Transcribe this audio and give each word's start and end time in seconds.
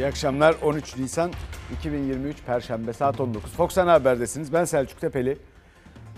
İyi 0.00 0.06
akşamlar. 0.06 0.56
13 0.62 0.96
Nisan 0.96 1.32
2023 1.78 2.42
Perşembe 2.46 2.92
saat 2.92 3.20
19. 3.20 3.52
Fox 3.52 3.78
Ana 3.78 3.92
Haber'desiniz. 3.92 4.52
Ben 4.52 4.64
Selçuk 4.64 5.00
Tepeli. 5.00 5.38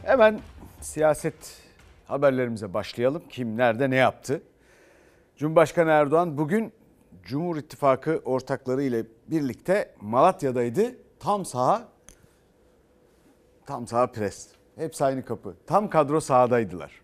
Hemen 0.04 0.40
siyaset 0.80 1.62
haberlerimize 2.06 2.74
başlayalım. 2.74 3.22
Kim 3.28 3.56
nerede 3.56 3.90
ne 3.90 3.96
yaptı? 3.96 4.42
Cumhurbaşkanı 5.36 5.90
Erdoğan 5.90 6.38
bugün 6.38 6.72
Cumhur 7.22 7.56
İttifakı 7.56 8.22
ortakları 8.24 8.82
ile 8.82 9.04
birlikte 9.26 9.94
Malatya'daydı. 10.00 10.96
Tam 11.20 11.44
saha, 11.44 11.88
tam 13.66 13.86
saha 13.86 14.06
pres. 14.06 14.48
Hepsi 14.76 15.04
aynı 15.04 15.24
kapı. 15.24 15.56
Tam 15.66 15.90
kadro 15.90 16.20
sahadaydılar. 16.20 17.01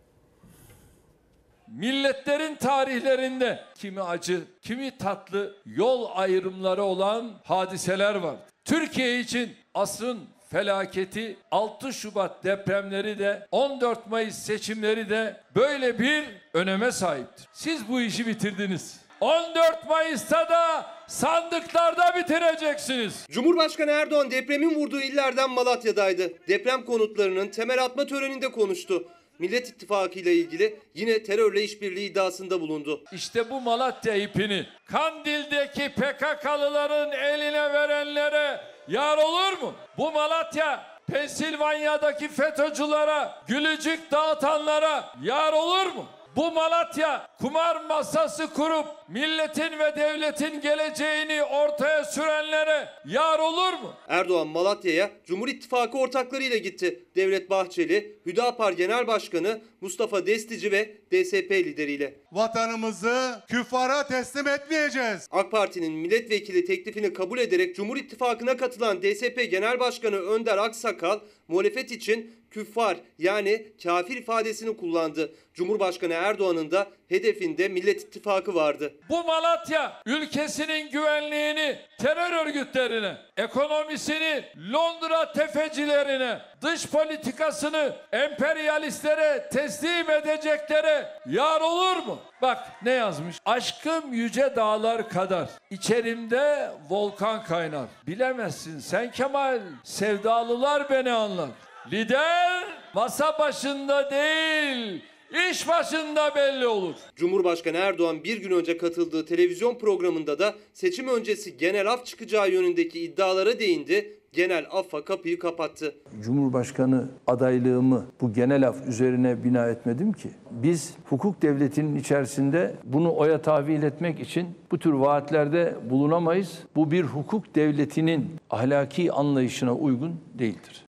Milletlerin 1.71 2.55
tarihlerinde 2.55 3.65
kimi 3.75 4.03
acı, 4.03 4.41
kimi 4.63 4.99
tatlı 4.99 5.57
yol 5.67 6.11
ayrımları 6.15 6.83
olan 6.83 7.33
hadiseler 7.45 8.15
var. 8.15 8.37
Türkiye 8.65 9.21
için 9.21 9.57
asrın 9.75 10.21
felaketi 10.51 11.37
6 11.51 11.93
Şubat 11.93 12.45
depremleri 12.45 13.19
de 13.19 13.47
14 13.51 14.07
Mayıs 14.11 14.39
seçimleri 14.39 15.11
de 15.11 15.41
böyle 15.55 15.99
bir 15.99 16.25
öneme 16.55 16.93
sahiptir. 16.93 17.47
Siz 17.53 17.89
bu 17.89 18.01
işi 18.01 18.27
bitirdiniz. 18.27 19.01
14 19.21 19.89
Mayıs'ta 19.89 20.49
da 20.49 20.87
sandıklarda 21.07 22.17
bitireceksiniz. 22.17 23.27
Cumhurbaşkanı 23.31 23.91
Erdoğan 23.91 24.31
depremin 24.31 24.75
vurduğu 24.75 25.01
illerden 25.01 25.51
Malatya'daydı. 25.51 26.33
Deprem 26.49 26.85
konutlarının 26.85 27.49
temel 27.49 27.85
atma 27.85 28.07
töreninde 28.07 28.53
konuştu. 28.53 29.09
Millet 29.39 29.69
İttifakı 29.69 30.19
ile 30.19 30.33
ilgili 30.35 30.81
yine 30.95 31.23
terörle 31.23 31.63
işbirliği 31.63 32.11
iddiasında 32.11 32.61
bulundu. 32.61 33.05
İşte 33.13 33.51
bu 33.51 33.61
Malatya 33.61 34.15
ipini 34.15 34.67
Kandil'deki 34.85 35.89
PKK'lıların 35.89 37.13
eline 37.13 37.73
verenlere 37.73 38.61
yar 38.89 39.19
olur 39.19 39.63
mu? 39.63 39.75
Bu 39.99 40.13
Malatya 40.13 40.99
Pensilvanya'daki 41.07 42.29
FETÖ'cülere, 42.29 43.29
gülücük 43.47 44.11
dağıtanlara 44.11 45.15
yar 45.23 45.53
olur 45.53 45.87
mu? 45.87 46.07
Bu 46.37 46.53
Malatya 46.53 47.27
kumar 47.41 47.77
masası 47.77 48.55
kurup 48.55 48.87
milletin 49.09 49.79
ve 49.79 49.97
devletin 49.97 50.61
geleceğini 50.61 51.43
ortaya 51.45 52.05
sürenlere 52.05 52.89
yar 53.07 53.39
olur 53.39 53.73
mu? 53.73 53.95
Erdoğan 54.09 54.49
Malatya'ya 54.49 55.11
Cumhur 55.25 55.49
İttifakı 55.49 55.99
ortaklarıyla 55.99 56.57
gitti. 56.57 57.05
Devlet 57.17 57.51
Bahçeli, 57.51 58.19
Hüdapar 58.27 58.73
Genel 58.73 59.07
Başkanı 59.07 59.61
Mustafa 59.81 60.27
Destici 60.27 60.73
ve 60.73 60.97
DSP 61.13 61.51
lideriyle. 61.51 62.15
Vatanımızı 62.33 63.43
küffara 63.49 64.07
teslim 64.07 64.49
etmeyeceğiz. 64.49 65.29
AK 65.31 65.51
Parti'nin 65.51 65.93
milletvekili 65.93 66.65
teklifini 66.65 67.13
kabul 67.13 67.39
ederek 67.39 67.77
Cumhur 67.77 67.97
İttifakı'na 67.97 68.57
katılan 68.57 69.03
DSP 69.03 69.51
Genel 69.51 69.81
Başkanı 69.81 70.17
Önder 70.17 70.59
Aksakal, 70.59 71.21
muhalefet 71.49 71.93
için 71.93 72.31
küffar 72.51 72.97
yani 73.19 73.67
kafir 73.83 74.17
ifadesini 74.17 74.77
kullandı. 74.77 75.35
Cumhurbaşkanı 75.55 76.13
Erdoğan'ın 76.13 76.71
da 76.71 76.91
hedefinde 77.09 77.69
Millet 77.69 78.03
İttifakı 78.03 78.55
vardı. 78.55 78.93
Bu 79.09 79.25
Malatya 79.25 80.03
ülkesinin 80.07 80.91
güvenliğini 80.91 81.79
terör 81.99 82.47
örgütlerine, 82.47 83.17
ekonomisini 83.37 84.45
Londra 84.73 85.33
tefecilerine, 85.33 86.39
dış 86.63 86.87
politikasını 86.87 87.93
emperyalistlere 88.13 89.49
teslim 89.53 90.11
edeceklere 90.11 91.09
yar 91.27 91.61
olur 91.61 91.97
mu? 91.97 92.19
Bak 92.43 92.59
ne 92.83 92.91
yazmış? 92.91 93.37
Aşkım 93.45 94.13
yüce 94.13 94.57
dağlar 94.57 95.09
kadar. 95.09 95.49
İçerimde 95.71 96.71
volkan 96.89 97.45
kaynar. 97.45 97.87
Bilemezsin 98.07 98.79
sen 98.79 99.11
Kemal. 99.11 99.61
Sevdalılar 99.85 100.91
beni 100.91 101.13
anlar. 101.13 101.49
Lider 101.93 102.65
masa 102.95 103.39
başında 103.39 104.11
değil, 104.11 105.05
iş 105.51 105.69
başında 105.69 106.35
belli 106.35 106.67
olur. 106.67 106.95
Cumhurbaşkanı 107.17 107.77
Erdoğan 107.77 108.25
bir 108.25 108.43
gün 108.43 108.51
önce 108.51 108.79
katıldığı 108.79 109.27
televizyon 109.27 109.75
programında 109.75 110.39
da 110.39 110.55
seçim 110.75 111.09
öncesi 111.09 111.57
genel 111.57 111.93
af 111.93 112.07
çıkacağı 112.07 112.51
yönündeki 112.51 113.01
iddialara 113.01 113.59
değindi. 113.59 114.15
Genel 114.33 114.67
affa 114.71 115.05
kapıyı 115.05 115.39
kapattı. 115.39 115.95
Cumhurbaşkanı 116.23 117.09
adaylığımı 117.27 118.07
bu 118.21 118.33
genel 118.33 118.69
af 118.69 118.89
üzerine 118.89 119.45
bina 119.45 119.69
etmedim 119.69 120.13
ki. 120.13 120.31
Biz 120.51 120.95
hukuk 121.05 121.43
devletinin 121.43 121.97
içerisinde 121.97 122.75
bunu 122.85 123.17
oya 123.17 123.43
tahvil 123.43 123.83
etmek 123.83 124.21
için 124.21 124.49
bu 124.71 124.79
tür 124.79 124.93
vaatlerde 124.93 125.77
bulunamayız. 125.91 126.59
Bu 126.77 126.91
bir 126.91 127.03
hukuk 127.03 127.55
devletinin 127.55 128.31
ahlaki 128.51 129.13
anlayışına 129.13 129.75
uygun 129.75 130.21
değildir. 130.35 130.85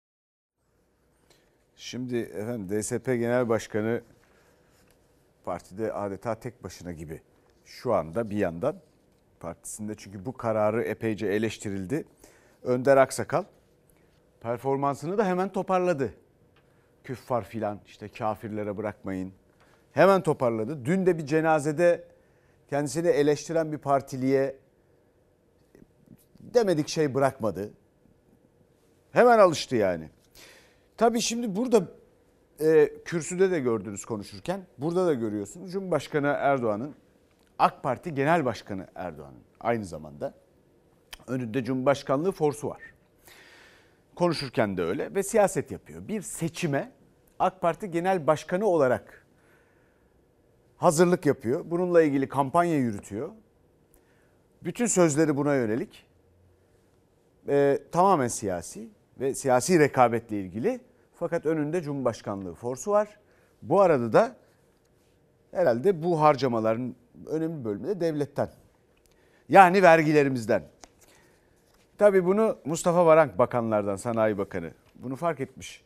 Şimdi 1.75 2.17
efendim 2.17 2.69
DSP 2.69 3.05
Genel 3.05 3.49
Başkanı 3.49 4.01
partide 5.47 5.93
adeta 5.93 6.35
tek 6.35 6.63
başına 6.63 6.91
gibi 6.91 7.21
şu 7.65 7.93
anda 7.93 8.29
bir 8.29 8.37
yandan 8.37 8.75
partisinde 9.39 9.95
çünkü 9.95 10.25
bu 10.25 10.33
kararı 10.33 10.83
epeyce 10.83 11.27
eleştirildi. 11.27 12.05
Önder 12.63 12.97
Aksakal 12.97 13.43
performansını 14.41 15.17
da 15.17 15.25
hemen 15.25 15.51
toparladı. 15.51 16.13
Küffar 17.03 17.43
filan 17.43 17.79
işte 17.85 18.09
kafirlere 18.09 18.77
bırakmayın. 18.77 19.33
Hemen 19.91 20.23
toparladı. 20.23 20.85
Dün 20.85 21.05
de 21.05 21.17
bir 21.17 21.25
cenazede 21.25 22.03
kendisini 22.69 23.07
eleştiren 23.07 23.71
bir 23.71 23.77
partiliye 23.77 24.55
demedik 26.39 26.87
şey 26.87 27.13
bırakmadı. 27.13 27.71
Hemen 29.11 29.39
alıştı 29.39 29.75
yani. 29.75 30.09
Tabii 30.97 31.21
şimdi 31.21 31.55
burada 31.55 31.87
e, 32.61 32.93
kürsüde 33.05 33.51
de 33.51 33.59
gördünüz 33.59 34.05
konuşurken. 34.05 34.61
Burada 34.77 35.07
da 35.07 35.13
görüyorsunuz. 35.13 35.71
Cumhurbaşkanı 35.71 36.27
Erdoğan'ın 36.27 36.95
AK 37.59 37.83
Parti 37.83 38.13
Genel 38.15 38.45
Başkanı 38.45 38.87
Erdoğan'ın 38.95 39.43
aynı 39.59 39.85
zamanda 39.85 40.33
önünde 41.27 41.63
Cumhurbaşkanlığı 41.63 42.31
forsu 42.31 42.69
var. 42.69 42.81
Konuşurken 44.15 44.77
de 44.77 44.83
öyle 44.83 45.15
ve 45.15 45.23
siyaset 45.23 45.71
yapıyor. 45.71 46.07
Bir 46.07 46.21
seçime 46.21 46.91
AK 47.39 47.61
Parti 47.61 47.91
Genel 47.91 48.27
Başkanı 48.27 48.65
olarak 48.65 49.25
hazırlık 50.77 51.25
yapıyor. 51.25 51.61
Bununla 51.65 52.01
ilgili 52.01 52.29
kampanya 52.29 52.77
yürütüyor. 52.77 53.29
Bütün 54.63 54.85
sözleri 54.85 55.37
buna 55.37 55.55
yönelik. 55.55 56.05
Ee, 57.49 57.79
tamamen 57.91 58.27
siyasi 58.27 58.89
ve 59.19 59.35
siyasi 59.35 59.79
rekabetle 59.79 60.41
ilgili. 60.41 60.79
Fakat 61.19 61.45
önünde 61.45 61.81
Cumhurbaşkanlığı 61.81 62.53
forsu 62.53 62.91
var. 62.91 63.19
Bu 63.61 63.81
arada 63.81 64.13
da 64.13 64.35
herhalde 65.51 66.03
bu 66.03 66.21
harcamaların 66.21 66.95
önemli 67.25 67.65
bölümü 67.65 67.87
de 67.87 67.99
devletten. 67.99 68.49
Yani 69.49 69.83
vergilerimizden. 69.83 70.63
Tabii 71.97 72.25
bunu 72.25 72.57
Mustafa 72.65 73.05
Varank 73.05 73.37
bakanlardan, 73.37 73.95
Sanayi 73.95 74.37
Bakanı 74.37 74.71
bunu 74.95 75.15
fark 75.15 75.39
etmiş. 75.39 75.81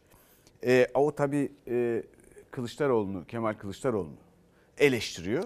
E, 0.66 0.88
o 0.94 1.16
tabii 1.16 1.52
e, 1.68 2.04
Kılıçdaroğlu'nu, 2.52 3.26
Kemal 3.26 3.54
Kılıçdaroğlu'nu 3.54 4.18
eleştiriyor. 4.78 5.44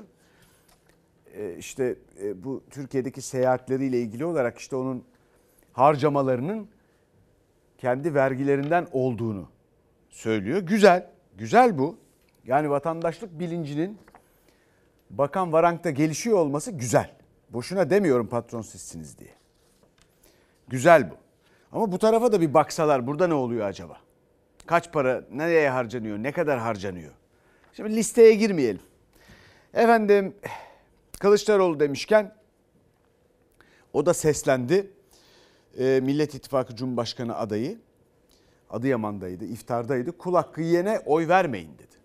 E, 1.33 1.55
işte 1.57 1.95
e, 2.21 2.43
bu 2.43 2.63
Türkiye'deki 2.69 3.21
seyahatleriyle 3.21 3.99
ilgili 4.01 4.25
olarak 4.25 4.57
işte 4.57 4.75
onun 4.75 5.03
harcamalarının 5.73 6.67
kendi 7.77 8.13
vergilerinden 8.13 8.87
olduğunu 8.91 9.54
söylüyor. 10.15 10.59
Güzel, 10.59 11.07
güzel 11.37 11.77
bu. 11.77 11.97
Yani 12.45 12.69
vatandaşlık 12.69 13.39
bilincinin 13.39 13.97
Bakan 15.09 15.53
Varank'ta 15.53 15.89
gelişiyor 15.89 16.37
olması 16.37 16.71
güzel. 16.71 17.11
Boşuna 17.49 17.89
demiyorum 17.89 18.27
patron 18.27 18.61
sizsiniz 18.61 19.19
diye. 19.19 19.33
Güzel 20.67 21.11
bu. 21.11 21.15
Ama 21.71 21.91
bu 21.91 21.99
tarafa 21.99 22.31
da 22.31 22.41
bir 22.41 22.53
baksalar 22.53 23.07
burada 23.07 23.27
ne 23.27 23.33
oluyor 23.33 23.67
acaba? 23.67 23.97
Kaç 24.65 24.91
para 24.91 25.23
nereye 25.31 25.69
harcanıyor, 25.69 26.17
ne 26.17 26.31
kadar 26.31 26.59
harcanıyor? 26.59 27.11
Şimdi 27.73 27.95
listeye 27.95 28.33
girmeyelim. 28.33 28.81
Efendim 29.73 30.35
Kılıçdaroğlu 31.19 31.79
demişken 31.79 32.35
o 33.93 34.05
da 34.05 34.13
seslendi. 34.13 34.91
Ee, 35.79 35.99
Millet 36.03 36.35
İttifakı 36.35 36.75
Cumhurbaşkanı 36.75 37.37
adayı 37.37 37.77
Adıyaman'daydı, 38.75 39.45
iftardaydı. 39.45 40.17
Kul 40.17 40.35
hakkı 40.35 40.61
yiyene 40.61 40.99
oy 41.05 41.27
vermeyin 41.27 41.77
dedi. 41.77 41.95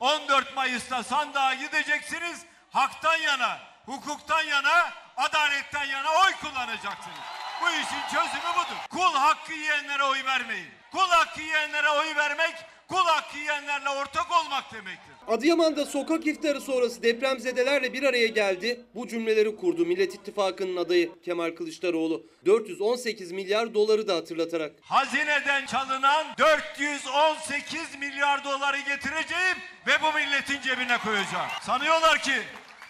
14 0.00 0.56
Mayıs'ta 0.56 1.02
sandığa 1.02 1.54
gideceksiniz. 1.54 2.42
Haktan 2.70 3.16
yana, 3.16 3.58
hukuktan 3.86 4.42
yana, 4.42 4.90
adaletten 5.16 5.84
yana 5.84 6.08
oy 6.10 6.32
kullanacaksınız. 6.40 7.18
Bu 7.62 7.68
işin 7.68 8.02
çözümü 8.14 8.52
budur. 8.54 8.76
Kul 8.90 9.14
hakkı 9.14 9.52
yiyenlere 9.52 10.04
oy 10.04 10.24
vermeyin. 10.24 10.68
Kul 10.92 11.08
hakkı 11.08 11.40
yiyenlere 11.40 11.90
oy 11.90 12.16
vermek 12.16 12.54
kul 12.92 13.06
hakkı 13.06 13.38
yiyenlerle 13.38 13.88
ortak 13.88 14.26
olmak 14.30 14.72
demektir. 14.72 15.12
Adıyaman'da 15.28 15.86
sokak 15.86 16.26
iftarı 16.26 16.60
sonrası 16.60 17.02
depremzedelerle 17.02 17.92
bir 17.92 18.02
araya 18.02 18.26
geldi. 18.26 18.80
Bu 18.94 19.08
cümleleri 19.08 19.56
kurdu 19.56 19.86
Millet 19.86 20.14
İttifakı'nın 20.14 20.76
adayı 20.76 21.10
Kemal 21.24 21.50
Kılıçdaroğlu. 21.50 22.26
418 22.46 23.32
milyar 23.32 23.74
doları 23.74 24.08
da 24.08 24.16
hatırlatarak. 24.16 24.72
Hazineden 24.82 25.66
çalınan 25.66 26.26
418 26.38 27.80
milyar 28.00 28.44
doları 28.44 28.78
getireceğim 28.78 29.56
ve 29.86 29.92
bu 30.02 30.18
milletin 30.18 30.60
cebine 30.60 30.98
koyacağım. 30.98 31.50
Sanıyorlar 31.62 32.22
ki 32.22 32.32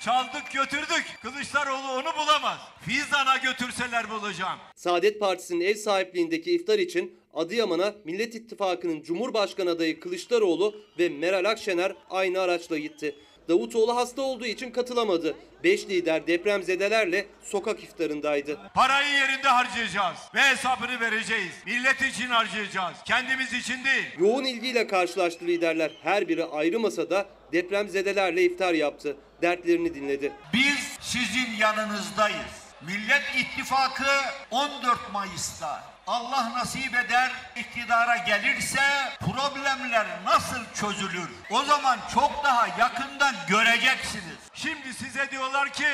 çaldık 0.01 0.53
götürdük. 0.53 1.05
Kılıçdaroğlu 1.23 1.93
onu 1.93 2.17
bulamaz. 2.19 2.59
Fizan'a 2.81 3.37
götürseler 3.37 4.11
bulacağım. 4.11 4.59
Saadet 4.75 5.21
Partisi'nin 5.21 5.61
ev 5.61 5.75
sahipliğindeki 5.75 6.51
iftar 6.55 6.79
için 6.79 7.22
Adıyaman'a 7.35 7.95
Millet 8.05 8.35
İttifakı'nın 8.35 9.03
Cumhurbaşkanı 9.03 9.71
adayı 9.71 10.01
Kılıçdaroğlu 10.01 10.75
ve 10.99 11.09
Meral 11.09 11.45
Akşener 11.45 11.93
aynı 12.11 12.41
araçla 12.41 12.79
gitti. 12.79 13.17
Davutoğlu 13.49 13.97
hasta 13.97 14.23
olduğu 14.23 14.47
için 14.47 14.71
katılamadı. 14.71 15.37
Beş 15.65 15.89
lider 15.89 16.27
depremzedelerle 16.27 17.27
sokak 17.45 17.83
iftarındaydı. 17.83 18.59
Parayı 18.75 19.15
yerinde 19.15 19.49
harcayacağız 19.49 20.19
ve 20.35 20.41
hesabını 20.41 21.01
vereceğiz. 21.01 21.53
Millet 21.67 22.03
için 22.03 22.27
harcayacağız. 22.27 22.97
Kendimiz 23.05 23.53
için 23.53 23.85
değil. 23.85 24.07
Yoğun 24.19 24.45
ilgiyle 24.45 24.87
karşılaştı 24.87 25.45
liderler. 25.47 25.91
Her 26.03 26.29
biri 26.29 26.45
ayrı 26.45 26.81
masada 26.81 27.27
depremzedelerle 27.53 28.43
iftar 28.43 28.75
yaptı. 28.75 29.17
Dertlerini 29.43 29.95
dinledi. 29.95 30.33
Biz 30.55 30.99
sizin 31.01 31.57
yanınızdayız. 31.61 32.63
Millet 32.87 33.23
İttifakı 33.41 34.05
14 34.51 35.13
Mayıs'ta 35.13 35.92
Allah 36.07 36.53
nasip 36.55 36.95
eder 36.95 37.31
iktidara 37.57 38.17
gelirse 38.17 38.81
problemler 39.21 40.07
nasıl 40.25 40.61
çözülür? 40.75 41.29
O 41.51 41.63
zaman 41.65 41.99
çok 42.15 42.45
daha 42.45 42.67
yakından 42.67 43.35
göreceksiniz. 43.49 44.39
Şimdi 44.55 44.95
size 44.95 45.31
diyorlar 45.31 45.73
ki 45.73 45.87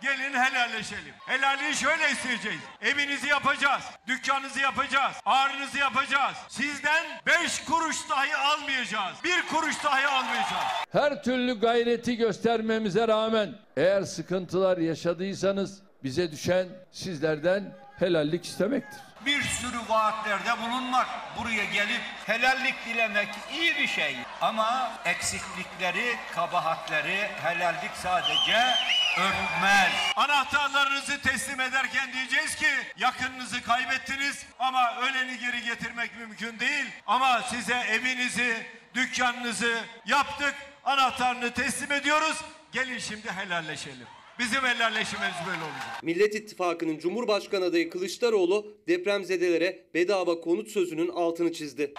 gelin 0.00 0.32
helalleşelim. 0.34 1.14
Helalliği 1.26 1.74
şöyle 1.74 2.10
isteyeceğiz. 2.10 2.60
Evinizi 2.82 3.28
yapacağız. 3.28 3.82
Dükkanınızı 4.06 4.60
yapacağız. 4.60 5.16
Ağrınızı 5.26 5.78
yapacağız. 5.78 6.36
Sizden 6.48 7.04
5 7.26 7.64
kuruş 7.64 7.96
dahi 8.10 8.36
almayacağız. 8.36 9.16
Bir 9.24 9.42
kuruş 9.42 9.84
dahi 9.84 10.06
almayacağız. 10.06 10.64
Her 10.92 11.22
türlü 11.22 11.60
gayreti 11.60 12.16
göstermemize 12.16 13.08
rağmen 13.08 13.54
eğer 13.76 14.02
sıkıntılar 14.02 14.78
yaşadıysanız 14.78 15.82
bize 16.04 16.32
düşen 16.32 16.68
sizlerden 16.92 17.74
helallik 17.98 18.44
istemektir. 18.44 19.00
Bir 19.26 19.42
sürü 19.42 19.78
vaatlerde 19.88 20.62
bulunmak, 20.62 21.06
buraya 21.36 21.64
gelip 21.64 22.00
helallik 22.26 22.86
dilemek 22.86 23.28
iyi 23.52 23.78
bir 23.78 23.88
şey. 23.88 24.16
Ama 24.40 24.92
eksiklikleri, 25.04 26.16
kabahatleri 26.34 27.30
helallik 27.42 27.90
sadece 28.02 28.74
örtmez. 29.18 29.92
Anahtarlarınızı 30.16 31.20
teslim 31.20 31.60
ederken 31.60 32.12
diyeceğiz 32.12 32.54
ki 32.54 32.68
yakınınızı 32.96 33.62
kaybettiniz 33.62 34.46
ama 34.58 34.96
öleni 34.96 35.38
geri 35.38 35.62
getirmek 35.64 36.16
mümkün 36.16 36.58
değil. 36.58 36.86
Ama 37.06 37.42
size 37.42 37.74
evinizi, 37.74 38.66
dükkanınızı 38.94 39.84
yaptık, 40.06 40.54
anahtarını 40.84 41.50
teslim 41.50 41.92
ediyoruz. 41.92 42.36
Gelin 42.72 42.98
şimdi 42.98 43.32
helalleşelim. 43.32 44.06
Bizim 44.42 44.64
helalleşmemiz 44.64 45.34
böyle 45.46 45.62
olacak. 45.62 46.02
Millet 46.02 46.34
İttifakı'nın 46.34 46.98
Cumhurbaşkanı 46.98 47.64
adayı 47.64 47.90
Kılıçdaroğlu 47.90 48.66
depremzedelere 48.88 49.84
bedava 49.94 50.40
konut 50.40 50.68
sözünün 50.68 51.08
altını 51.08 51.52
çizdi. 51.52 51.94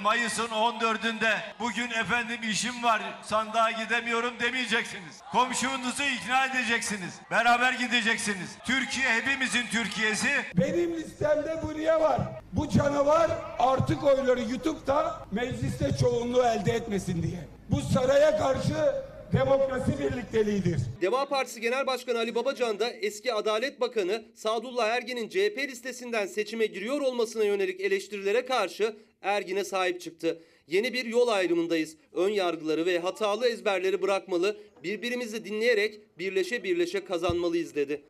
Mayıs'ın 0.00 0.48
14'ünde 0.48 1.36
bugün 1.60 1.90
efendim 1.90 2.38
işim 2.50 2.82
var 2.82 3.02
sandığa 3.22 3.70
gidemiyorum 3.70 4.34
demeyeceksiniz. 4.40 5.20
Komşunuzu 5.32 6.02
ikna 6.02 6.46
edeceksiniz. 6.46 7.14
Beraber 7.30 7.72
gideceksiniz. 7.72 8.56
Türkiye 8.66 9.08
hepimizin 9.08 9.66
Türkiye'si. 9.72 10.28
Benim 10.54 10.94
listemde 10.94 11.60
bu 11.62 11.74
niye 11.78 12.00
var? 12.00 12.20
Bu 12.52 12.68
canavar 12.68 13.30
artık 13.58 14.04
oyları 14.04 14.40
yutup 14.40 14.86
da 14.86 15.26
mecliste 15.32 15.96
çoğunluğu 16.00 16.42
elde 16.42 16.72
etmesin 16.72 17.22
diye. 17.22 17.48
Bu 17.70 17.80
saraya 17.80 18.38
karşı 18.38 18.94
demokrasi 19.32 19.98
birlikteliğidir. 19.98 20.80
Deva 21.00 21.28
Partisi 21.28 21.60
Genel 21.60 21.86
Başkanı 21.86 22.18
Ali 22.18 22.34
Babacan 22.34 22.78
da 22.78 22.90
eski 22.90 23.32
Adalet 23.34 23.80
Bakanı 23.80 24.24
Sadullah 24.34 24.88
Ergin'in 24.88 25.28
CHP 25.28 25.58
listesinden 25.58 26.26
seçime 26.26 26.66
giriyor 26.66 27.00
olmasına 27.00 27.44
yönelik 27.44 27.80
eleştirilere 27.80 28.46
karşı 28.46 28.96
Ergin'e 29.22 29.64
sahip 29.64 30.00
çıktı. 30.00 30.42
Yeni 30.66 30.92
bir 30.92 31.04
yol 31.04 31.28
ayrımındayız. 31.28 31.96
Ön 32.12 32.28
yargıları 32.28 32.86
ve 32.86 32.98
hatalı 32.98 33.48
ezberleri 33.48 34.02
bırakmalı, 34.02 34.56
birbirimizi 34.84 35.44
dinleyerek 35.44 36.18
birleşe 36.18 36.64
birleşe 36.64 37.04
kazanmalıyız 37.04 37.74
dedi. 37.74 38.02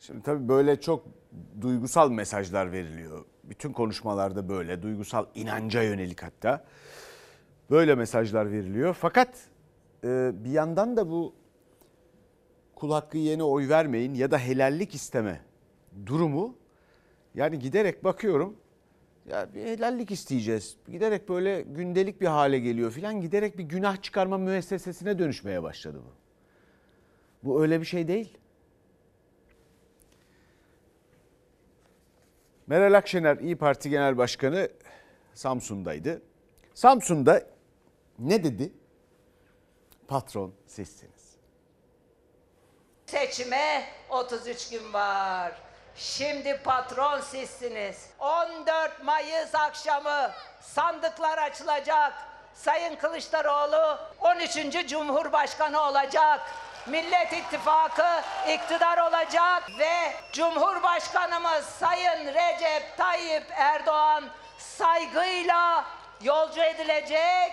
Şimdi 0.00 0.22
tabii 0.22 0.48
böyle 0.48 0.80
çok 0.80 1.04
duygusal 1.60 2.10
mesajlar 2.10 2.72
veriliyor. 2.72 3.24
Bütün 3.44 3.72
konuşmalarda 3.72 4.48
böyle 4.48 4.82
duygusal 4.82 5.26
inanca 5.34 5.82
yönelik 5.82 6.22
hatta 6.22 6.64
böyle 7.70 7.94
mesajlar 7.94 8.52
veriliyor. 8.52 8.94
Fakat 8.94 9.28
e, 10.04 10.30
bir 10.44 10.50
yandan 10.50 10.96
da 10.96 11.10
bu 11.10 11.34
kul 12.74 12.90
hakkı 12.90 13.18
yeni 13.18 13.42
oy 13.42 13.68
vermeyin 13.68 14.14
ya 14.14 14.30
da 14.30 14.38
helallik 14.38 14.94
isteme 14.94 15.40
durumu 16.06 16.56
yani 17.34 17.58
giderek 17.58 18.04
bakıyorum 18.04 18.56
ya 19.28 19.54
bir 19.54 19.64
helallik 19.64 20.10
isteyeceğiz. 20.10 20.76
Giderek 20.88 21.28
böyle 21.28 21.62
gündelik 21.62 22.20
bir 22.20 22.26
hale 22.26 22.58
geliyor 22.58 22.90
filan. 22.90 23.20
Giderek 23.20 23.58
bir 23.58 23.64
günah 23.64 24.02
çıkarma 24.02 24.38
müessesesine 24.38 25.18
dönüşmeye 25.18 25.62
başladı 25.62 26.02
bu. 26.06 26.18
Bu 27.48 27.62
öyle 27.62 27.80
bir 27.80 27.86
şey 27.86 28.08
değil. 28.08 28.38
Meral 32.66 32.94
Akşener 32.94 33.36
İyi 33.36 33.56
Parti 33.56 33.90
Genel 33.90 34.16
Başkanı 34.16 34.68
Samsun'daydı. 35.34 36.22
Samsun'da 36.74 37.42
ne 38.18 38.44
dedi? 38.44 38.72
Patron 40.08 40.54
sizsiniz. 40.66 41.36
Seçime 43.06 43.84
33 44.10 44.70
gün 44.70 44.92
var. 44.92 45.52
Şimdi 45.96 46.60
patron 46.64 47.20
sizsiniz. 47.20 48.10
14 48.18 49.04
Mayıs 49.04 49.54
akşamı 49.54 50.30
sandıklar 50.60 51.38
açılacak. 51.38 52.12
Sayın 52.54 52.96
Kılıçdaroğlu 52.96 53.98
13. 54.20 54.88
Cumhurbaşkanı 54.88 55.80
olacak. 55.82 56.40
Millet 56.86 57.32
İttifakı 57.32 58.22
iktidar 58.48 58.98
olacak 58.98 59.70
ve 59.78 60.12
Cumhurbaşkanımız 60.32 61.64
Sayın 61.64 62.26
Recep 62.26 62.96
Tayyip 62.96 63.44
Erdoğan 63.50 64.24
saygıyla 64.58 65.84
yolcu 66.22 66.60
edilecek 66.62 67.52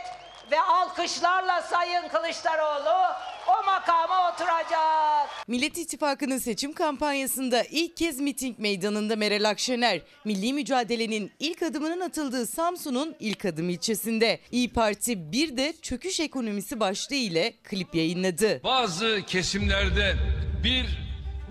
ve 0.52 0.62
alkışlarla 0.62 1.62
Sayın 1.62 2.08
Kılıçdaroğlu 2.08 3.14
o 3.48 3.66
makama 3.66 4.32
oturacak. 4.32 5.48
Millet 5.48 5.78
İttifakı'nın 5.78 6.38
seçim 6.38 6.74
kampanyasında 6.74 7.64
ilk 7.64 7.98
kez 7.98 8.20
miting 8.20 8.60
meydanında 8.60 9.16
Meral 9.16 9.50
Akşener, 9.50 10.02
milli 10.26 10.54
mücadelenin 10.54 11.32
ilk 11.40 11.64
adımının 11.64 12.00
atıldığı 12.00 12.48
Samsun'un 12.48 13.16
ilk 13.20 13.46
adım 13.46 13.70
ilçesinde. 13.70 14.40
İyi 14.52 14.74
Parti 14.74 15.32
bir 15.32 15.58
de 15.58 15.74
çöküş 15.82 16.20
ekonomisi 16.20 16.80
başlığı 16.80 17.16
ile 17.16 17.54
klip 17.64 17.96
yayınladı. 17.96 18.64
Bazı 18.64 19.22
kesimlerde 19.28 20.16
bir 20.64 20.86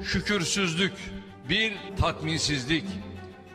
şükürsüzlük, 0.04 0.92
bir 1.48 1.72
tatminsizlik, 2.00 2.84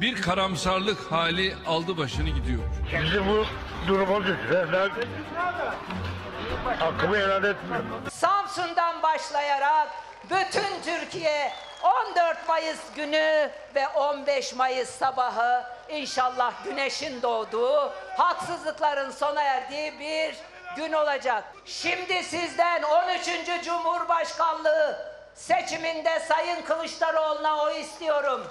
bir 0.02 0.22
karamsarlık 0.22 1.12
hali 1.12 1.56
aldı 1.68 1.98
başını 1.98 2.30
gidiyor. 2.30 2.64
Bizi 3.04 3.28
bu 3.28 3.46
duruma 3.88 4.20
düşürenler 4.24 4.92
hakkımı 6.80 7.18
helal 7.18 7.44
etmiyor. 7.44 7.84
Samsun'dan 8.12 9.04
başlayarak 9.04 9.88
bütün 10.30 10.82
Türkiye 10.86 11.52
14 12.12 12.48
Mayıs 12.48 12.80
günü 12.96 13.50
ve 13.76 13.88
15 13.88 14.56
Mayıs 14.56 14.90
sabahı 14.90 15.64
inşallah 15.90 16.54
güneşin 16.66 17.22
doğduğu, 17.22 17.94
haksızlıkların 18.18 19.12
sona 19.12 19.42
erdiği 19.42 20.00
bir 20.00 20.36
gün 20.76 20.94
olacak. 20.94 21.44
Şimdi 21.66 22.24
sizden 22.24 22.84
13. 22.84 23.66
Cumhurbaşkanlığı 23.66 24.98
seçiminde 25.36 26.20
Sayın 26.20 26.62
Kılıçdaroğlu'na 26.62 27.64
oy 27.64 27.82
istiyorum. 27.82 28.42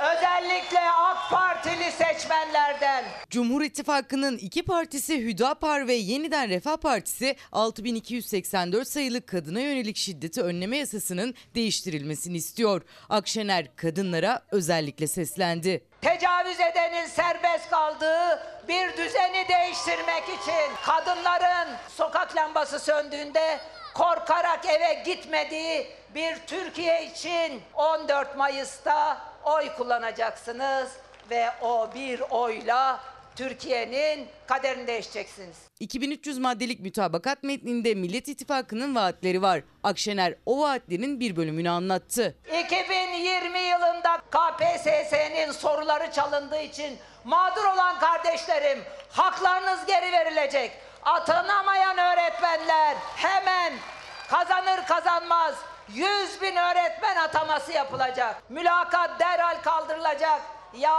Özellikle 0.00 0.80
AK 0.90 1.30
Partili 1.30 1.90
seçmenlerden. 1.92 3.04
Cumhur 3.30 3.62
İttifakı'nın 3.62 4.38
iki 4.38 4.62
partisi 4.64 5.18
Hüdapar 5.24 5.88
ve 5.88 5.94
Yeniden 5.94 6.48
Refah 6.50 6.76
Partisi 6.76 7.36
6284 7.52 8.88
sayılı 8.88 9.26
kadına 9.26 9.60
yönelik 9.60 9.96
şiddeti 9.96 10.42
önleme 10.42 10.76
yasasının 10.76 11.34
değiştirilmesini 11.54 12.36
istiyor. 12.36 12.82
Akşener 13.08 13.76
kadınlara 13.76 14.42
özellikle 14.50 15.06
seslendi. 15.06 15.84
Tecavüz 16.02 16.60
edenin 16.60 17.06
serbest 17.06 17.70
kaldığı 17.70 18.42
bir 18.68 18.92
düzeni 18.96 19.48
değiştirmek 19.48 20.24
için 20.24 20.76
kadınların 20.84 21.76
sokak 21.88 22.36
lambası 22.36 22.78
söndüğünde 22.80 23.60
korkarak 23.94 24.66
eve 24.66 25.02
gitmediği 25.04 25.86
bir 26.14 26.36
Türkiye 26.46 27.06
için 27.06 27.62
14 27.74 28.36
Mayıs'ta 28.36 29.18
oy 29.46 29.68
kullanacaksınız 29.76 30.88
ve 31.30 31.50
o 31.62 31.88
bir 31.94 32.20
oyla 32.30 33.00
Türkiye'nin 33.36 34.28
kaderini 34.46 34.86
değiştireceksiniz. 34.86 35.56
2300 35.80 36.38
maddelik 36.38 36.80
mütabakat 36.80 37.42
metninde 37.42 37.94
Millet 37.94 38.28
İttifakı'nın 38.28 38.94
vaatleri 38.94 39.42
var. 39.42 39.62
Akşener 39.82 40.34
o 40.46 40.60
vaatlerin 40.60 41.20
bir 41.20 41.36
bölümünü 41.36 41.70
anlattı. 41.70 42.36
2020 42.64 43.58
yılında 43.58 44.20
KPSS'nin 44.30 45.52
soruları 45.52 46.12
çalındığı 46.12 46.60
için 46.60 46.98
mağdur 47.24 47.64
olan 47.64 47.98
kardeşlerim 47.98 48.78
haklarınız 49.10 49.86
geri 49.86 50.12
verilecek. 50.12 50.70
Atanamayan 51.02 51.98
öğretmenler 51.98 52.96
hemen 53.16 53.72
kazanır 54.28 54.86
kazanmaz 54.88 55.54
100 55.94 56.42
bin 56.42 56.56
öğretmen 56.56 57.16
ataması 57.16 57.72
yapılacak. 57.72 58.42
Mülakat 58.48 59.20
derhal 59.20 59.62
kaldırılacak. 59.62 60.40
Ya 60.78 60.94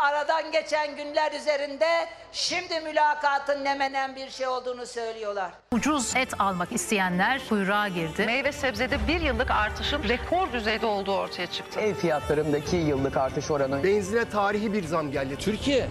aradan 0.00 0.52
geçen 0.52 0.96
günler 0.96 1.32
üzerinde 1.32 2.08
şimdi 2.32 2.80
mülakatın 2.80 3.64
ne 3.64 3.74
menen 3.74 4.16
bir 4.16 4.30
şey 4.30 4.46
olduğunu 4.46 4.86
söylüyorlar. 4.86 5.50
Ucuz 5.72 6.16
et 6.16 6.40
almak 6.40 6.72
isteyenler 6.72 7.40
kuyruğa 7.48 7.88
girdi. 7.88 8.26
Meyve 8.26 8.52
sebzede 8.52 9.08
bir 9.08 9.20
yıllık 9.20 9.50
artışın 9.50 10.02
rekor 10.08 10.52
düzeyde 10.52 10.86
olduğu 10.86 11.16
ortaya 11.16 11.46
çıktı. 11.46 11.80
Ev 11.80 11.94
fiyatlarındaki 11.94 12.76
yıllık 12.76 13.16
artış 13.16 13.50
oranı. 13.50 13.84
Benzine 13.84 14.30
tarihi 14.30 14.72
bir 14.72 14.84
zam 14.84 15.12
geldi. 15.12 15.36
Türkiye 15.36 15.86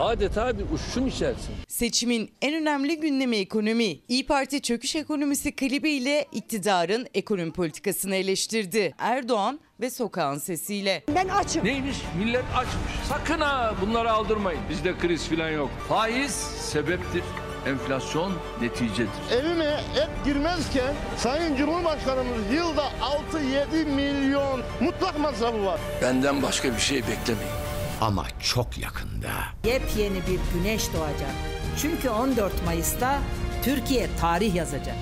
adeta 0.00 0.58
bir 0.58 0.64
uçuşun 0.74 1.06
içerisinde. 1.06 1.56
Seçimin 1.68 2.30
en 2.42 2.54
önemli 2.54 3.00
gündemi 3.00 3.36
ekonomi. 3.36 3.98
İyi 4.08 4.26
Parti 4.26 4.62
çöküş 4.62 4.96
ekonomisi 4.96 5.52
klibiyle 5.56 6.26
iktidarın 6.32 7.06
ekonomi 7.14 7.52
politikasını 7.52 8.14
eleştirdi. 8.16 8.94
Erdoğan 8.98 9.60
ve 9.80 9.90
sokağın 9.90 10.38
sesiyle. 10.38 11.02
Ben 11.14 11.28
açım. 11.28 11.64
Neymiş? 11.64 11.96
Millet 12.18 12.44
açmış. 12.56 13.08
Sakın 13.08 13.40
ha 13.40 13.74
bunları 13.82 14.12
aldırmayın. 14.12 14.60
Bizde 14.70 14.98
kriz 14.98 15.24
falan 15.28 15.50
yok. 15.50 15.70
Faiz 15.88 16.32
sebeptir. 16.60 17.22
Enflasyon 17.66 18.32
neticedir. 18.60 19.08
Evime 19.32 19.64
et 19.96 20.08
girmezken 20.24 20.94
Sayın 21.16 21.56
Cumhurbaşkanımız 21.56 22.52
yılda 22.54 22.84
6-7 23.72 23.84
milyon 23.84 24.60
mutlak 24.80 25.18
masrafı 25.18 25.64
var. 25.64 25.80
Benden 26.02 26.42
başka 26.42 26.74
bir 26.74 26.80
şey 26.80 26.96
beklemeyin. 26.98 27.52
Ama 28.04 28.26
çok 28.40 28.78
yakında. 28.78 29.32
Yepyeni 29.64 30.16
bir 30.16 30.40
güneş 30.54 30.94
doğacak. 30.94 31.30
Çünkü 31.78 32.08
14 32.08 32.64
Mayıs'ta 32.64 33.20
Türkiye 33.62 34.08
tarih 34.20 34.54
yazacak. 34.54 34.96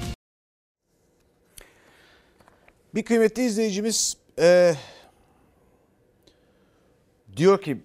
Bir 2.95 3.05
kıymetli 3.05 3.43
izleyicimiz 3.45 4.17
eee, 4.39 4.75
diyor 7.37 7.61
ki 7.61 7.81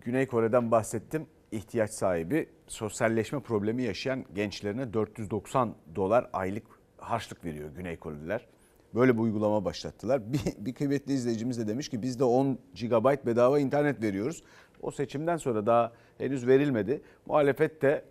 Güney 0.00 0.26
Kore'den 0.26 0.70
bahsettim. 0.70 1.26
ihtiyaç 1.52 1.90
sahibi 1.90 2.48
sosyalleşme 2.68 3.40
problemi 3.40 3.82
yaşayan 3.82 4.24
gençlerine 4.34 4.92
490 4.92 5.74
dolar 5.94 6.30
aylık 6.32 6.66
harçlık 6.98 7.44
veriyor 7.44 7.70
Güney 7.76 7.96
Koreliler. 7.96 8.46
Böyle 8.94 9.14
bir 9.14 9.22
uygulama 9.22 9.64
başlattılar. 9.64 10.22
Bir, 10.32 10.40
bir 10.58 10.74
kıymetli 10.74 11.12
izleyicimiz 11.12 11.58
de 11.58 11.68
demiş 11.68 11.88
ki 11.88 12.02
biz 12.02 12.18
de 12.18 12.24
10 12.24 12.58
GB 12.80 13.26
bedava 13.26 13.58
internet 13.58 14.02
veriyoruz. 14.02 14.42
O 14.82 14.90
seçimden 14.90 15.36
sonra 15.36 15.66
daha 15.66 15.92
henüz 16.18 16.46
verilmedi. 16.46 17.02
Muhalefet 17.26 17.82
de 17.82 18.04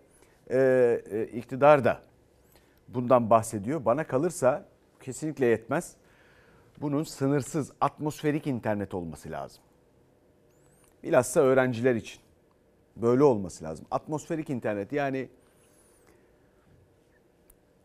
e, 0.50 0.58
e, 1.10 1.24
iktidar 1.24 1.84
da 1.84 2.02
bundan 2.88 3.30
bahsediyor. 3.30 3.84
Bana 3.84 4.06
kalırsa 4.06 4.64
kesinlikle 5.00 5.46
yetmez. 5.46 5.96
Bunun 6.80 7.02
sınırsız 7.02 7.72
atmosferik 7.80 8.46
internet 8.46 8.94
olması 8.94 9.30
lazım. 9.30 9.62
Bilhassa 11.02 11.40
öğrenciler 11.40 11.94
için. 11.94 12.20
Böyle 12.96 13.22
olması 13.22 13.64
lazım. 13.64 13.86
Atmosferik 13.90 14.50
internet 14.50 14.92
yani 14.92 15.28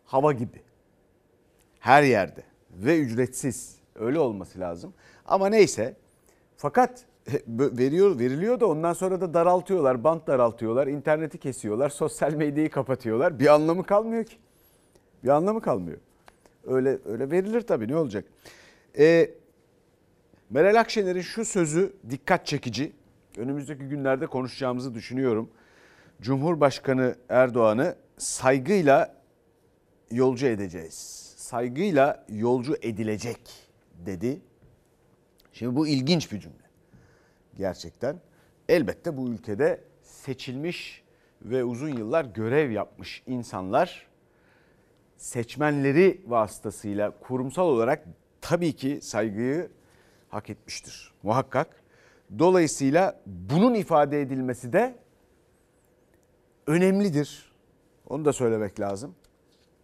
hava 0.05 0.33
gibi. 0.33 0.61
Her 1.79 2.03
yerde 2.03 2.43
ve 2.77 2.99
ücretsiz. 2.99 3.75
Öyle 3.95 4.19
olması 4.19 4.59
lazım. 4.59 4.93
Ama 5.25 5.49
neyse. 5.49 5.95
Fakat 6.57 7.05
veriyor 7.47 8.19
veriliyor 8.19 8.59
da 8.59 8.65
ondan 8.67 8.93
sonra 8.93 9.21
da 9.21 9.33
daraltıyorlar, 9.33 10.03
bant 10.03 10.27
daraltıyorlar, 10.27 10.87
interneti 10.87 11.37
kesiyorlar, 11.37 11.89
sosyal 11.89 12.33
medyayı 12.33 12.69
kapatıyorlar. 12.69 13.39
Bir 13.39 13.47
anlamı 13.47 13.83
kalmıyor 13.83 14.23
ki. 14.23 14.35
Bir 15.23 15.29
anlamı 15.29 15.61
kalmıyor. 15.61 15.97
Öyle 16.67 16.99
öyle 17.05 17.31
verilir 17.31 17.61
tabii 17.61 17.87
ne 17.87 17.95
olacak? 17.95 18.25
Ee, 18.97 19.31
Meral 20.49 20.79
Akşener'in 20.79 21.21
şu 21.21 21.45
sözü 21.45 21.93
dikkat 22.09 22.45
çekici. 22.45 22.91
Önümüzdeki 23.37 23.83
günlerde 23.83 24.27
konuşacağımızı 24.27 24.93
düşünüyorum. 24.93 25.49
Cumhurbaşkanı 26.21 27.15
Erdoğan'ı 27.29 27.95
saygıyla 28.17 29.15
yolcu 30.11 30.47
edeceğiz. 30.47 31.26
Saygıyla 31.47 32.25
yolcu 32.29 32.75
edilecek 32.81 33.39
dedi. 34.05 34.41
Şimdi 35.53 35.75
bu 35.75 35.87
ilginç 35.87 36.31
bir 36.31 36.39
cümle. 36.39 36.69
Gerçekten. 37.55 38.19
Elbette 38.69 39.17
bu 39.17 39.29
ülkede 39.29 39.83
seçilmiş 40.03 41.03
ve 41.41 41.63
uzun 41.63 41.89
yıllar 41.89 42.25
görev 42.25 42.71
yapmış 42.71 43.23
insanlar 43.27 44.07
seçmenleri 45.17 46.21
vasıtasıyla 46.27 47.19
kurumsal 47.19 47.67
olarak 47.67 48.05
tabii 48.41 48.73
ki 48.73 48.99
saygıyı 49.01 49.71
hak 50.29 50.49
etmiştir. 50.49 51.13
Muhakkak. 51.23 51.83
Dolayısıyla 52.39 53.21
bunun 53.25 53.73
ifade 53.73 54.21
edilmesi 54.21 54.73
de 54.73 54.95
önemlidir. 56.67 57.51
Onu 58.07 58.25
da 58.25 58.33
söylemek 58.33 58.79
lazım. 58.79 59.15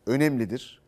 Önemlidir. 0.07 0.82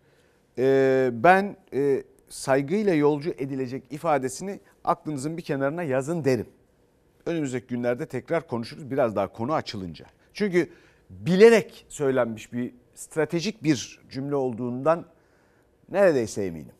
Ee, 0.57 1.09
ben 1.13 1.57
e, 1.73 2.03
saygıyla 2.29 2.93
yolcu 2.93 3.29
edilecek 3.29 3.83
ifadesini 3.91 4.59
aklınızın 4.83 5.37
bir 5.37 5.41
kenarına 5.41 5.83
yazın 5.83 6.25
derim. 6.25 6.47
Önümüzdeki 7.25 7.67
günlerde 7.67 8.05
tekrar 8.05 8.47
konuşuruz 8.47 8.91
biraz 8.91 9.15
daha 9.15 9.27
konu 9.27 9.53
açılınca. 9.53 10.05
Çünkü 10.33 10.69
bilerek 11.09 11.85
söylenmiş 11.89 12.53
bir 12.53 12.73
stratejik 12.95 13.63
bir 13.63 13.99
cümle 14.09 14.35
olduğundan 14.35 15.05
neredeyse 15.89 16.45
eminim. 16.45 16.73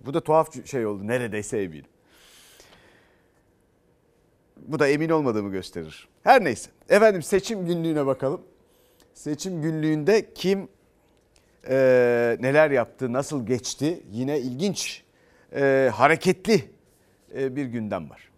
Bu 0.00 0.14
da 0.14 0.20
tuhaf 0.20 0.66
şey 0.66 0.86
oldu 0.86 1.06
neredeyse 1.06 1.58
eminim. 1.58 1.84
Bu 4.56 4.78
da 4.78 4.88
emin 4.88 5.08
olmadığımı 5.08 5.50
gösterir. 5.50 6.08
Her 6.22 6.44
neyse. 6.44 6.70
Efendim 6.88 7.22
seçim 7.22 7.66
günlüğüne 7.66 8.06
bakalım. 8.06 8.40
Seçim 9.14 9.62
günlüğünde 9.62 10.34
kim 10.34 10.68
e, 11.68 12.36
neler 12.40 12.70
yaptı, 12.70 13.12
nasıl 13.12 13.46
geçti? 13.46 14.02
Yine 14.12 14.40
ilginç, 14.40 15.02
e, 15.54 15.90
hareketli 15.94 16.64
e, 17.34 17.56
bir 17.56 17.64
gündem 17.64 18.10
var. 18.10 18.30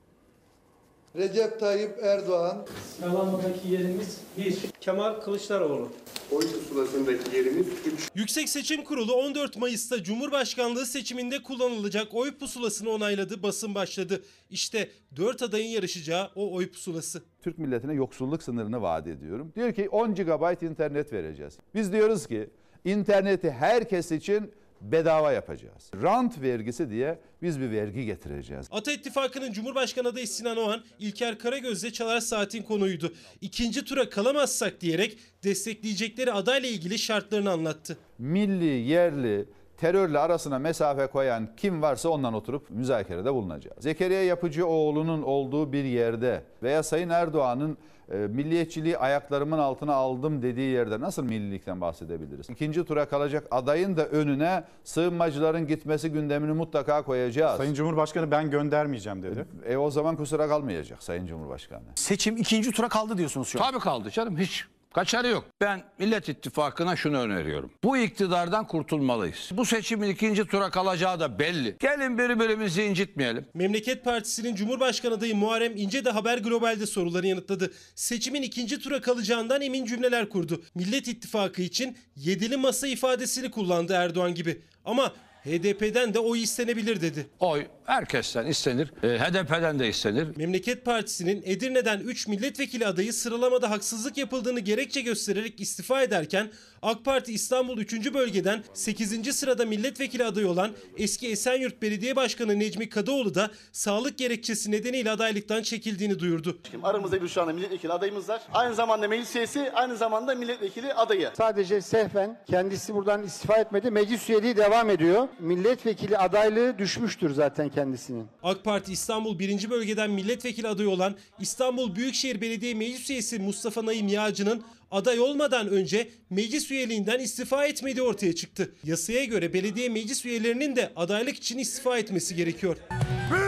Recep 1.17 1.61
Tayyip 1.61 1.99
Erdoğan. 2.03 2.67
Yalandaki 3.03 3.69
yerimiz 3.69 4.21
1. 4.39 4.59
Kemal 4.81 5.21
Kılıçdaroğlu. 5.21 5.89
Oy 6.31 6.41
pusulasındaki 6.41 7.37
yerimiz 7.37 7.67
3. 7.87 8.11
Yüksek 8.15 8.49
Seçim 8.49 8.85
Kurulu 8.85 9.13
14 9.15 9.57
Mayıs'ta 9.57 10.03
Cumhurbaşkanlığı 10.03 10.87
seçiminde 10.87 11.43
kullanılacak 11.43 12.15
oy 12.15 12.39
pusulasını 12.39 12.91
onayladı, 12.91 13.43
basın 13.43 13.75
başladı. 13.75 14.23
İşte 14.51 14.89
4 15.17 15.43
adayın 15.43 15.69
yarışacağı 15.69 16.31
o 16.35 16.55
oy 16.55 16.71
pusulası. 16.71 17.23
Türk 17.43 17.59
milletine 17.59 17.95
yoksulluk 17.95 18.43
sınırını 18.43 18.83
vaat 18.83 19.07
ediyorum. 19.07 19.53
Diyor 19.57 19.73
ki 19.73 19.89
10 19.89 20.15
GB 20.15 20.63
internet 20.63 21.13
vereceğiz. 21.13 21.59
Biz 21.75 21.93
diyoruz 21.93 22.27
ki 22.27 22.51
interneti 22.85 23.51
herkes 23.51 24.13
için 24.13 24.53
bedava 24.81 25.33
yapacağız. 25.33 25.91
Rant 26.03 26.41
vergisi 26.43 26.91
diye 26.91 27.19
biz 27.43 27.61
bir 27.61 27.71
vergi 27.71 28.05
getireceğiz. 28.05 28.67
Ata 28.71 28.93
İttifakı'nın 28.93 29.53
Cumhurbaşkanı 29.53 30.09
adayı 30.09 30.29
Sinan 30.29 30.57
Oğan, 30.57 30.83
İlker 30.99 31.39
Karagöz'le 31.39 31.93
Çalar 31.93 32.21
Saat'in 32.21 32.63
konuydu. 32.63 33.13
İkinci 33.41 33.85
tura 33.85 34.09
kalamazsak 34.09 34.81
diyerek 34.81 35.19
destekleyecekleri 35.45 36.33
adayla 36.33 36.69
ilgili 36.69 36.99
şartlarını 36.99 37.51
anlattı. 37.51 37.97
Milli, 38.19 38.65
yerli, 38.65 39.47
terörle 39.77 40.19
arasına 40.19 40.59
mesafe 40.59 41.07
koyan 41.07 41.49
kim 41.57 41.83
varsa 41.83 42.09
ondan 42.09 42.35
oturup 42.35 42.71
müzakerede 42.71 43.35
bulunacağız. 43.35 43.77
Zekeriya 43.81 44.25
Yapıcıoğlu'nun 44.25 45.23
olduğu 45.23 45.73
bir 45.73 45.85
yerde 45.85 46.43
veya 46.63 46.83
Sayın 46.83 47.09
Erdoğan'ın 47.09 47.79
milliyetçiliği 48.09 48.99
ayaklarımın 48.99 49.59
altına 49.59 49.95
aldım 49.95 50.43
dediği 50.43 50.71
yerde 50.71 51.01
nasıl 51.01 51.25
millilikten 51.25 51.81
bahsedebiliriz? 51.81 52.51
İkinci 52.51 52.85
tura 52.85 53.05
kalacak 53.05 53.47
adayın 53.51 53.97
da 53.97 54.07
önüne 54.07 54.65
sığınmacıların 54.85 55.67
gitmesi 55.67 56.13
gündemini 56.13 56.53
mutlaka 56.53 57.03
koyacağız. 57.03 57.57
Sayın 57.57 57.75
Cumhurbaşkanı 57.75 58.31
ben 58.31 58.51
göndermeyeceğim 58.51 59.23
dedi. 59.23 59.47
E 59.67 59.77
o 59.77 59.91
zaman 59.91 60.17
kusura 60.17 60.49
kalmayacak 60.49 61.03
Sayın 61.03 61.27
Cumhurbaşkanı. 61.27 61.83
Seçim 61.95 62.37
ikinci 62.37 62.73
tura 62.73 62.89
kaldı 62.89 63.19
diyorsunuz 63.19 63.49
şu 63.49 63.65
an. 63.65 63.71
Tabii 63.71 63.81
kaldı 63.81 64.11
canım 64.11 64.37
hiç. 64.39 64.67
Kaçarı 64.95 65.29
yok. 65.29 65.45
Ben 65.61 65.83
Millet 65.99 66.29
İttifakı'na 66.29 66.97
şunu 66.97 67.19
öneriyorum. 67.19 67.73
Bu 67.85 67.97
iktidardan 67.97 68.67
kurtulmalıyız. 68.67 69.51
Bu 69.53 69.65
seçimin 69.65 70.11
ikinci 70.11 70.45
tura 70.45 70.71
kalacağı 70.71 71.21
da 71.21 71.39
belli. 71.39 71.77
Gelin 71.81 72.19
birbirimizi 72.19 72.83
incitmeyelim. 72.83 73.47
Memleket 73.55 74.05
Partisi'nin 74.05 74.55
Cumhurbaşkanı 74.55 75.15
adayı 75.15 75.37
Muharrem 75.37 75.77
İnce 75.77 76.05
de 76.05 76.11
Haber 76.11 76.39
Global'de 76.39 76.87
soruları 76.87 77.27
yanıtladı. 77.27 77.73
Seçimin 77.95 78.43
ikinci 78.43 78.79
tura 78.81 79.01
kalacağından 79.01 79.63
emin 79.63 79.85
cümleler 79.85 80.29
kurdu. 80.29 80.63
Millet 80.75 81.09
İttifakı 81.09 81.63
için 81.63 81.99
yedili 82.17 82.57
masa 82.57 82.87
ifadesini 82.87 83.51
kullandı 83.51 83.93
Erdoğan 83.93 84.35
gibi. 84.35 84.63
Ama 84.85 85.13
HDP'den 85.45 86.15
de 86.15 86.19
oy 86.19 86.43
istenebilir 86.43 87.01
dedi. 87.01 87.27
Oy 87.41 87.67
herkesten 87.85 88.47
istenir. 88.47 88.93
E, 89.03 89.19
HDP'den 89.19 89.79
de 89.79 89.89
istenir. 89.89 90.37
Memleket 90.37 90.85
Partisi'nin 90.85 91.43
Edirne'den 91.45 92.01
3 92.01 92.29
milletvekili 92.29 92.87
adayı 92.87 93.13
sıralamada 93.13 93.71
haksızlık 93.71 94.17
yapıldığını 94.19 94.61
gerekçe 94.61 95.01
göstererek 95.01 95.61
istifa 95.61 96.03
ederken 96.03 96.51
AK 96.83 97.05
Parti 97.05 97.33
İstanbul 97.33 97.79
3. 97.79 98.15
bölgeden 98.15 98.65
8. 98.75 99.37
sırada 99.37 99.65
milletvekili 99.65 100.25
adayı 100.25 100.49
olan 100.49 100.71
eski 100.97 101.29
Esenyurt 101.29 101.83
Belediye 101.83 102.17
Başkanı 102.17 102.59
Necmi 102.59 102.89
Kadıoğlu 102.89 103.35
da 103.35 103.51
sağlık 103.73 104.19
gerekçesi 104.19 104.71
nedeniyle 104.71 105.11
adaylıktan 105.11 105.63
çekildiğini 105.63 106.19
duyurdu. 106.19 106.59
Aramızda 106.83 107.23
bir 107.23 107.29
şu 107.29 107.43
anda 107.43 107.53
milletvekili 107.53 107.93
adayımız 107.93 108.29
var. 108.29 108.43
Aynı 108.53 108.75
zamanda 108.75 109.09
meclis 109.09 109.37
üyesi, 109.37 109.73
aynı 109.75 109.97
zamanda 109.97 110.35
milletvekili 110.35 110.95
adayı. 110.95 111.31
Sadece 111.39 111.81
sehven 111.81 112.39
kendisi 112.47 112.95
buradan 112.95 113.23
istifa 113.23 113.57
etmedi. 113.57 113.91
Meclis 113.91 114.31
üyeliği 114.31 114.57
devam 114.57 114.91
ediyor. 114.91 115.29
Milletvekili 115.39 116.19
adaylığı 116.19 116.79
düşmüştür 116.79 117.35
zaten 117.35 117.69
kendisinin. 117.83 118.27
AK 118.43 118.65
Parti 118.65 118.93
İstanbul 118.93 119.39
1. 119.39 119.71
bölgeden 119.71 120.11
milletvekili 120.11 120.69
adayı 120.69 120.89
olan 120.89 121.17
İstanbul 121.41 121.97
Büyükşehir 121.97 122.41
Belediye 122.41 122.75
Meclis 122.75 123.11
Üyesi 123.11 123.39
Mustafa 123.39 123.87
Naim 123.87 124.09
Yağcı'nın 124.09 124.63
aday 124.91 125.21
olmadan 125.21 125.69
önce 125.69 126.11
meclis 126.31 126.71
üyeliğinden 126.71 127.21
istifa 127.21 127.67
etmediği 127.67 128.03
ortaya 128.03 128.35
çıktı. 128.35 128.75
Yasaya 128.85 129.25
göre 129.25 129.53
belediye 129.53 129.89
meclis 129.89 130.25
üyelerinin 130.25 130.77
de 130.77 130.93
adaylık 130.97 131.37
için 131.37 131.59
istifa 131.59 131.99
etmesi 131.99 132.37
gerekiyor. 132.37 132.77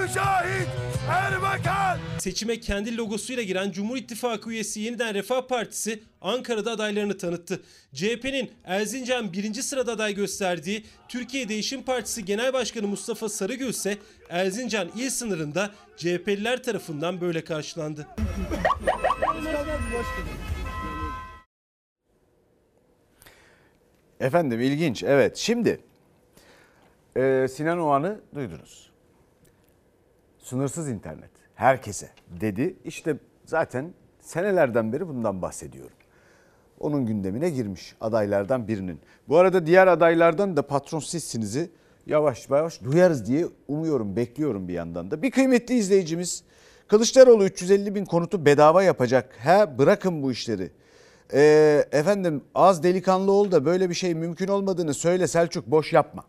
Mücahit 0.05 0.69
Erbakan! 1.11 1.99
Seçime 2.19 2.61
kendi 2.61 2.97
logosuyla 2.97 3.43
giren 3.43 3.71
Cumhur 3.71 3.97
İttifakı 3.97 4.51
üyesi 4.51 4.81
Yeniden 4.81 5.15
Refah 5.15 5.49
Partisi 5.49 6.03
Ankara'da 6.21 6.71
adaylarını 6.71 7.19
tanıttı. 7.19 7.63
CHP'nin 7.95 8.51
Erzincan 8.65 9.33
birinci 9.33 9.63
sırada 9.63 9.93
aday 9.93 10.15
gösterdiği 10.15 10.85
Türkiye 11.09 11.49
Değişim 11.49 11.83
Partisi 11.83 12.25
Genel 12.25 12.53
Başkanı 12.53 12.87
Mustafa 12.87 13.29
Sarıgül 13.29 13.69
ise 13.69 13.99
Erzincan 14.29 14.89
il 14.97 15.11
sınırında 15.11 15.71
CHP'liler 15.97 16.63
tarafından 16.63 17.21
böyle 17.21 17.45
karşılandı. 17.45 18.07
Efendim 24.21 24.61
ilginç 24.61 25.03
evet 25.03 25.37
şimdi 25.37 25.81
e, 27.17 27.47
Sinan 27.51 27.79
Oğan'ı 27.79 28.21
duydunuz. 28.35 28.94
Sınırsız 30.45 30.89
internet 30.89 31.31
herkese 31.55 32.09
dedi. 32.41 32.77
İşte 32.85 33.17
zaten 33.45 33.95
senelerden 34.21 34.93
beri 34.93 35.09
bundan 35.09 35.43
bahsediyorum. 35.43 35.97
Onun 36.81 37.07
gündemine 37.07 37.51
girmiş 37.51 37.95
adaylardan 38.01 38.69
birinin. 38.69 39.01
Bu 39.29 39.39
arada 39.39 39.67
diğer 39.67 39.87
adaylardan 39.87 40.57
da 40.57 40.67
patron 40.67 40.99
sizsinizi 40.99 41.71
yavaş 42.07 42.51
yavaş 42.51 42.83
duyarız 42.83 43.27
diye 43.27 43.47
umuyorum, 43.69 44.17
bekliyorum 44.17 44.69
bir 44.69 44.75
yandan 44.75 45.11
da. 45.11 45.23
Bir 45.23 45.31
kıymetli 45.31 45.75
izleyicimiz 45.75 46.45
Kılıçdaroğlu 46.89 47.45
350 47.45 47.95
bin 47.95 48.05
konutu 48.05 48.45
bedava 48.45 48.83
yapacak. 48.83 49.37
He 49.39 49.79
bırakın 49.79 50.23
bu 50.23 50.33
işleri. 50.33 50.71
Ee, 51.33 51.85
efendim 51.93 52.43
az 52.55 52.83
delikanlı 52.83 53.33
ol 53.33 53.51
da 53.51 53.65
böyle 53.65 53.91
bir 53.91 53.95
şey 53.95 54.15
mümkün 54.15 54.49
olmadığını 54.49 54.95
söyle 54.95 55.27
Selçuk 55.27 55.67
boş 55.67 55.93
yapma. 55.93 56.25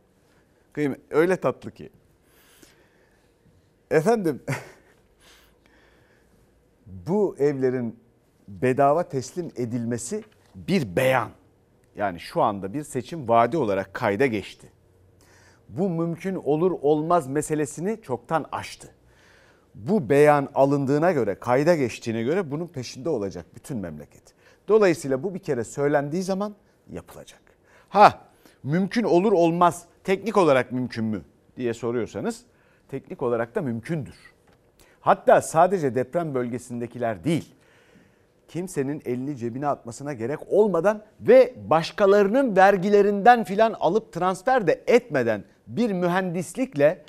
Kıymet, 0.74 1.00
öyle 1.10 1.38
tatlı 1.38 1.72
ki. 1.72 1.90
Efendim 3.92 4.44
bu 6.86 7.36
evlerin 7.40 8.00
bedava 8.48 9.10
teslim 9.10 9.52
edilmesi 9.56 10.24
bir 10.56 10.96
beyan. 10.96 11.30
Yani 11.96 12.20
şu 12.20 12.42
anda 12.42 12.74
bir 12.74 12.84
seçim 12.84 13.30
vaadi 13.30 13.58
olarak 13.58 13.94
kayda 13.94 14.26
geçti. 14.26 14.72
Bu 15.70 15.90
mümkün 15.90 16.36
olur 16.36 16.72
olmaz 16.82 17.28
meselesini 17.28 18.02
çoktan 18.02 18.46
aştı. 18.52 18.88
Bu 19.76 20.10
beyan 20.10 20.50
alındığına 20.56 21.12
göre, 21.12 21.36
kayda 21.36 21.76
geçtiğine 21.76 22.24
göre 22.24 22.52
bunun 22.52 22.68
peşinde 22.68 23.10
olacak 23.10 23.46
bütün 23.56 23.78
memleket. 23.78 24.24
Dolayısıyla 24.68 25.24
bu 25.24 25.34
bir 25.34 25.40
kere 25.40 25.64
söylendiği 25.64 26.24
zaman 26.24 26.56
yapılacak. 26.90 27.42
Ha 27.90 28.22
mümkün 28.64 29.04
olur 29.04 29.32
olmaz 29.32 29.86
teknik 30.04 30.38
olarak 30.38 30.72
mümkün 30.72 31.06
mü 31.06 31.22
diye 31.58 31.74
soruyorsanız 31.74 32.46
teknik 32.90 33.22
olarak 33.22 33.56
da 33.56 33.62
mümkündür. 33.62 34.16
Hatta 35.02 35.42
sadece 35.42 35.96
deprem 35.96 36.36
bölgesindekiler 36.36 37.24
değil 37.24 37.56
kimsenin 38.48 39.02
elini 39.06 39.38
cebine 39.38 39.68
atmasına 39.68 40.14
gerek 40.14 40.40
olmadan 40.48 41.04
ve 41.22 41.54
başkalarının 41.70 42.56
vergilerinden 42.56 43.44
filan 43.44 43.74
alıp 43.74 44.14
transfer 44.14 44.68
de 44.68 44.84
etmeden 44.88 45.44
bir 45.68 45.92
mühendislikle 45.92 47.04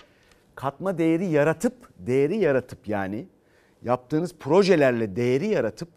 katma 0.54 0.98
değeri 0.98 1.26
yaratıp 1.26 1.90
değeri 1.98 2.36
yaratıp 2.36 2.88
yani 2.88 3.26
yaptığınız 3.82 4.34
projelerle 4.40 5.16
değeri 5.16 5.46
yaratıp 5.46 5.88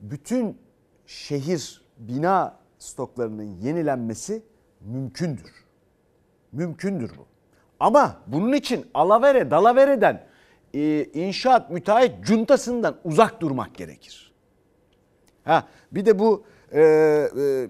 bütün 0.00 0.58
şehir 1.06 1.82
bina 1.98 2.56
stoklarının 2.78 3.60
yenilenmesi 3.60 4.42
mümkündür. 4.80 5.52
Mümkündür 6.52 7.10
bu. 7.18 7.26
Ama 7.80 8.20
bunun 8.26 8.52
için 8.52 8.86
alavere 8.94 9.50
dalavereden 9.50 10.26
e, 10.74 11.04
inşaat 11.04 11.70
müteahhit 11.70 12.24
cuntasından 12.24 12.96
uzak 13.04 13.40
durmak 13.40 13.74
gerekir. 13.74 14.32
Ha 15.44 15.68
bir 15.92 16.06
de 16.06 16.18
bu 16.18 16.44
e, 16.72 16.80
e, 16.80 17.68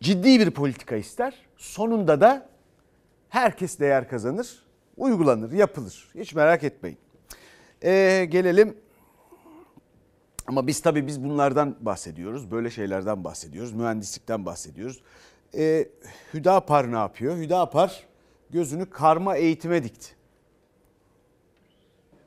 ciddi 0.00 0.40
bir 0.40 0.50
politika 0.50 0.96
ister. 0.96 1.34
Sonunda 1.56 2.20
da 2.20 2.48
herkes 3.28 3.78
değer 3.80 4.08
kazanır, 4.08 4.62
uygulanır, 4.96 5.52
yapılır. 5.52 6.10
Hiç 6.14 6.34
merak 6.34 6.64
etmeyin. 6.64 6.98
E, 7.82 8.24
gelelim 8.30 8.76
ama 10.46 10.66
biz 10.66 10.80
tabii 10.80 11.06
biz 11.06 11.24
bunlardan 11.24 11.76
bahsediyoruz. 11.80 12.50
Böyle 12.50 12.70
şeylerden 12.70 13.24
bahsediyoruz. 13.24 13.72
Mühendislikten 13.72 14.46
bahsediyoruz. 14.46 15.02
E, 15.56 15.88
Hüdapar 16.34 16.92
ne 16.92 16.96
yapıyor? 16.96 17.36
Hüdapar 17.36 18.06
gözünü 18.50 18.90
karma 18.90 19.36
eğitime 19.36 19.84
dikti. 19.84 20.14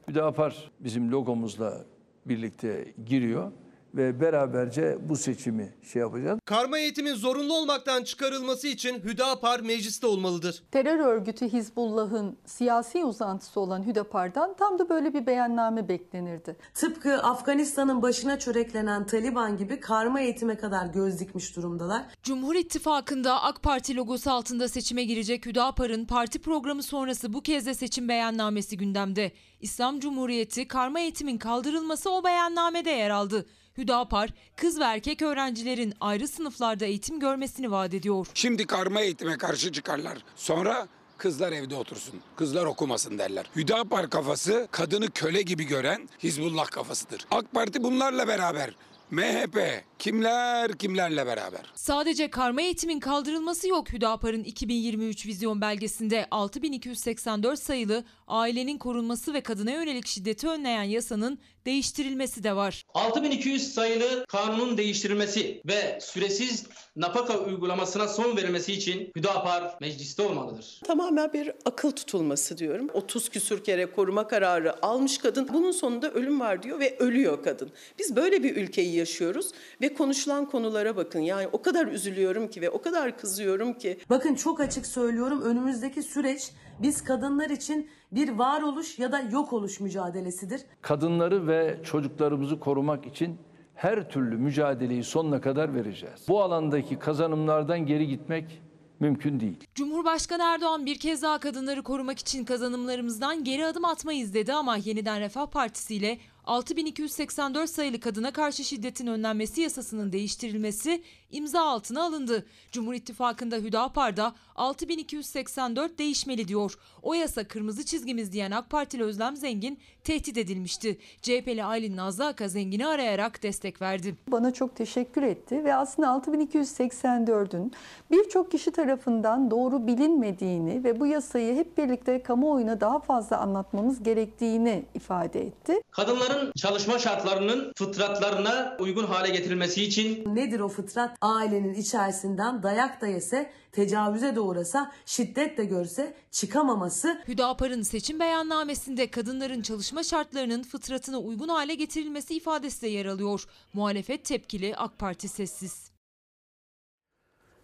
Hüdapar 0.08 0.72
bizim 0.80 1.12
logomuzla 1.12 1.86
birlikte 2.26 2.94
giriyor 3.06 3.52
ve 3.96 4.22
beraberce 4.22 4.98
bu 5.10 5.16
seçimi 5.16 5.74
şey 5.94 6.00
yapacağız. 6.00 6.40
Karma 6.46 6.80
eğitimin 6.80 7.14
zorunlu 7.14 7.54
olmaktan 7.54 8.04
çıkarılması 8.04 8.68
için 8.68 9.00
Hüdapar 9.04 9.60
mecliste 9.60 10.08
olmalıdır. 10.08 10.64
Terör 10.72 11.00
örgütü 11.00 11.54
Hizbullah'ın 11.54 12.38
siyasi 12.46 13.06
uzantısı 13.06 13.60
olan 13.60 13.88
Hüdapar'dan 13.88 14.56
tam 14.56 14.80
da 14.80 14.90
böyle 14.90 15.14
bir 15.14 15.26
beyanname 15.26 15.90
beklenirdi. 15.90 16.56
Tıpkı 16.74 17.18
Afganistan'ın 17.18 18.02
başına 18.02 18.40
çöreklenen 18.40 19.06
Taliban 19.06 19.58
gibi 19.58 19.80
karma 19.80 20.22
eğitime 20.22 20.58
kadar 20.58 20.86
göz 20.86 21.20
dikmiş 21.20 21.56
durumdalar. 21.56 22.04
Cumhur 22.24 22.56
İttifakı'nda 22.56 23.44
AK 23.44 23.64
Parti 23.64 23.96
logosu 23.96 24.32
altında 24.32 24.68
seçime 24.68 25.04
girecek 25.04 25.46
Hüdapar'ın 25.46 26.06
parti 26.06 26.42
programı 26.42 26.84
sonrası 26.84 27.34
bu 27.34 27.42
kez 27.42 27.66
de 27.66 27.74
seçim 27.74 28.10
beyannamesi 28.10 28.78
gündemde. 28.78 29.32
İslam 29.60 30.00
Cumhuriyeti 30.00 30.68
karma 30.68 31.00
eğitimin 31.00 31.38
kaldırılması 31.38 32.12
o 32.12 32.24
beyannamede 32.24 32.90
yer 32.90 33.10
aldı. 33.10 33.46
Hüdapar, 33.78 34.30
kız 34.56 34.80
ve 34.80 34.84
erkek 34.84 35.22
öğrencilerin 35.22 35.94
ayrı 36.00 36.28
sınıflarda 36.28 36.86
eğitim 36.86 37.20
görmesini 37.20 37.72
vaat 37.72 37.94
ediyor. 37.94 38.28
Şimdi 38.34 38.68
karma 38.68 39.02
eğitime 39.02 39.38
karşı 39.38 39.72
çıkarlar. 39.72 40.18
Sonra 40.36 40.88
kızlar 41.18 41.52
evde 41.52 41.76
otursun, 41.76 42.22
kızlar 42.36 42.66
okumasın 42.66 43.18
derler. 43.18 43.46
Hüdapar 43.56 44.10
kafası 44.10 44.68
kadını 44.72 45.12
köle 45.12 45.42
gibi 45.42 45.64
gören 45.64 46.10
Hizbullah 46.24 46.66
kafasıdır. 46.66 47.26
AK 47.32 47.52
Parti 47.52 47.84
bunlarla 47.84 48.28
beraber 48.28 48.76
MHP 49.12 49.84
Kimler 50.00 50.74
kimlerle 50.74 51.26
beraber. 51.26 51.62
Sadece 51.76 52.30
karma 52.30 52.62
eğitimin 52.62 53.00
kaldırılması 53.00 53.68
yok 53.68 53.94
Hüdapar'ın 53.94 54.44
2023 54.44 55.26
vizyon 55.26 55.62
belgesinde 55.62 56.28
6284 56.32 57.60
sayılı 57.60 58.04
ailenin 58.28 58.78
korunması 58.78 59.34
ve 59.34 59.42
kadına 59.42 59.72
yönelik 59.72 60.08
şiddeti 60.08 60.48
önleyen 60.48 60.84
yasanın 60.84 61.40
değiştirilmesi 61.66 62.44
de 62.44 62.56
var. 62.56 62.86
6200 62.94 63.74
sayılı 63.74 64.26
kanunun 64.28 64.78
değiştirilmesi 64.78 65.62
ve 65.66 66.00
süresiz 66.02 66.66
napaka 66.96 67.38
uygulamasına 67.40 68.08
son 68.08 68.38
verilmesi 68.38 68.74
için 68.74 69.12
Hüdapar 69.16 69.78
mecliste 69.82 70.22
olmalıdır. 70.22 70.82
Tamamen 70.84 71.34
bir 71.34 71.52
akıl 71.66 71.92
tutulması 71.92 72.58
diyorum. 72.58 72.90
30 72.94 73.30
küsür 73.30 73.64
kere 73.64 73.86
koruma 73.92 74.28
kararı 74.28 74.86
almış 74.86 75.18
kadın. 75.18 75.50
Bunun 75.54 75.72
sonunda 75.72 76.12
ölüm 76.12 76.40
var 76.40 76.64
diyor 76.64 76.80
ve 76.80 76.98
ölüyor 77.00 77.44
kadın. 77.44 77.72
Biz 78.00 78.16
böyle 78.16 78.44
bir 78.44 78.56
ülkeyi 78.56 78.96
yaşıyoruz 78.96 79.52
ve 79.82 79.94
konuşulan 79.94 80.50
konulara 80.50 80.96
bakın. 80.98 81.20
Yani 81.20 81.48
o 81.52 81.62
kadar 81.62 81.88
üzülüyorum 81.88 82.48
ki 82.48 82.62
ve 82.62 82.70
o 82.70 82.82
kadar 82.82 83.18
kızıyorum 83.18 83.74
ki. 83.74 83.98
Bakın 84.10 84.36
çok 84.36 84.60
açık 84.60 84.86
söylüyorum 84.86 85.42
önümüzdeki 85.42 86.04
süreç 86.04 86.52
biz 86.80 87.04
kadınlar 87.04 87.50
için 87.50 87.90
bir 88.12 88.30
varoluş 88.30 89.00
ya 89.00 89.12
da 89.12 89.20
yok 89.20 89.54
oluş 89.54 89.80
mücadelesidir. 89.80 90.62
Kadınları 90.82 91.48
ve 91.48 91.80
çocuklarımızı 91.84 92.60
korumak 92.60 93.06
için 93.06 93.38
her 93.76 94.10
türlü 94.10 94.38
mücadeleyi 94.38 95.04
sonuna 95.04 95.42
kadar 95.42 95.76
vereceğiz. 95.76 96.26
Bu 96.28 96.42
alandaki 96.44 97.00
kazanımlardan 97.00 97.86
geri 97.86 98.08
gitmek 98.08 98.62
mümkün 99.00 99.40
değil. 99.40 99.68
Cumhurbaşkanı 99.76 100.44
Erdoğan 100.44 100.86
bir 100.86 101.00
kez 101.00 101.22
daha 101.22 101.40
kadınları 101.40 101.84
korumak 101.84 102.20
için 102.20 102.46
kazanımlarımızdan 102.46 103.44
geri 103.44 103.66
adım 103.66 103.86
atmayız 103.86 104.34
dedi 104.34 104.54
ama 104.54 104.78
Yeniden 104.78 105.20
Refah 105.20 105.46
Partisi 105.46 105.96
ile 105.96 106.18
6284 106.46 107.70
sayılı 107.70 108.00
kadına 108.00 108.32
karşı 108.32 108.64
şiddetin 108.64 109.08
önlenmesi 109.08 109.62
yasasının 109.62 110.12
değiştirilmesi 110.12 111.04
imza 111.32 111.62
altına 111.62 112.04
alındı. 112.04 112.46
Cumhur 112.72 112.94
İttifakı'nda 112.94 113.56
Hüdapar'da 113.56 114.36
6284 114.56 116.00
değişmeli 116.00 116.48
diyor. 116.48 116.78
O 117.02 117.14
yasa 117.14 117.48
kırmızı 117.48 117.86
çizgimiz 117.86 118.32
diyen 118.32 118.52
AK 118.52 118.70
Partili 118.70 119.04
Özlem 119.04 119.36
Zengin 119.36 119.80
tehdit 120.04 120.38
edilmişti. 120.38 120.98
CHP'li 121.22 121.64
Aylin 121.64 121.98
Nazlı 121.98 122.26
Aka 122.26 122.48
Zengin'i 122.48 122.88
arayarak 122.88 123.44
destek 123.44 123.82
verdi. 123.82 124.16
Bana 124.28 124.54
çok 124.54 124.76
teşekkür 124.76 125.24
etti 125.24 125.64
ve 125.64 125.76
aslında 125.76 126.08
6284'ün 126.08 127.72
birçok 128.12 128.52
kişi 128.52 128.72
tarafından 128.72 129.52
doğru 129.52 129.88
bilinmediğini 129.88 130.84
ve 130.84 131.00
bu 131.00 131.06
yasayı 131.06 131.56
hep 131.56 131.78
birlikte 131.78 132.24
kamuoyuna 132.24 132.82
daha 132.82 133.00
fazla 133.00 133.38
anlatmamız 133.38 134.04
gerektiğini 134.04 134.86
ifade 134.94 135.42
etti. 135.42 135.82
Kadınların 135.92 136.35
çalışma 136.56 137.00
şartlarının 137.00 137.74
fıtratlarına 137.76 138.78
uygun 138.80 139.06
hale 139.06 139.30
getirilmesi 139.30 139.84
için 139.84 140.36
Nedir 140.36 140.60
o 140.60 140.68
fıtrat? 140.70 141.18
Ailenin 141.22 141.74
içerisinden 141.74 142.64
dayak 142.64 143.02
da 143.02 143.08
yese, 143.08 143.52
tecavüze 143.72 144.36
de 144.36 144.40
uğrasa, 144.40 144.92
şiddet 145.06 145.58
de 145.58 145.66
görse 145.66 146.14
çıkamaması 146.32 147.22
Hüdapar'ın 147.28 147.82
seçim 147.82 148.20
beyannamesinde 148.20 149.12
kadınların 149.12 149.62
çalışma 149.62 150.04
şartlarının 150.04 150.64
fıtratına 150.64 151.20
uygun 151.20 151.48
hale 151.48 151.76
getirilmesi 151.76 152.36
ifadesi 152.36 152.82
de 152.82 152.88
yer 152.88 153.06
alıyor. 153.06 153.46
Muhalefet 153.74 154.26
tepkili, 154.26 154.76
AK 154.76 155.00
Parti 155.00 155.28
sessiz. 155.28 155.92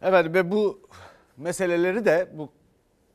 Evet 0.02 0.26
ve 0.34 0.52
bu 0.52 0.82
meseleleri 1.38 2.06
de 2.06 2.32
bu 2.34 2.50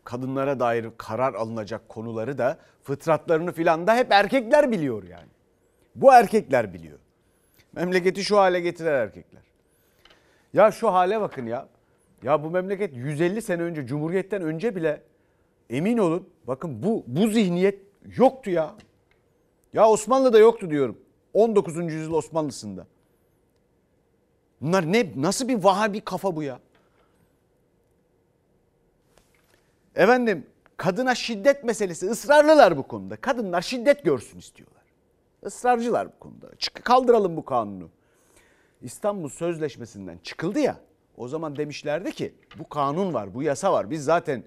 kadınlara 0.04 0.60
dair 0.60 0.86
karar 0.98 1.34
alınacak 1.34 1.88
konuları 1.88 2.38
da 2.38 2.58
fıtratlarını 2.82 3.52
filan 3.52 3.86
da 3.86 3.94
hep 3.94 4.12
erkekler 4.12 4.70
biliyor 4.70 5.02
yani. 5.02 5.35
Bu 5.96 6.12
erkekler 6.12 6.74
biliyor. 6.74 6.98
Memleketi 7.72 8.24
şu 8.24 8.38
hale 8.38 8.60
getiren 8.60 8.94
erkekler. 8.94 9.42
Ya 10.52 10.70
şu 10.70 10.92
hale 10.92 11.20
bakın 11.20 11.46
ya. 11.46 11.68
Ya 12.22 12.44
bu 12.44 12.50
memleket 12.50 12.96
150 12.96 13.42
sene 13.42 13.62
önce 13.62 13.86
Cumhuriyet'ten 13.86 14.42
önce 14.42 14.76
bile 14.76 15.02
emin 15.70 15.98
olun 15.98 16.28
bakın 16.46 16.82
bu 16.82 17.04
bu 17.06 17.28
zihniyet 17.28 17.80
yoktu 18.16 18.50
ya. 18.50 18.74
Ya 19.72 19.88
Osmanlı'da 19.88 20.38
yoktu 20.38 20.70
diyorum. 20.70 20.98
19. 21.34 21.76
yüzyıl 21.76 22.12
Osmanlısında. 22.12 22.86
Bunlar 24.60 24.92
ne 24.92 25.12
nasıl 25.16 25.48
bir 25.48 25.64
vahabi 25.64 26.00
kafa 26.00 26.36
bu 26.36 26.42
ya? 26.42 26.60
Efendim 29.94 30.46
kadına 30.76 31.14
şiddet 31.14 31.64
meselesi 31.64 32.06
ısrarlılar 32.06 32.76
bu 32.76 32.82
konuda. 32.82 33.16
Kadınlar 33.16 33.62
şiddet 33.62 34.04
görsün 34.04 34.38
istiyorlar. 34.38 34.85
Israrcılar 35.46 36.08
bu 36.08 36.18
konuda. 36.18 36.56
Çık, 36.58 36.84
kaldıralım 36.84 37.36
bu 37.36 37.44
kanunu. 37.44 37.88
İstanbul 38.82 39.28
Sözleşmesi'nden 39.28 40.18
çıkıldı 40.18 40.58
ya. 40.58 40.80
O 41.16 41.28
zaman 41.28 41.56
demişlerdi 41.56 42.12
ki 42.12 42.34
bu 42.58 42.68
kanun 42.68 43.14
var, 43.14 43.34
bu 43.34 43.42
yasa 43.42 43.72
var. 43.72 43.90
Biz 43.90 44.04
zaten 44.04 44.44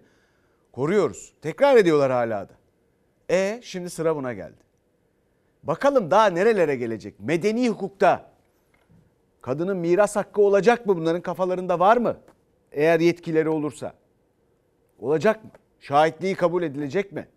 koruyoruz. 0.72 1.34
Tekrar 1.42 1.76
ediyorlar 1.78 2.12
hala 2.12 2.50
da. 2.50 2.54
E 3.32 3.60
şimdi 3.64 3.90
sıra 3.90 4.16
buna 4.16 4.34
geldi. 4.34 4.58
Bakalım 5.64 6.12
daha 6.12 6.26
nerelere 6.26 6.76
gelecek? 6.76 7.20
Medeni 7.20 7.70
hukukta 7.70 8.32
kadının 9.42 9.78
miras 9.78 10.16
hakkı 10.16 10.42
olacak 10.42 10.86
mı? 10.86 10.96
Bunların 10.96 11.22
kafalarında 11.22 11.80
var 11.80 11.98
mı? 11.98 12.18
Eğer 12.72 13.00
yetkileri 13.00 13.50
olursa. 13.50 13.94
Olacak 15.00 15.44
mı? 15.44 15.52
Şahitliği 15.80 16.36
kabul 16.36 16.64
edilecek 16.64 17.12
mi? 17.12 17.28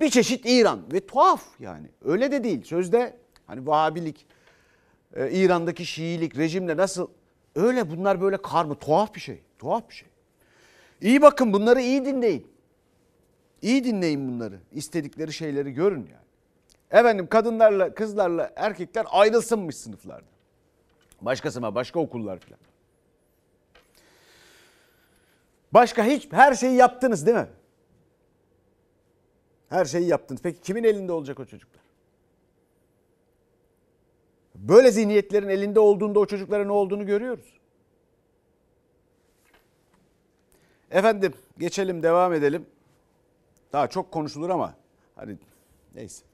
Bir 0.00 0.10
çeşit 0.10 0.46
İran 0.46 0.92
ve 0.92 1.06
tuhaf 1.06 1.44
yani. 1.60 1.86
Öyle 2.04 2.32
de 2.32 2.44
değil. 2.44 2.64
Sözde 2.64 3.16
hani 3.46 3.66
Vahabilik, 3.66 4.26
e, 5.14 5.30
İran'daki 5.30 5.86
Şiilik, 5.86 6.38
rejimle 6.38 6.76
nasıl 6.76 7.08
öyle 7.54 7.90
bunlar 7.90 8.20
böyle 8.20 8.36
kar 8.36 8.64
mı? 8.64 8.74
Tuhaf 8.74 9.14
bir 9.14 9.20
şey. 9.20 9.42
Tuhaf 9.58 9.88
bir 9.88 9.94
şey. 9.94 10.08
İyi 11.00 11.22
bakın 11.22 11.52
bunları 11.52 11.80
iyi 11.80 12.04
dinleyin. 12.04 12.46
İyi 13.62 13.84
dinleyin 13.84 14.28
bunları. 14.28 14.58
İstedikleri 14.72 15.32
şeyleri 15.32 15.72
görün 15.72 16.00
yani. 16.12 16.26
Efendim 16.90 17.26
kadınlarla, 17.26 17.94
kızlarla 17.94 18.52
erkekler 18.56 19.06
ayrılsınmış 19.10 19.76
sınıflarda. 19.76 20.26
Başkası 21.20 21.60
mı? 21.60 21.74
Başka 21.74 22.00
okullar 22.00 22.38
falan. 22.38 22.58
Başka 25.74 26.04
hiç 26.04 26.32
her 26.32 26.54
şeyi 26.54 26.74
yaptınız 26.74 27.26
değil 27.26 27.36
mi? 27.36 27.48
Her 29.68 29.84
şeyi 29.84 30.06
yaptınız. 30.06 30.40
Peki 30.42 30.60
kimin 30.60 30.84
elinde 30.84 31.12
olacak 31.12 31.40
o 31.40 31.44
çocuklar? 31.44 31.82
Böyle 34.54 34.90
zihniyetlerin 34.90 35.48
elinde 35.48 35.80
olduğunda 35.80 36.18
o 36.18 36.26
çocuklara 36.26 36.64
ne 36.64 36.72
olduğunu 36.72 37.06
görüyoruz. 37.06 37.56
Efendim 40.90 41.34
geçelim 41.58 42.02
devam 42.02 42.32
edelim. 42.32 42.66
Daha 43.72 43.88
çok 43.88 44.12
konuşulur 44.12 44.50
ama 44.50 44.74
hadi 45.16 45.38
neyse. 45.94 46.24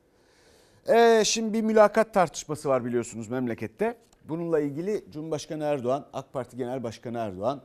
Ee, 0.88 1.22
şimdi 1.24 1.52
bir 1.52 1.62
mülakat 1.62 2.14
tartışması 2.14 2.68
var 2.68 2.84
biliyorsunuz 2.84 3.28
memlekette. 3.28 3.96
Bununla 4.24 4.60
ilgili 4.60 5.04
Cumhurbaşkanı 5.10 5.64
Erdoğan, 5.64 6.06
AK 6.12 6.32
Parti 6.32 6.56
Genel 6.56 6.82
Başkanı 6.82 7.18
Erdoğan 7.18 7.62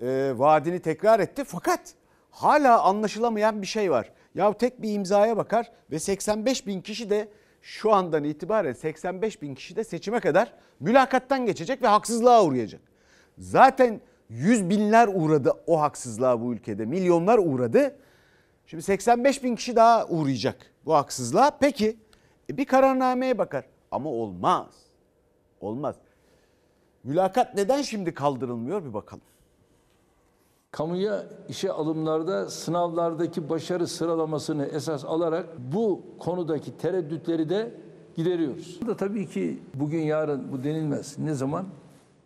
e, 0.00 0.32
vaadini 0.36 0.80
tekrar 0.80 1.20
etti. 1.20 1.44
Fakat 1.44 1.94
hala 2.30 2.82
anlaşılamayan 2.82 3.62
bir 3.62 3.66
şey 3.66 3.90
var. 3.90 4.12
Ya 4.34 4.52
tek 4.52 4.82
bir 4.82 4.92
imzaya 4.92 5.36
bakar 5.36 5.72
ve 5.90 5.98
85 5.98 6.66
bin 6.66 6.80
kişi 6.80 7.10
de 7.10 7.28
şu 7.62 7.92
andan 7.92 8.24
itibaren 8.24 8.72
85 8.72 9.42
bin 9.42 9.54
kişi 9.54 9.76
de 9.76 9.84
seçime 9.84 10.20
kadar 10.20 10.52
mülakattan 10.80 11.46
geçecek 11.46 11.82
ve 11.82 11.86
haksızlığa 11.86 12.44
uğrayacak. 12.44 12.80
Zaten 13.38 14.00
yüz 14.28 14.70
binler 14.70 15.08
uğradı 15.14 15.52
o 15.66 15.80
haksızlığa 15.80 16.40
bu 16.40 16.52
ülkede. 16.52 16.84
Milyonlar 16.84 17.38
uğradı. 17.38 17.96
Şimdi 18.66 18.82
85 18.82 19.44
bin 19.44 19.56
kişi 19.56 19.76
daha 19.76 20.06
uğrayacak 20.06 20.56
bu 20.84 20.94
haksızlığa. 20.94 21.50
Peki 21.60 21.96
e, 22.50 22.56
bir 22.56 22.64
kararnameye 22.64 23.38
bakar 23.38 23.64
ama 23.90 24.10
olmaz. 24.10 24.74
Olmaz. 25.60 25.96
Mülakat 27.04 27.54
neden 27.54 27.82
şimdi 27.82 28.14
kaldırılmıyor 28.14 28.84
bir 28.84 28.94
bakalım. 28.94 29.22
Kamuya 30.72 31.26
işe 31.48 31.72
alımlarda 31.72 32.50
sınavlardaki 32.50 33.48
başarı 33.48 33.88
sıralamasını 33.88 34.66
esas 34.66 35.04
alarak 35.04 35.46
bu 35.58 36.02
konudaki 36.18 36.78
tereddütleri 36.78 37.48
de 37.48 37.74
gideriyoruz. 38.16 38.78
Bu 38.82 38.86
da 38.86 38.96
tabii 38.96 39.28
ki 39.28 39.58
bugün 39.74 40.00
yarın 40.00 40.52
bu 40.52 40.64
denilmez. 40.64 41.18
Ne 41.18 41.34
zaman? 41.34 41.66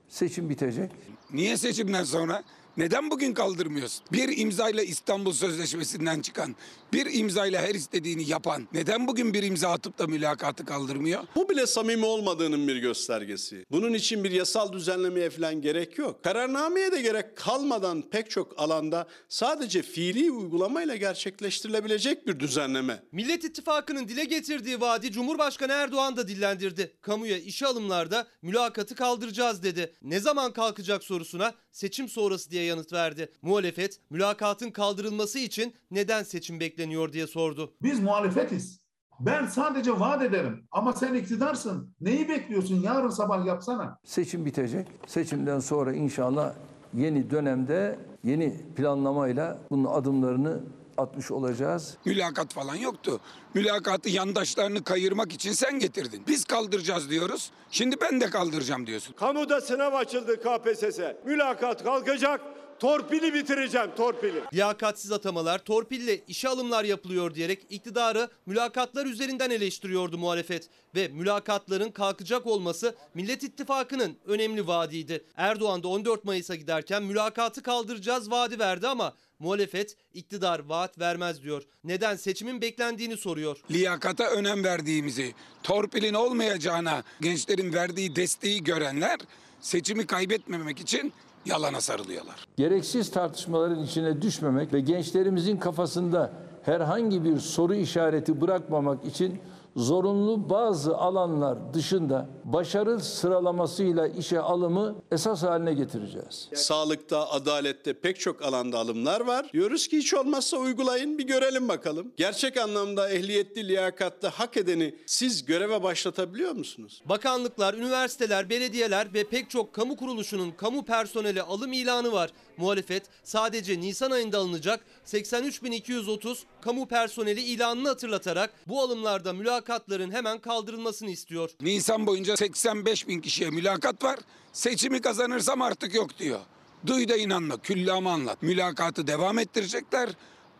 Seçim 0.08 0.50
bitecek. 0.50 0.90
Niye 1.32 1.56
seçimden 1.56 2.04
sonra? 2.04 2.42
Neden 2.76 3.10
bugün 3.10 3.34
kaldırmıyorsun? 3.34 4.06
Bir 4.12 4.38
imzayla 4.38 4.82
İstanbul 4.82 5.32
Sözleşmesi'nden 5.32 6.20
çıkan, 6.20 6.56
bir 6.92 7.14
imzayla 7.14 7.62
her 7.62 7.74
istediğini 7.74 8.30
yapan 8.30 8.68
neden 8.72 9.06
bugün 9.06 9.34
bir 9.34 9.42
imza 9.42 9.70
atıp 9.70 9.98
da 9.98 10.06
mülakatı 10.06 10.64
kaldırmıyor? 10.64 11.22
Bu 11.36 11.48
bile 11.48 11.66
samimi 11.66 12.04
olmadığının 12.04 12.68
bir 12.68 12.76
göstergesi. 12.76 13.64
Bunun 13.70 13.92
için 13.92 14.24
bir 14.24 14.30
yasal 14.30 14.72
düzenlemeye 14.72 15.30
falan 15.30 15.62
gerek 15.62 15.98
yok. 15.98 16.24
Kararnameye 16.24 16.92
de 16.92 17.02
gerek 17.02 17.36
kalmadan 17.36 18.02
pek 18.02 18.30
çok 18.30 18.60
alanda 18.60 19.08
sadece 19.28 19.82
fiili 19.82 20.30
uygulamayla 20.30 20.96
gerçekleştirilebilecek 20.96 22.26
bir 22.26 22.40
düzenleme. 22.40 23.02
Millet 23.12 23.44
İttifakı'nın 23.44 24.08
dile 24.08 24.24
getirdiği 24.24 24.80
vaadi 24.80 25.12
Cumhurbaşkanı 25.12 25.72
Erdoğan 25.72 26.16
da 26.16 26.28
dillendirdi. 26.28 26.92
Kamuya 27.00 27.38
işe 27.38 27.66
alımlarda 27.66 28.26
mülakatı 28.42 28.94
kaldıracağız 28.94 29.62
dedi. 29.62 29.92
Ne 30.02 30.20
zaman 30.20 30.52
kalkacak 30.52 31.04
sorusuna 31.04 31.54
seçim 31.72 32.08
sonrası 32.08 32.50
diye 32.50 32.65
yanıt 32.66 32.92
verdi. 32.92 33.32
Muhalefet 33.42 34.00
mülakatın 34.10 34.70
kaldırılması 34.70 35.38
için 35.38 35.74
neden 35.90 36.22
seçim 36.22 36.60
bekleniyor 36.60 37.12
diye 37.12 37.26
sordu. 37.26 37.72
Biz 37.82 38.00
muhalefetiz. 38.00 38.80
Ben 39.20 39.46
sadece 39.46 40.00
vaat 40.00 40.22
ederim. 40.22 40.64
Ama 40.72 40.92
sen 40.92 41.14
iktidarsın. 41.14 41.94
Neyi 42.00 42.28
bekliyorsun? 42.28 42.82
Yarın 42.82 43.10
sabah 43.10 43.46
yapsana. 43.46 43.98
Seçim 44.04 44.44
bitecek. 44.46 44.86
Seçimden 45.06 45.58
sonra 45.60 45.92
inşallah 45.94 46.52
yeni 46.94 47.30
dönemde 47.30 47.98
yeni 48.24 48.56
planlamayla 48.76 49.58
bunun 49.70 49.84
adımlarını 49.84 50.60
atmış 50.98 51.30
olacağız. 51.30 51.94
Mülakat 52.04 52.54
falan 52.54 52.74
yoktu. 52.74 53.20
Mülakatı 53.54 54.08
yandaşlarını 54.08 54.84
kayırmak 54.84 55.32
için 55.32 55.52
sen 55.52 55.78
getirdin. 55.78 56.22
Biz 56.28 56.44
kaldıracağız 56.44 57.10
diyoruz. 57.10 57.50
Şimdi 57.70 57.96
ben 58.00 58.20
de 58.20 58.30
kaldıracağım 58.30 58.86
diyorsun. 58.86 59.12
Kamuda 59.12 59.60
sınav 59.60 59.94
açıldı 59.94 60.40
KPSS. 60.40 61.00
Mülakat 61.24 61.84
kalkacak. 61.84 62.40
Torpili 62.80 63.34
bitireceğim 63.34 63.90
torpili. 63.96 64.42
Liyakatsiz 64.54 65.12
atamalar, 65.12 65.58
torpille 65.58 66.20
işe 66.28 66.48
alımlar 66.48 66.84
yapılıyor 66.84 67.34
diyerek 67.34 67.66
iktidarı 67.70 68.28
mülakatlar 68.46 69.06
üzerinden 69.06 69.50
eleştiriyordu 69.50 70.18
muhalefet. 70.18 70.68
Ve 70.94 71.08
mülakatların 71.08 71.90
kalkacak 71.90 72.46
olması 72.46 72.94
Millet 73.14 73.42
İttifakı'nın 73.42 74.16
önemli 74.26 74.66
vaadiydi. 74.66 75.24
Erdoğan 75.36 75.82
da 75.82 75.88
14 75.88 76.24
Mayıs'a 76.24 76.54
giderken 76.54 77.02
mülakatı 77.02 77.62
kaldıracağız 77.62 78.30
vaadi 78.30 78.58
verdi 78.58 78.88
ama 78.88 79.12
muhalefet 79.38 79.96
iktidar 80.14 80.60
vaat 80.68 80.98
vermez 80.98 81.42
diyor. 81.42 81.62
Neden 81.84 82.16
seçimin 82.16 82.60
beklendiğini 82.60 83.16
soruyor. 83.16 83.56
Liyakata 83.70 84.24
önem 84.24 84.64
verdiğimizi, 84.64 85.34
torpilin 85.62 86.14
olmayacağına 86.14 87.02
gençlerin 87.20 87.72
verdiği 87.72 88.16
desteği 88.16 88.64
görenler 88.64 89.18
seçimi 89.60 90.06
kaybetmemek 90.06 90.80
için 90.80 91.12
yalana 91.46 91.80
sarılıyorlar. 91.80 92.46
Gereksiz 92.56 93.10
tartışmaların 93.10 93.82
içine 93.82 94.22
düşmemek 94.22 94.72
ve 94.72 94.80
gençlerimizin 94.80 95.56
kafasında 95.56 96.32
herhangi 96.62 97.24
bir 97.24 97.38
soru 97.38 97.74
işareti 97.74 98.40
bırakmamak 98.40 99.04
için 99.04 99.40
zorunlu 99.76 100.50
bazı 100.50 100.96
alanlar 100.96 101.74
dışında 101.74 102.28
başarı 102.44 103.00
sıralamasıyla 103.00 104.08
işe 104.08 104.40
alımı 104.40 105.02
esas 105.12 105.42
haline 105.42 105.74
getireceğiz. 105.74 106.48
Sağlıkta, 106.54 107.30
adalette 107.30 107.92
pek 108.00 108.20
çok 108.20 108.42
alanda 108.42 108.78
alımlar 108.78 109.20
var. 109.20 109.50
Diyoruz 109.52 109.88
ki 109.88 109.98
hiç 109.98 110.14
olmazsa 110.14 110.56
uygulayın 110.56 111.18
bir 111.18 111.26
görelim 111.26 111.68
bakalım. 111.68 112.12
Gerçek 112.16 112.56
anlamda 112.56 113.10
ehliyetli, 113.10 113.68
liyakatlı, 113.68 114.28
hak 114.28 114.56
edeni 114.56 114.94
siz 115.06 115.44
göreve 115.44 115.82
başlatabiliyor 115.82 116.52
musunuz? 116.52 117.02
Bakanlıklar, 117.04 117.74
üniversiteler, 117.74 118.50
belediyeler 118.50 119.14
ve 119.14 119.24
pek 119.24 119.50
çok 119.50 119.72
kamu 119.72 119.96
kuruluşunun 119.96 120.50
kamu 120.50 120.84
personeli 120.84 121.42
alım 121.42 121.72
ilanı 121.72 122.12
var. 122.12 122.30
Muhalefet 122.58 123.02
sadece 123.22 123.80
Nisan 123.80 124.10
ayında 124.10 124.38
alınacak 124.38 124.80
83.230 125.06 126.38
kamu 126.60 126.88
personeli 126.88 127.40
ilanını 127.40 127.88
hatırlatarak 127.88 128.52
bu 128.66 128.80
alımlarda 128.80 129.32
mülakatların 129.32 130.10
hemen 130.10 130.38
kaldırılmasını 130.38 131.10
istiyor. 131.10 131.50
Nisan 131.60 132.06
boyunca 132.06 132.36
85 132.36 133.08
bin 133.08 133.20
kişiye 133.20 133.50
mülakat 133.50 134.04
var. 134.04 134.18
Seçimi 134.52 135.00
kazanırsam 135.00 135.62
artık 135.62 135.94
yok 135.94 136.18
diyor. 136.18 136.40
Duy 136.86 137.08
da 137.08 137.16
inanma, 137.16 137.62
küllamı 137.62 138.10
anlat. 138.10 138.42
Mülakatı 138.42 139.06
devam 139.06 139.38
ettirecekler. 139.38 140.10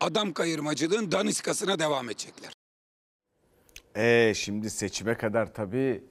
Adam 0.01 0.33
kayırmacılığın 0.33 1.11
daniskasına 1.11 1.79
devam 1.79 2.09
edecekler. 2.09 2.53
E 3.95 4.33
şimdi 4.35 4.69
seçime 4.69 5.17
kadar 5.17 5.53
tabii 5.53 6.03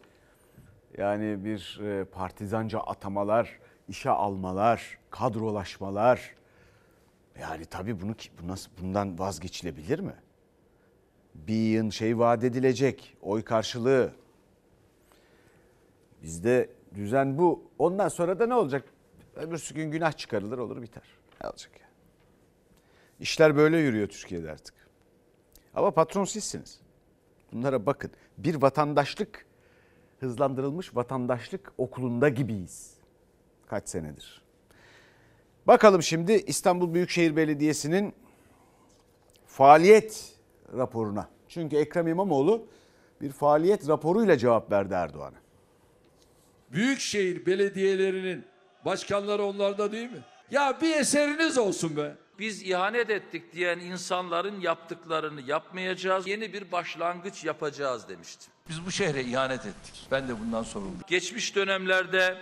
yani 0.99 1.45
bir 1.45 1.81
e, 1.81 2.05
partizanca 2.05 2.79
atamalar, 2.81 3.59
işe 3.89 4.11
almalar, 4.11 4.99
kadrolaşmalar. 5.11 6.35
Yani 7.41 7.65
tabii 7.65 8.01
bunu 8.01 8.15
bu 8.43 8.49
nasıl 8.49 8.71
bundan 8.81 9.19
vazgeçilebilir 9.19 9.99
mi? 9.99 10.15
Bir 11.35 11.55
yığın 11.55 11.91
şey 11.91 12.19
vaat 12.19 12.45
edilecek, 12.45 13.17
oy 13.23 13.43
karşılığı. 13.43 14.13
Bizde 16.23 16.71
düzen 16.95 17.39
bu. 17.39 17.71
Ondan 17.79 18.09
sonra 18.09 18.39
da 18.39 18.47
ne 18.47 18.55
olacak? 18.55 18.85
Öbürsü 19.37 19.75
gün 19.75 19.91
günah 19.91 20.13
çıkarılır 20.13 20.59
olur 20.59 20.83
biter. 20.83 21.03
Ne 21.43 21.49
olacak 21.49 21.81
ya? 21.81 21.87
İşler 23.21 23.57
böyle 23.57 23.79
yürüyor 23.79 24.09
Türkiye'de 24.09 24.51
artık. 24.51 24.75
Ama 25.75 25.91
patron 25.91 26.25
sizsiniz. 26.25 26.81
Bunlara 27.53 27.87
bakın. 27.87 28.11
Bir 28.39 28.55
vatandaşlık, 28.55 29.47
hızlandırılmış 30.21 30.97
vatandaşlık 30.97 31.73
okulunda 31.79 32.29
gibiyiz. 32.29 32.96
Kaç 33.67 33.89
senedir. 33.89 34.43
Bakalım 35.67 36.03
şimdi 36.03 36.33
İstanbul 36.33 36.95
Büyükşehir 36.95 37.37
Belediyesi'nin 37.37 38.15
faaliyet 39.47 40.35
raporuna. 40.77 41.29
Çünkü 41.49 41.77
Ekrem 41.77 42.09
İmamoğlu 42.09 42.67
bir 43.21 43.33
faaliyet 43.33 43.89
raporuyla 43.89 44.39
cevap 44.39 44.73
verdi 44.73 44.95
Erdoğan'a. 44.95 45.37
Büyükşehir 46.73 47.47
belediyelerinin 47.47 48.45
başkanları 48.85 49.45
onlarda 49.45 49.93
değil 49.93 50.11
mi? 50.11 50.25
Ya 50.51 50.79
bir 50.83 50.97
eseriniz 50.97 51.59
olsun 51.59 51.97
be. 51.97 52.15
Biz 52.39 52.63
ihanet 52.63 53.11
ettik 53.11 53.53
diyen 53.53 53.79
insanların 53.79 54.61
yaptıklarını 54.61 55.41
yapmayacağız. 55.41 56.27
Yeni 56.27 56.53
bir 56.53 56.73
başlangıç 56.73 57.45
yapacağız 57.45 58.09
demiştim. 58.09 58.53
Biz 58.69 58.87
bu 58.87 58.91
şehre 58.91 59.25
ihanet 59.25 59.67
ettik. 59.67 60.09
Ben 60.11 60.29
de 60.29 60.41
bundan 60.41 60.63
sorumluyum. 60.63 61.01
Geçmiş 61.07 61.57
dönemlerde 61.57 62.39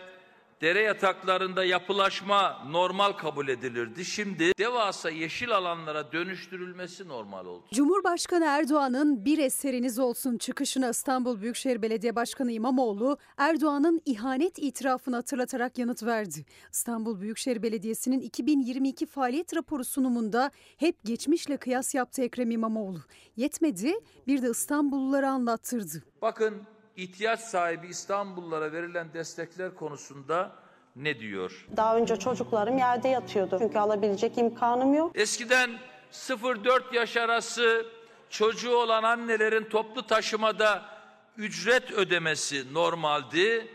dere 0.60 0.80
yataklarında 0.80 1.64
yapılaşma 1.64 2.64
normal 2.70 3.12
kabul 3.12 3.48
edilirdi. 3.48 4.04
Şimdi 4.04 4.52
devasa 4.58 5.10
yeşil 5.10 5.50
alanlara 5.56 6.12
dönüştürülmesi 6.12 7.08
normal 7.08 7.46
oldu. 7.46 7.64
Cumhurbaşkanı 7.74 8.44
Erdoğan'ın 8.44 9.24
bir 9.24 9.38
eseriniz 9.38 9.98
olsun 9.98 10.38
çıkışına 10.38 10.88
İstanbul 10.90 11.40
Büyükşehir 11.40 11.82
Belediye 11.82 12.16
Başkanı 12.16 12.52
İmamoğlu 12.52 13.18
Erdoğan'ın 13.36 14.00
ihanet 14.04 14.58
itirafını 14.58 15.16
hatırlatarak 15.16 15.78
yanıt 15.78 16.02
verdi. 16.02 16.44
İstanbul 16.72 17.20
Büyükşehir 17.20 17.62
Belediyesi'nin 17.62 18.20
2022 18.20 19.06
faaliyet 19.06 19.56
raporu 19.56 19.84
sunumunda 19.84 20.50
hep 20.76 21.04
geçmişle 21.04 21.56
kıyas 21.56 21.94
yaptı 21.94 22.22
Ekrem 22.22 22.50
İmamoğlu. 22.50 22.98
Yetmedi 23.36 23.92
bir 24.26 24.42
de 24.42 24.50
İstanbullulara 24.50 25.30
anlattırdı. 25.30 26.02
Bakın 26.22 26.62
ihtiyaç 26.96 27.40
sahibi 27.40 27.86
İstanbullulara 27.86 28.72
verilen 28.72 29.12
destekler 29.14 29.74
konusunda 29.74 30.52
ne 30.96 31.18
diyor? 31.20 31.66
Daha 31.76 31.96
önce 31.96 32.16
çocuklarım 32.16 32.78
yerde 32.78 33.08
yatıyordu. 33.08 33.56
Çünkü 33.58 33.78
alabilecek 33.78 34.38
imkanım 34.38 34.94
yok. 34.94 35.12
Eskiden 35.14 35.78
0-4 36.12 36.94
yaş 36.94 37.16
arası 37.16 37.86
çocuğu 38.30 38.76
olan 38.76 39.02
annelerin 39.02 39.64
toplu 39.64 40.06
taşımada 40.06 40.82
ücret 41.36 41.92
ödemesi 41.92 42.74
normaldi. 42.74 43.68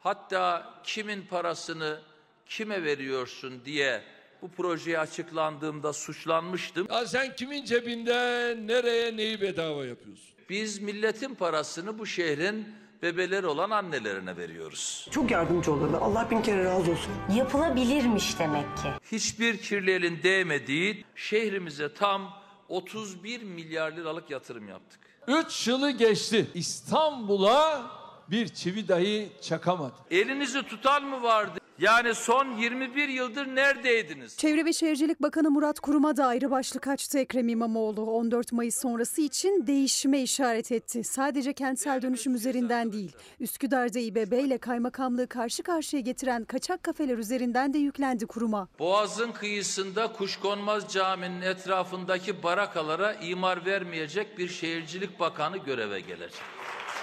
Hatta 0.00 0.74
kimin 0.84 1.22
parasını 1.22 2.00
kime 2.46 2.84
veriyorsun 2.84 3.64
diye 3.64 4.02
bu 4.42 4.48
projeye 4.48 4.98
açıklandığımda 4.98 5.92
suçlanmıştım. 5.92 6.86
Ya 6.90 7.06
sen 7.06 7.36
kimin 7.36 7.64
cebinden 7.64 8.68
nereye 8.68 9.16
neyi 9.16 9.40
bedava 9.40 9.84
yapıyorsun? 9.86 10.37
Biz 10.48 10.78
milletin 10.82 11.34
parasını 11.34 11.98
bu 11.98 12.06
şehrin 12.06 12.68
bebeleri 13.02 13.46
olan 13.46 13.70
annelerine 13.70 14.36
veriyoruz. 14.36 15.08
Çok 15.10 15.30
yardımcı 15.30 15.72
olurlar. 15.72 16.00
Allah 16.02 16.30
bin 16.30 16.42
kere 16.42 16.64
razı 16.64 16.90
olsun. 16.90 17.12
Yapılabilirmiş 17.36 18.38
demek 18.38 18.76
ki. 18.76 18.88
Hiçbir 19.12 19.58
kirli 19.58 19.90
elin 19.90 20.22
değmediği 20.22 21.04
şehrimize 21.14 21.94
tam 21.94 22.32
31 22.68 23.42
milyar 23.42 23.92
liralık 23.92 24.30
yatırım 24.30 24.68
yaptık. 24.68 25.00
3 25.26 25.68
yılı 25.68 25.90
geçti. 25.90 26.46
İstanbul'a 26.54 27.90
bir 28.30 28.48
çivi 28.48 28.88
dahi 28.88 29.28
çakamadı. 29.42 29.94
Elinizi 30.10 30.62
tutan 30.62 31.04
mı 31.04 31.22
vardı? 31.22 31.57
Yani 31.78 32.14
son 32.14 32.56
21 32.56 33.08
yıldır 33.08 33.46
neredeydiniz? 33.46 34.36
Çevre 34.36 34.64
ve 34.64 34.72
Şehircilik 34.72 35.22
Bakanı 35.22 35.50
Murat 35.50 35.80
Kurum'a 35.80 36.16
da 36.16 36.26
ayrı 36.26 36.50
başlık 36.50 36.88
açtı 36.88 37.18
Ekrem 37.18 37.48
İmamoğlu. 37.48 38.02
14 38.10 38.52
Mayıs 38.52 38.80
sonrası 38.80 39.20
için 39.20 39.66
değişime 39.66 40.22
işaret 40.22 40.72
etti. 40.72 41.04
Sadece 41.04 41.52
kentsel 41.52 42.02
dönüşüm 42.02 42.34
üzerinden 42.34 42.92
değil. 42.92 43.12
Üsküdar'da 43.40 43.98
İBB 43.98 44.32
ile 44.32 44.58
kaymakamlığı 44.58 45.26
karşı 45.26 45.62
karşıya 45.62 46.02
getiren 46.02 46.44
kaçak 46.44 46.82
kafeler 46.82 47.18
üzerinden 47.18 47.74
de 47.74 47.78
yüklendi 47.78 48.26
kuruma. 48.26 48.68
Boğaz'ın 48.78 49.32
kıyısında 49.32 50.12
Kuşkonmaz 50.12 50.92
Camii'nin 50.92 51.40
etrafındaki 51.40 52.42
barakalara 52.42 53.12
imar 53.12 53.66
vermeyecek 53.66 54.38
bir 54.38 54.48
şehircilik 54.48 55.20
bakanı 55.20 55.56
göreve 55.56 56.00
gelecek. 56.00 56.42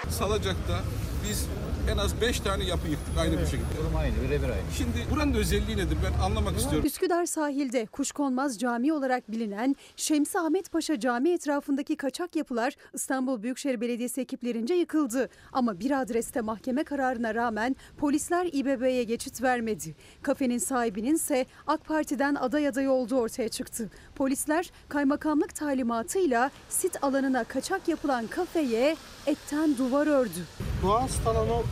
Salacak'ta 0.08 0.82
biz 1.30 1.46
en 1.92 1.96
az 1.98 2.20
5 2.20 2.40
tane 2.40 2.64
yapı 2.64 2.88
yıktık 2.88 3.18
aynı 3.18 3.42
bu 3.42 3.46
şekilde. 3.46 3.76
Durum 3.78 3.96
aynı, 3.96 4.14
birebir 4.22 4.48
aynı. 4.48 4.72
Şimdi 4.76 5.06
buranın 5.10 5.34
özelliği 5.34 5.76
nedir 5.76 5.98
ben 6.04 6.24
anlamak 6.24 6.56
istiyorum. 6.56 6.86
Üsküdar 6.86 7.26
sahilde 7.26 7.86
Kuşkonmaz 7.86 8.58
Camii 8.58 8.92
olarak 8.92 9.30
bilinen 9.30 9.76
Şemsi 9.96 10.38
Ahmet 10.38 10.72
Paşa 10.72 11.00
Camii 11.00 11.32
etrafındaki 11.32 11.96
kaçak 11.96 12.36
yapılar 12.36 12.74
İstanbul 12.94 13.42
Büyükşehir 13.42 13.80
Belediyesi 13.80 14.20
ekiplerince 14.20 14.74
yıkıldı. 14.74 15.28
Ama 15.52 15.80
bir 15.80 16.00
adreste 16.00 16.40
mahkeme 16.40 16.84
kararına 16.84 17.34
rağmen 17.34 17.76
polisler 17.98 18.48
İBB'ye 18.52 19.04
geçit 19.04 19.42
vermedi. 19.42 19.94
Kafenin 20.22 20.58
sahibinin 20.58 21.14
ise 21.14 21.46
AK 21.66 21.84
Parti'den 21.84 22.34
aday 22.34 22.68
adayı 22.68 22.90
olduğu 22.90 23.16
ortaya 23.16 23.48
çıktı. 23.48 23.90
Polisler 24.16 24.70
kaymakamlık 24.88 25.54
talimatıyla 25.54 26.50
sit 26.68 27.04
alanına 27.04 27.44
kaçak 27.44 27.88
yapılan 27.88 28.26
kafeye 28.26 28.96
etten 29.26 29.78
duvar 29.78 30.06
ördü. 30.06 30.46
Doğaüstü 30.82 31.28
alanı 31.28 31.62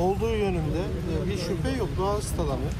olduğu 0.00 0.30
yönünde 0.36 0.82
e, 1.24 1.30
bir 1.30 1.38
şüphe 1.38 1.70
yok 1.78 1.88
doğaüstü 1.98 2.40
alanı. 2.40 2.70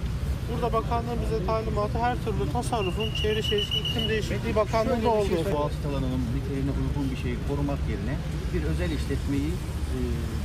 Burada 0.55 0.73
bakanlığın 0.73 1.19
bize 1.23 1.47
talimatı 1.47 1.99
her 1.99 2.17
türlü 2.25 2.53
tasarrufun 2.53 3.15
Çevre 3.23 3.43
Şehircilik 3.43 3.87
İklim 3.91 4.09
Değişikliği 4.09 4.57
Bakanlığı'nda 4.57 5.09
olduğu. 5.11 5.31
Doğaüstü 5.31 5.89
alanının 5.89 6.21
niteliğine 6.37 6.71
uygun 6.71 7.11
bir 7.11 7.17
şeyi 7.17 7.37
korumak 7.49 7.79
yerine 7.91 8.17
bir 8.55 8.63
özel 8.63 8.91
işletmeyi 8.91 9.49
e, 9.49 9.99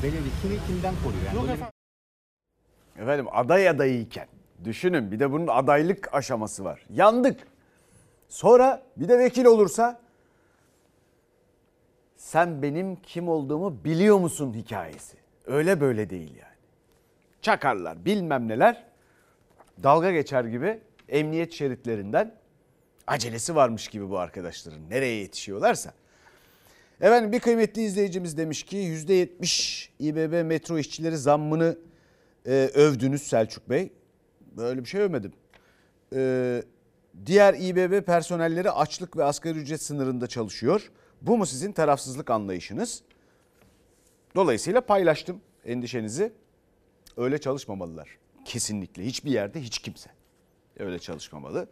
belediye 0.03 0.33
kimi 0.41 0.55
kimden 0.67 0.93
koruyor? 1.03 1.23
Yani 1.25 1.35
Yok 1.35 1.45
efendim. 1.45 1.67
Efendim 2.99 3.25
aday 3.31 3.69
adayıyken 3.69 4.27
düşünün 4.65 5.11
bir 5.11 5.19
de 5.19 5.31
bunun 5.31 5.47
adaylık 5.47 6.09
aşaması 6.13 6.63
var. 6.63 6.85
Yandık. 6.93 7.54
Sonra 8.29 8.83
bir 8.97 9.07
de 9.07 9.19
vekil 9.19 9.45
olursa 9.45 10.01
sen 12.15 12.61
benim 12.61 12.95
kim 12.95 13.29
olduğumu 13.29 13.83
biliyor 13.83 14.17
musun 14.19 14.53
hikayesi. 14.53 15.17
Öyle 15.45 15.81
böyle 15.81 16.09
değil 16.09 16.35
yani. 16.35 16.55
Çakarlar 17.41 18.05
bilmem 18.05 18.47
neler 18.47 18.83
dalga 19.83 20.11
geçer 20.11 20.43
gibi 20.45 20.79
emniyet 21.09 21.53
şeritlerinden 21.53 22.35
acelesi 23.07 23.55
varmış 23.55 23.87
gibi 23.87 24.09
bu 24.09 24.19
arkadaşların 24.19 24.89
nereye 24.89 25.15
yetişiyorlarsa. 25.15 25.93
Efendim 27.01 27.31
bir 27.31 27.39
kıymetli 27.39 27.81
izleyicimiz 27.81 28.37
demiş 28.37 28.63
ki 28.63 28.77
%70 28.77 29.89
İBB 29.99 30.45
metro 30.45 30.77
işçileri 30.77 31.17
zammını 31.17 31.77
e, 32.45 32.51
övdünüz 32.73 33.21
Selçuk 33.21 33.69
Bey. 33.69 33.93
Böyle 34.57 34.83
bir 34.83 34.89
şey 34.89 35.01
övmedim. 35.01 35.33
E, 36.15 36.63
diğer 37.25 37.53
İBB 37.53 38.05
personelleri 38.05 38.71
açlık 38.71 39.17
ve 39.17 39.23
asgari 39.23 39.59
ücret 39.59 39.81
sınırında 39.81 40.27
çalışıyor. 40.27 40.91
Bu 41.21 41.37
mu 41.37 41.45
sizin 41.45 41.71
tarafsızlık 41.71 42.29
anlayışınız? 42.29 43.03
Dolayısıyla 44.35 44.81
paylaştım 44.81 45.41
endişenizi. 45.65 46.33
Öyle 47.17 47.37
çalışmamalılar. 47.37 48.17
Kesinlikle 48.45 49.05
hiçbir 49.05 49.31
yerde 49.31 49.61
hiç 49.61 49.79
kimse 49.79 50.09
öyle 50.79 50.99
çalışmamalı. 50.99 51.67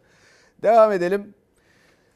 Devam 0.62 0.92
edelim. 0.92 1.34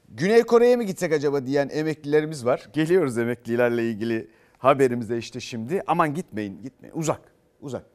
Güney 0.08 0.42
Kore'ye 0.42 0.76
mi 0.76 0.86
gitsek 0.86 1.12
acaba 1.12 1.46
diyen 1.46 1.68
emeklilerimiz 1.72 2.46
var. 2.46 2.68
Geliyoruz 2.72 3.18
emeklilerle 3.18 3.90
ilgili 3.90 4.30
haberimize 4.58 5.18
işte 5.18 5.40
şimdi. 5.40 5.82
Aman 5.86 6.14
gitmeyin 6.14 6.62
gitmeyin 6.62 6.96
uzak 6.96 7.20
uzak. 7.60 7.86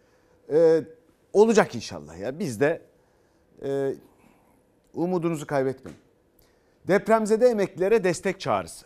Ee, 0.51 0.83
olacak 1.33 1.75
inşallah 1.75 2.17
ya 2.19 2.39
biz 2.39 2.59
de 2.59 2.81
e, 3.63 3.93
umudunuzu 4.93 5.47
kaybetmeyin. 5.47 5.99
Depremzede 6.87 7.47
emeklilere 7.47 8.03
destek 8.03 8.39
çağrısı. 8.39 8.85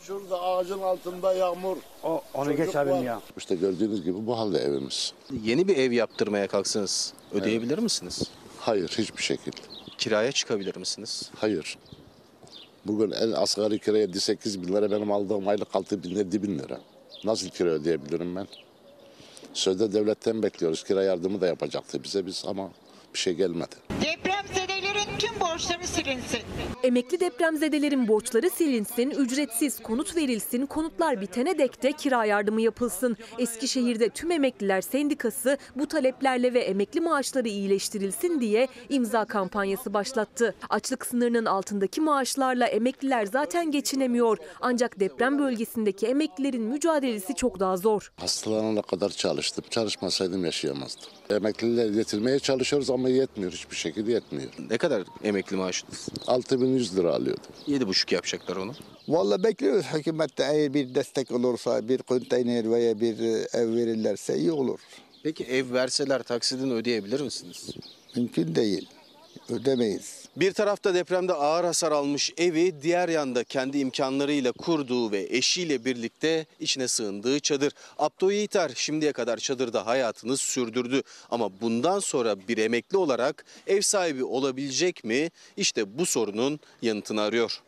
Şurada 0.00 0.42
ağacın 0.42 0.78
altında 0.78 1.34
yağmur. 1.34 1.76
O, 2.02 2.22
onu 2.34 2.44
Çocuk 2.44 2.66
geç 2.66 2.76
abim 2.76 2.92
var. 2.92 3.02
ya. 3.02 3.20
İşte 3.36 3.54
gördüğünüz 3.54 4.04
gibi 4.04 4.26
bu 4.26 4.38
halde 4.38 4.58
evimiz. 4.58 5.12
Yeni 5.42 5.68
bir 5.68 5.76
ev 5.76 5.92
yaptırmaya 5.92 6.46
kalksanız 6.46 7.12
ödeyebilir 7.32 7.78
misiniz? 7.78 8.22
Hayır 8.58 8.88
hiçbir 8.98 9.22
şekilde. 9.22 9.56
Kiraya 9.98 10.32
çıkabilir 10.32 10.76
misiniz? 10.76 11.30
Hayır. 11.36 11.78
Bugün 12.86 13.10
en 13.10 13.32
asgari 13.32 13.78
kiraya 13.78 14.08
8 14.12 14.62
bin 14.62 14.74
lira 14.74 14.90
benim 14.90 15.12
aldığım 15.12 15.48
aylık 15.48 15.76
6 15.76 16.02
bin 16.02 16.10
lira 16.10 16.18
7 16.18 16.42
bin 16.42 16.58
lira. 16.58 16.80
Nasıl 17.24 17.48
kira 17.48 17.68
ödeyebilirim 17.68 18.36
ben? 18.36 18.46
Sözde 19.54 19.92
devletten 19.92 20.42
bekliyoruz. 20.42 20.84
Kira 20.84 21.02
yardımı 21.02 21.40
da 21.40 21.46
yapacaktı 21.46 22.04
bize 22.04 22.26
biz 22.26 22.44
ama 22.46 22.70
bir 23.14 23.18
şey 23.18 23.34
gelmedi. 23.34 23.76
Borçları 23.90 24.35
silinsin. 25.96 26.40
Emekli 26.82 27.20
depremzedelerin 27.20 28.08
borçları 28.08 28.50
silinsin, 28.50 29.10
ücretsiz 29.10 29.80
konut 29.82 30.16
verilsin, 30.16 30.66
konutlar 30.66 31.20
bitene 31.20 31.58
dek 31.58 31.82
de 31.82 31.92
kira 31.92 32.24
yardımı 32.24 32.60
yapılsın. 32.62 33.16
Eskişehir'de 33.38 34.08
tüm 34.08 34.30
emekliler 34.30 34.80
sendikası 34.80 35.58
bu 35.76 35.86
taleplerle 35.86 36.54
ve 36.54 36.60
emekli 36.60 37.00
maaşları 37.00 37.48
iyileştirilsin 37.48 38.40
diye 38.40 38.68
imza 38.88 39.24
kampanyası 39.24 39.94
başlattı. 39.94 40.54
Açlık 40.70 41.06
sınırının 41.06 41.44
altındaki 41.44 42.00
maaşlarla 42.00 42.66
emekliler 42.66 43.26
zaten 43.26 43.70
geçinemiyor. 43.70 44.38
Ancak 44.60 45.00
deprem 45.00 45.38
bölgesindeki 45.38 46.06
emeklilerin 46.06 46.62
mücadelesi 46.62 47.34
çok 47.34 47.60
daha 47.60 47.76
zor. 47.76 48.12
Hastalanana 48.16 48.82
kadar 48.82 49.10
çalıştım. 49.10 49.64
Çalışmasaydım 49.70 50.44
yaşayamazdım. 50.44 51.04
Emekliler 51.30 51.90
yetirmeye 51.90 52.38
çalışıyoruz 52.38 52.90
ama 52.90 53.08
yetmiyor. 53.08 53.52
Hiçbir 53.52 53.76
şekilde 53.76 54.12
yetmiyor. 54.12 54.50
Ne 54.70 54.78
kadar 54.78 55.02
emekli 55.24 55.56
maaşınız? 55.56 55.85
6100 56.26 56.96
lira 56.96 57.14
alıyordum. 57.14 57.44
7,5 57.68 58.14
yapacaklar 58.14 58.56
onu. 58.56 58.72
Vallahi 59.08 59.42
bekliyoruz 59.42 59.86
hükümetten 59.94 60.54
eğer 60.54 60.74
bir 60.74 60.94
destek 60.94 61.30
olursa, 61.30 61.88
bir 61.88 61.98
konteyner 61.98 62.70
veya 62.70 63.00
bir 63.00 63.18
e, 63.18 63.48
ev 63.52 63.74
verirlerse 63.74 64.38
iyi 64.38 64.52
olur. 64.52 64.80
Peki 65.22 65.44
ev 65.44 65.72
verseler 65.72 66.22
taksidini 66.22 66.72
ödeyebilir 66.72 67.20
misiniz? 67.20 67.70
Mümkün 68.16 68.54
değil. 68.54 68.88
Ödemeyiz. 69.48 70.25
Bir 70.36 70.52
tarafta 70.52 70.94
depremde 70.94 71.32
ağır 71.32 71.64
hasar 71.64 71.92
almış 71.92 72.32
evi, 72.38 72.82
diğer 72.82 73.08
yanda 73.08 73.44
kendi 73.44 73.78
imkanlarıyla 73.78 74.52
kurduğu 74.52 75.12
ve 75.12 75.26
eşiyle 75.30 75.84
birlikte 75.84 76.46
içine 76.60 76.88
sığındığı 76.88 77.40
çadır. 77.40 77.72
Abdo 77.98 78.30
Yiğiter 78.30 78.72
şimdiye 78.74 79.12
kadar 79.12 79.36
çadırda 79.36 79.86
hayatını 79.86 80.36
sürdürdü. 80.36 81.02
Ama 81.30 81.60
bundan 81.60 81.98
sonra 81.98 82.48
bir 82.48 82.58
emekli 82.58 82.96
olarak 82.96 83.44
ev 83.66 83.80
sahibi 83.80 84.24
olabilecek 84.24 85.04
mi? 85.04 85.30
İşte 85.56 85.98
bu 85.98 86.06
sorunun 86.06 86.60
yanıtını 86.82 87.20
arıyor. 87.20 87.60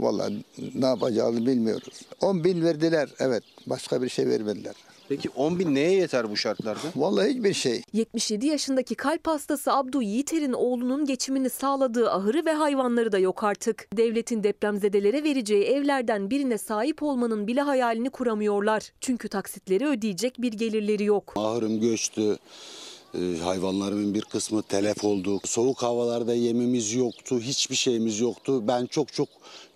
Vallahi 0.00 0.44
ne 0.74 0.86
yapacağını 0.86 1.46
bilmiyoruz. 1.46 2.00
10 2.20 2.44
bin 2.44 2.64
verdiler 2.64 3.08
evet. 3.18 3.42
Başka 3.66 4.02
bir 4.02 4.08
şey 4.08 4.28
vermediler. 4.28 4.74
Peki 5.08 5.30
10 5.36 5.58
bin 5.58 5.74
neye 5.74 5.92
yeter 5.92 6.30
bu 6.30 6.36
şartlarda? 6.36 6.80
Vallahi 6.96 7.30
hiçbir 7.30 7.54
şey. 7.54 7.82
77 7.92 8.46
yaşındaki 8.46 8.94
kalp 8.94 9.26
hastası 9.26 9.72
Abdu 9.72 10.02
Yiğiter'in 10.02 10.52
oğlunun 10.52 11.04
geçimini 11.04 11.50
sağladığı 11.50 12.10
ahırı 12.10 12.46
ve 12.46 12.52
hayvanları 12.52 13.12
da 13.12 13.18
yok 13.18 13.44
artık. 13.44 13.88
Devletin 13.96 14.42
depremzedelere 14.42 15.24
vereceği 15.24 15.64
evlerden 15.64 16.30
birine 16.30 16.58
sahip 16.58 17.02
olmanın 17.02 17.46
bile 17.46 17.60
hayalini 17.60 18.10
kuramıyorlar. 18.10 18.92
Çünkü 19.00 19.28
taksitleri 19.28 19.86
ödeyecek 19.86 20.34
bir 20.42 20.52
gelirleri 20.52 21.04
yok. 21.04 21.32
Ahırım 21.36 21.80
göçtü. 21.80 22.38
Ee, 23.14 23.18
Hayvanlarımın 23.42 24.14
bir 24.14 24.22
kısmı 24.22 24.62
telef 24.62 25.04
oldu. 25.04 25.40
Soğuk 25.44 25.82
havalarda 25.82 26.34
yemimiz 26.34 26.94
yoktu. 26.94 27.40
Hiçbir 27.40 27.76
şeyimiz 27.76 28.20
yoktu. 28.20 28.68
Ben 28.68 28.86
çok 28.86 29.12
çok 29.12 29.28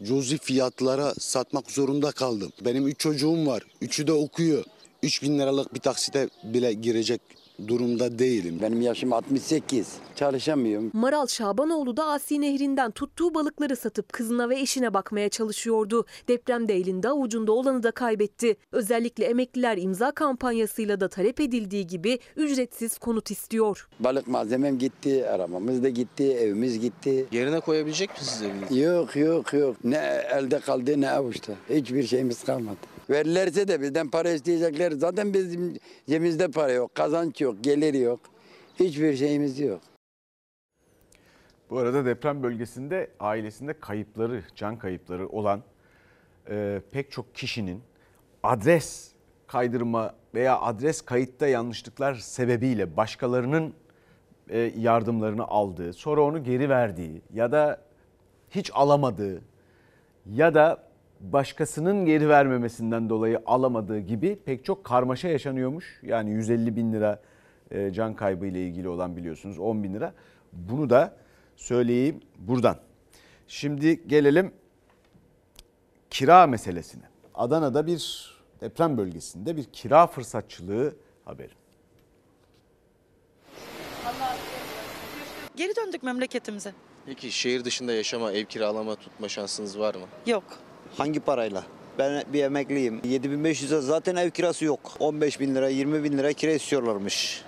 cüzi 0.03 0.39
fiyatlara 0.39 1.15
satmak 1.15 1.71
zorunda 1.71 2.13
kaldım. 2.13 2.53
Benim 2.65 2.89
üç 2.89 2.99
çocuğum 3.01 3.47
var. 3.47 3.63
Üçü 3.81 4.07
de 4.07 4.13
okuyor. 4.13 4.65
3 5.03 5.23
bin 5.23 5.39
liralık 5.39 5.75
bir 5.75 5.81
taksite 5.81 6.29
bile 6.45 6.73
girecek 6.73 7.21
durumda 7.69 8.19
değilim. 8.19 8.59
Benim 8.63 8.81
yaşım 8.81 9.13
68. 9.13 9.97
Çalışamıyorum. 10.17 10.91
Maral 10.93 11.27
Şabanoğlu 11.27 11.97
da 11.97 12.05
Asi 12.05 12.41
Nehri'nden 12.41 12.91
tuttuğu 12.91 13.35
balıkları 13.35 13.77
satıp 13.77 14.13
kızına 14.13 14.49
ve 14.49 14.61
eşine 14.61 14.95
bakmaya 14.95 15.29
çalışıyordu. 15.29 16.07
Depremde 16.29 16.75
elinde 16.77 17.09
avucunda 17.09 17.53
olanı 17.53 17.83
da 17.83 17.91
kaybetti. 17.91 18.57
Özellikle 18.73 19.25
emekliler 19.25 19.77
imza 19.77 20.11
kampanyasıyla 20.11 21.01
da 21.01 21.09
talep 21.09 21.41
edildiği 21.41 21.87
gibi 21.87 22.19
ücretsiz 22.37 22.99
konut 22.99 23.31
istiyor. 23.31 23.89
Balık 24.01 24.29
malzemem 24.29 24.79
gitti, 24.79 25.29
arabamız 25.29 25.83
da 25.83 25.89
gitti, 25.89 26.33
evimiz 26.33 26.81
gitti. 26.81 27.27
Yerine 27.33 27.61
koyabilecek 27.61 28.11
misiniz 28.19 28.43
evinizi? 28.43 28.81
Yok 28.81 29.17
yok 29.17 29.53
yok. 29.53 29.77
Ne 29.85 30.23
elde 30.33 30.61
kaldı 30.61 31.01
ne 31.01 31.11
avuçta. 31.11 31.53
Hiçbir 31.71 32.07
şeyimiz 32.07 32.45
kalmadı. 32.45 32.77
Verirlerse 33.11 33.69
de 33.69 33.81
bizden 33.81 34.11
para 34.11 34.31
isteyecekler. 34.31 34.93
Zaten 34.93 35.35
bizim 35.35 35.77
cebimizde 36.07 36.49
para 36.49 36.73
yok, 36.73 36.95
kazanç 36.95 37.41
yok, 37.41 37.57
gelir 37.61 37.95
yok. 37.95 38.21
Hiçbir 38.81 39.17
şeyimiz 39.17 39.61
yok. 39.61 39.81
Bu 41.71 41.79
arada 41.79 42.05
deprem 42.05 42.43
bölgesinde 42.43 43.11
ailesinde 43.21 43.81
kayıpları, 43.81 44.43
can 44.57 44.79
kayıpları 44.79 45.29
olan 45.29 45.63
e, 46.51 46.81
pek 46.91 47.13
çok 47.13 47.35
kişinin 47.35 47.83
adres 48.43 49.13
kaydırma 49.47 50.15
veya 50.35 50.61
adres 50.61 51.01
kayıtta 51.01 51.47
yanlışlıklar 51.47 52.15
sebebiyle 52.15 52.97
başkalarının 52.97 53.75
e, 54.49 54.59
yardımlarını 54.59 55.45
aldığı, 55.45 55.93
sonra 55.93 56.21
onu 56.23 56.45
geri 56.45 56.69
verdiği 56.69 57.23
ya 57.35 57.53
da 57.53 57.81
hiç 58.51 58.71
alamadığı 58.75 59.43
ya 60.27 60.55
da 60.55 60.90
başkasının 61.21 62.07
geri 62.07 62.29
vermemesinden 62.29 63.09
dolayı 63.09 63.43
alamadığı 63.47 63.99
gibi 63.99 64.39
pek 64.45 64.65
çok 64.65 64.85
karmaşa 64.85 65.29
yaşanıyormuş. 65.29 66.01
Yani 66.03 66.31
150 66.31 66.77
bin 66.77 66.93
lira 66.93 67.23
e, 67.71 67.93
can 67.93 68.17
kaybı 68.17 68.47
ile 68.47 68.67
ilgili 68.67 68.89
olan 68.89 69.17
biliyorsunuz 69.17 69.59
10 69.59 69.83
bin 69.83 69.95
lira. 69.95 70.15
Bunu 70.53 70.91
da 70.91 71.17
söyleyeyim 71.57 72.21
buradan. 72.39 72.77
Şimdi 73.49 74.09
gelelim 74.09 74.53
kira 76.11 76.47
meselesine. 76.47 77.05
Adana'da 77.35 77.87
bir 77.87 78.31
deprem 78.61 78.99
bölgesinde 78.99 79.57
bir 79.57 79.65
kira 79.65 80.07
fırsatçılığı 80.07 80.95
haberi. 81.25 81.53
Geri 85.57 85.77
döndük 85.77 86.03
memleketimize. 86.03 86.73
Peki 87.07 87.33
şehir 87.33 87.65
dışında 87.65 87.93
yaşama, 87.93 88.33
ev 88.33 88.45
kiralama 88.45 88.97
tutma 88.97 89.29
şansınız 89.29 89.79
var 89.79 89.95
mı? 89.95 90.07
Yok. 90.27 90.45
Hangi 90.97 91.21
parayla? 91.21 91.65
Ben 91.99 92.25
bir 92.33 92.45
emekliyim. 92.45 93.01
7500'e 93.01 93.81
zaten 93.81 94.17
ev 94.17 94.31
kirası 94.31 94.65
yok. 94.65 94.81
15 94.99 95.41
bin 95.41 95.55
lira, 95.55 95.69
20 95.69 96.05
bin 96.05 96.19
lira 96.19 96.33
kira 96.33 96.53
istiyorlarmış. 96.53 97.43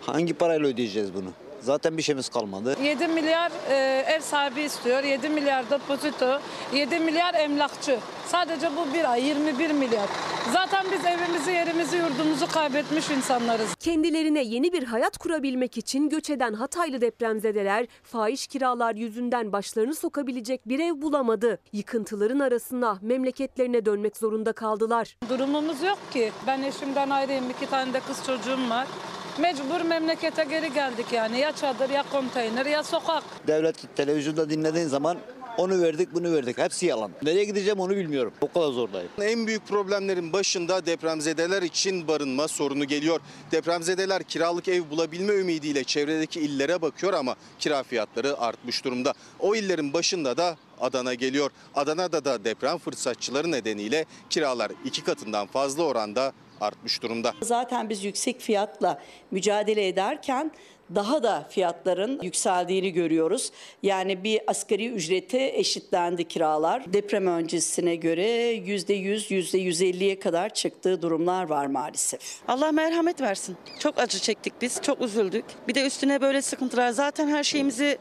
Hangi 0.00 0.34
parayla 0.34 0.68
ödeyeceğiz 0.68 1.14
bunu? 1.14 1.30
Zaten 1.62 1.96
bir 1.96 2.02
şeyimiz 2.02 2.28
kalmadı. 2.28 2.76
7 2.82 3.08
milyar 3.08 3.52
e, 3.70 4.04
ev 4.08 4.20
sahibi 4.20 4.60
istiyor, 4.60 5.04
7 5.04 5.28
milyar 5.28 5.70
depozito, 5.70 6.40
7 6.74 6.98
milyar 6.98 7.34
emlakçı. 7.34 7.98
Sadece 8.26 8.70
bu 8.76 8.94
bir 8.94 9.10
ay 9.12 9.24
21 9.24 9.70
milyar. 9.70 10.08
Zaten 10.52 10.86
biz 10.92 11.04
evimizi, 11.04 11.50
yerimizi, 11.50 11.96
yurdumuzu 11.96 12.46
kaybetmiş 12.46 13.10
insanlarız. 13.10 13.74
Kendilerine 13.74 14.42
yeni 14.42 14.72
bir 14.72 14.82
hayat 14.84 15.18
kurabilmek 15.18 15.78
için 15.78 16.08
göç 16.08 16.30
eden 16.30 16.52
Hataylı 16.52 17.00
depremzedeler 17.00 17.86
fahiş 18.02 18.46
kiralar 18.46 18.94
yüzünden 18.94 19.52
başlarını 19.52 19.94
sokabilecek 19.94 20.68
bir 20.68 20.78
ev 20.78 21.02
bulamadı. 21.02 21.58
Yıkıntıların 21.72 22.38
arasına 22.38 22.98
memleketlerine 23.02 23.84
dönmek 23.84 24.16
zorunda 24.16 24.52
kaldılar. 24.52 25.16
Durumumuz 25.28 25.82
yok 25.82 25.98
ki. 26.12 26.32
Ben 26.46 26.62
eşimden 26.62 27.10
ayrıyım, 27.10 27.50
iki 27.50 27.70
tane 27.70 27.92
de 27.92 28.00
kız 28.00 28.26
çocuğum 28.26 28.70
var. 28.70 28.86
Mecbur 29.38 29.80
memlekete 29.80 30.44
geri 30.44 30.72
geldik 30.72 31.06
yani. 31.12 31.38
Ya 31.38 31.52
çadır, 31.52 31.90
ya 31.90 32.04
konteyner, 32.12 32.66
ya 32.66 32.82
sokak. 32.82 33.22
Devlet 33.46 33.96
televizyonda 33.96 34.50
dinlediğin 34.50 34.86
zaman 34.86 35.18
onu 35.56 35.82
verdik 35.82 36.14
bunu 36.14 36.32
verdik. 36.32 36.58
Hepsi 36.58 36.86
yalan. 36.86 37.10
Nereye 37.22 37.44
gideceğim 37.44 37.80
onu 37.80 37.96
bilmiyorum. 37.96 38.32
O 38.40 38.52
kadar 38.52 38.72
zordayım. 38.72 39.08
En 39.22 39.46
büyük 39.46 39.66
problemlerin 39.68 40.32
başında 40.32 40.86
depremzedeler 40.86 41.62
için 41.62 42.08
barınma 42.08 42.48
sorunu 42.48 42.84
geliyor. 42.84 43.20
Depremzedeler 43.52 44.22
kiralık 44.22 44.68
ev 44.68 44.90
bulabilme 44.90 45.34
ümidiyle 45.34 45.84
çevredeki 45.84 46.40
illere 46.40 46.82
bakıyor 46.82 47.12
ama 47.12 47.36
kira 47.58 47.82
fiyatları 47.82 48.40
artmış 48.40 48.84
durumda. 48.84 49.14
O 49.40 49.54
illerin 49.54 49.92
başında 49.92 50.36
da 50.36 50.56
Adana 50.80 51.14
geliyor. 51.14 51.50
Adana'da 51.74 52.24
da 52.24 52.44
deprem 52.44 52.78
fırsatçıları 52.78 53.50
nedeniyle 53.50 54.04
kiralar 54.30 54.72
iki 54.84 55.04
katından 55.04 55.46
fazla 55.46 55.82
oranda 55.82 56.32
artmış 56.62 57.02
durumda. 57.02 57.34
Zaten 57.42 57.90
biz 57.90 58.04
yüksek 58.04 58.40
fiyatla 58.40 59.02
mücadele 59.30 59.88
ederken 59.88 60.52
daha 60.94 61.22
da 61.22 61.46
fiyatların 61.50 62.20
yükseldiğini 62.22 62.92
görüyoruz. 62.92 63.50
Yani 63.82 64.24
bir 64.24 64.40
asgari 64.46 64.88
ücrete 64.88 65.52
eşitlendi 65.54 66.28
kiralar. 66.28 66.92
Deprem 66.92 67.26
öncesine 67.26 67.96
göre 67.96 68.54
%100, 68.56 69.30
%150'ye 69.30 70.18
kadar 70.18 70.54
çıktığı 70.54 71.02
durumlar 71.02 71.44
var 71.44 71.66
maalesef. 71.66 72.20
Allah 72.48 72.72
merhamet 72.72 73.20
versin. 73.20 73.56
Çok 73.78 73.98
acı 73.98 74.18
çektik 74.18 74.52
biz, 74.62 74.82
çok 74.82 75.00
üzüldük. 75.00 75.44
Bir 75.68 75.74
de 75.74 75.86
üstüne 75.86 76.20
böyle 76.20 76.42
sıkıntılar. 76.42 76.90
Zaten 76.90 77.28
her 77.28 77.44
şeyimizi 77.44 77.98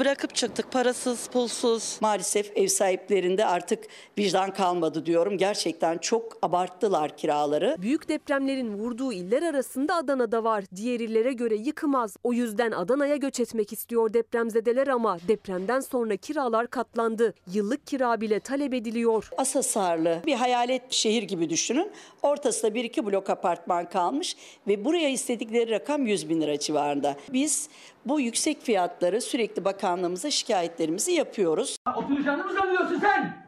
bırakıp 0.00 0.34
çıktık. 0.34 0.72
Parasız, 0.72 1.26
pulsuz. 1.26 1.98
Maalesef 2.00 2.56
ev 2.56 2.66
sahiplerinde 2.66 3.46
artık 3.46 3.84
vicdan 4.18 4.50
kalmadı 4.50 5.06
diyorum. 5.06 5.38
Gerçekten 5.38 5.98
çok 5.98 6.38
abarttılar 6.42 7.16
kiraları. 7.16 7.76
Büyük 7.78 8.08
depremlerin 8.08 8.74
vurduğu 8.74 9.12
iller 9.12 9.42
arasında 9.42 9.94
Adana'da 9.94 10.44
var. 10.44 10.64
Diğer 10.76 11.00
illere 11.00 11.32
göre 11.32 11.56
yıkımaz. 11.56 12.16
O 12.24 12.32
yüzden 12.32 12.70
Adana'ya 12.70 13.16
göç 13.16 13.40
etmek 13.40 13.72
istiyor 13.72 14.12
depremzedeler 14.12 14.86
ama 14.88 15.18
depremden 15.28 15.80
sonra 15.80 16.16
kiralar 16.16 16.70
katlandı. 16.70 17.34
Yıllık 17.52 17.86
kira 17.86 18.20
bile 18.20 18.40
talep 18.40 18.74
ediliyor. 18.74 19.30
Asasarlı 19.36 20.22
bir 20.26 20.34
hayalet 20.34 20.92
şehir 20.92 21.22
gibi 21.22 21.50
düşünün. 21.50 21.90
Ortasında 22.22 22.74
bir 22.74 22.84
iki 22.84 23.06
blok 23.06 23.30
apartman 23.30 23.88
kalmış 23.88 24.36
ve 24.66 24.84
buraya 24.84 25.08
istedikleri 25.08 25.70
rakam 25.70 26.06
100 26.06 26.28
bin 26.28 26.40
lira 26.40 26.58
civarında. 26.58 27.16
Biz 27.32 27.68
bu 28.04 28.20
yüksek 28.20 28.62
fiyatları 28.62 29.20
sürekli 29.20 29.64
bakanlığımıza 29.88 30.30
şikayetlerimizi 30.30 31.12
yapıyoruz. 31.12 31.76
Oturacağını 31.96 32.44
mı 32.44 32.52
zannediyorsun 32.52 32.98
sen? 33.00 33.46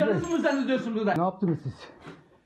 Canınızı 0.00 0.28
mı 0.28 0.40
zannediyorsun 0.40 0.94
burada? 0.94 1.14
Ne 1.14 1.22
yaptınız 1.22 1.58
siz? 1.62 1.72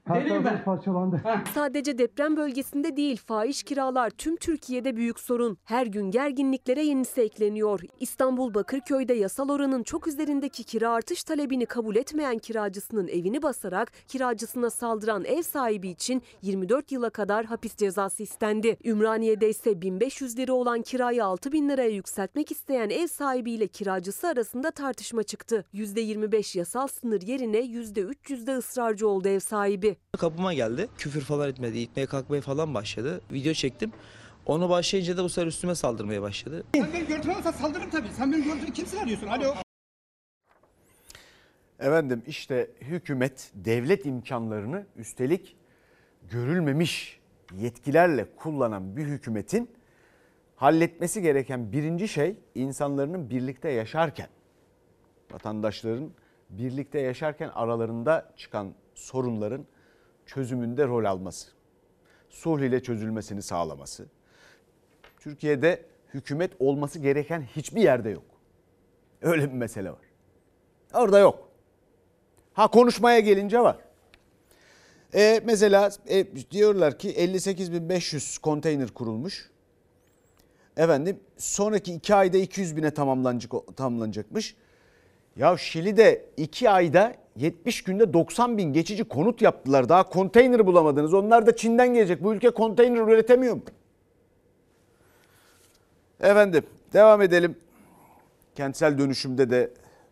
Her 0.05 0.25
Deliyim 0.25 0.45
ben. 0.45 0.65
parçalandı. 0.65 1.21
Sadece 1.55 1.99
deprem 1.99 2.37
bölgesinde 2.37 2.97
değil 2.97 3.21
fahiş 3.27 3.63
kiralar 3.63 4.11
tüm 4.11 4.37
Türkiye'de 4.37 4.97
büyük 4.97 5.21
sorun. 5.21 5.59
Her 5.65 5.87
gün 5.87 6.11
gerginliklere 6.11 6.85
yenisi 6.85 7.21
ekleniyor. 7.21 7.81
İstanbul 8.01 8.55
Bakırköy'de 8.55 9.15
yasal 9.15 9.49
oranın 9.49 9.83
çok 9.83 10.07
üzerindeki 10.09 10.65
kira 10.65 10.91
artış 10.91 11.25
talebini 11.25 11.67
kabul 11.67 11.97
etmeyen 11.97 12.39
kiracısının 12.39 13.09
evini 13.09 13.43
basarak 13.43 13.93
kiracısına 14.09 14.71
saldıran 14.71 15.25
ev 15.25 15.43
sahibi 15.43 15.89
için 15.89 16.23
24 16.43 16.93
yıla 16.93 17.11
kadar 17.11 17.45
hapis 17.45 17.77
cezası 17.77 18.23
istendi. 18.23 18.77
Ümraniye'de 18.85 19.49
ise 19.49 19.83
1500 19.83 20.39
lira 20.39 20.53
olan 20.53 20.83
kirayı 20.83 21.25
6000 21.25 21.69
liraya 21.69 21.91
yükseltmek 21.91 22.51
isteyen 22.51 22.91
ev 22.91 23.07
sahibiyle 23.07 23.67
kiracısı 23.67 24.29
arasında 24.29 24.71
tartışma 24.71 25.23
çıktı. 25.23 25.65
%25 25.75 26.59
yasal 26.59 26.87
sınır 26.87 27.23
yerine 27.23 27.61
%300'de 27.61 28.57
ısrarcı 28.57 29.09
oldu 29.09 29.29
ev 29.29 29.41
sahibi. 29.41 29.94
Kapıma 30.19 30.55
geldi. 30.55 30.89
Küfür 30.99 31.21
falan 31.21 31.49
etmedi. 31.49 31.79
İtmeye 31.79 32.07
kalkmaya 32.07 32.41
falan 32.41 32.75
başladı. 32.75 33.21
Video 33.33 33.53
çektim. 33.53 33.93
Onu 34.47 34.69
başlayınca 34.69 35.17
da 35.17 35.25
bu 35.25 35.29
sefer 35.29 35.47
üstüme 35.47 35.75
saldırmaya 35.75 36.23
başladı. 36.23 36.65
Sen 36.75 36.93
beni 36.93 37.07
gördüğün 37.07 37.31
olsa 37.31 37.53
saldırırım 37.53 37.91
tabii. 37.91 38.09
Sen 38.09 38.33
beni 38.33 38.45
gördüğün 38.45 38.73
kimsin 38.73 38.97
arıyorsun? 38.97 39.27
Alo. 39.27 39.55
Efendim 41.81 42.23
işte 42.27 42.71
hükümet 42.81 43.51
devlet 43.55 44.07
imkanlarını 44.07 44.87
üstelik 44.97 45.57
görülmemiş 46.31 47.21
yetkilerle 47.59 48.27
kullanan 48.37 48.97
bir 48.97 49.07
hükümetin 49.07 49.71
halletmesi 50.57 51.23
gereken 51.23 51.73
birinci 51.73 52.09
şey 52.09 52.37
insanların 52.55 53.31
birlikte 53.31 53.71
yaşarken 53.71 54.29
vatandaşların 55.31 56.11
birlikte 56.51 57.01
yaşarken 57.01 57.49
aralarında 57.55 58.33
çıkan 58.37 58.75
sorunların 58.95 59.67
çözümünde 60.27 60.87
rol 60.87 61.05
alması. 61.05 61.49
Sulh 62.31 62.61
ile 62.61 62.83
çözülmesini 62.83 63.43
sağlaması. 63.43 64.07
Türkiye'de 65.19 65.87
hükümet 66.15 66.53
olması 66.59 66.99
gereken 66.99 67.43
hiçbir 67.43 67.83
yerde 67.83 68.11
yok. 68.11 68.25
Öyle 69.23 69.49
bir 69.49 69.57
mesele 69.57 69.91
var. 69.91 70.05
Orada 70.95 71.19
yok. 71.19 71.49
Ha 72.53 72.69
konuşmaya 72.69 73.21
gelince 73.21 73.61
var. 73.61 73.79
E, 75.15 75.41
mesela 75.45 75.91
e, 76.09 76.27
diyorlar 76.51 76.99
ki 76.99 77.11
58.500 77.11 78.41
konteyner 78.41 78.89
kurulmuş. 78.89 79.51
Efendim 80.77 81.21
sonraki 81.37 81.95
iki 81.95 82.15
ayda 82.15 82.37
200 82.37 82.77
bine 82.77 82.91
tamamlanacak, 82.91 83.53
tamamlanacakmış. 83.77 84.57
Ya 85.37 85.57
Şili'de 85.57 86.25
2 86.37 86.71
ayda 86.71 87.15
70 87.37 87.85
günde 87.85 88.13
90 88.13 88.59
bin 88.59 88.73
geçici 88.73 89.05
konut 89.05 89.43
yaptılar. 89.43 89.89
Daha 89.89 90.09
konteyner 90.09 90.67
bulamadınız. 90.67 91.15
Onlar 91.15 91.47
da 91.47 91.57
Çin'den 91.57 91.95
gelecek. 91.95 92.23
Bu 92.23 92.35
ülke 92.35 92.51
konteyner 92.51 93.01
üretemiyor 93.01 93.55
mu? 93.55 93.63
Efendim 96.21 96.65
devam 96.93 97.23
edelim. 97.23 97.57
Kentsel 98.55 98.99
dönüşümde 98.99 99.51
de 99.51 99.71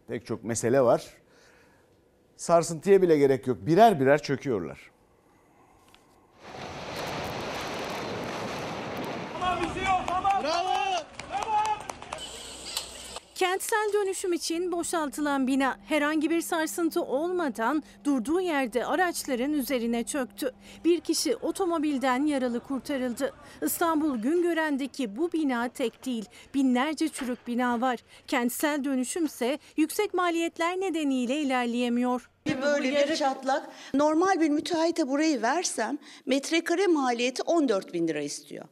pek 0.09 0.27
çok 0.27 0.45
mesele 0.45 0.81
var. 0.81 1.07
Sarsıntıya 2.37 3.03
bile 3.03 3.19
gerek 3.19 3.47
yok. 3.47 3.59
Birer 3.67 4.01
birer 4.01 4.23
çöküyorlar. 4.23 4.92
Kentsel 13.35 13.93
dönüşüm 13.93 14.33
için 14.33 14.73
boşaltılan 14.73 15.47
bina 15.47 15.79
herhangi 15.89 16.31
bir 16.31 16.41
sarsıntı 16.41 17.03
olmadan 17.03 17.83
durduğu 18.05 18.41
yerde 18.41 18.87
araçların 18.87 19.53
üzerine 19.53 20.05
çöktü. 20.05 20.53
Bir 20.85 21.01
kişi 21.01 21.37
otomobilden 21.37 22.27
yaralı 22.27 22.61
kurtarıldı. 22.61 23.33
İstanbul 23.63 24.17
Güngören'deki 24.17 25.17
bu 25.17 25.33
bina 25.33 25.69
tek 25.69 26.07
değil. 26.07 26.25
Binlerce 26.55 27.09
çürük 27.09 27.47
bina 27.47 27.81
var. 27.81 27.99
Kentsel 28.27 28.85
dönüşümse 28.85 29.59
yüksek 29.77 30.15
maliyetler 30.15 30.81
nedeniyle 30.81 31.41
ilerleyemiyor. 31.41 32.29
Böyle 32.63 33.09
bir 33.09 33.17
çatlak. 33.17 33.69
Normal 33.95 34.41
bir 34.41 34.49
müteahhite 34.49 35.09
burayı 35.09 35.43
versem 35.43 35.99
metrekare 36.27 36.87
maliyeti 36.87 37.43
14 37.43 37.95
bin 37.95 38.09
lira 38.09 38.21
istiyor. 38.21 38.65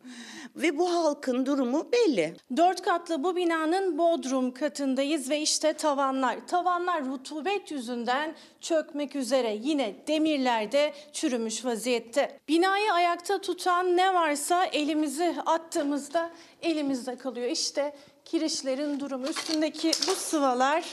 Ve 0.57 0.78
bu 0.78 0.94
halkın 0.94 1.46
durumu 1.46 1.88
belli. 1.92 2.36
Dört 2.57 2.82
katlı 2.82 3.24
bu 3.24 3.36
binanın 3.36 3.98
bodrum 3.98 4.55
katındayız 4.55 5.30
ve 5.30 5.40
işte 5.40 5.72
tavanlar. 5.72 6.46
Tavanlar 6.46 7.07
rutubet 7.07 7.70
yüzünden 7.70 8.34
çökmek 8.61 9.16
üzere. 9.16 9.59
Yine 9.62 9.94
demirlerde 10.07 10.92
çürümüş 11.12 11.64
vaziyette. 11.64 12.38
Binayı 12.48 12.92
ayakta 12.92 13.40
tutan 13.40 13.96
ne 13.96 14.14
varsa 14.14 14.64
elimizi 14.64 15.34
attığımızda 15.46 16.30
elimizde 16.62 17.16
kalıyor. 17.16 17.51
İşte 17.51 17.96
kirişlerin 18.24 19.01
durumu 19.01 19.26
üstündeki 19.26 19.88
bu 19.88 20.14
sıvalar 20.14 20.84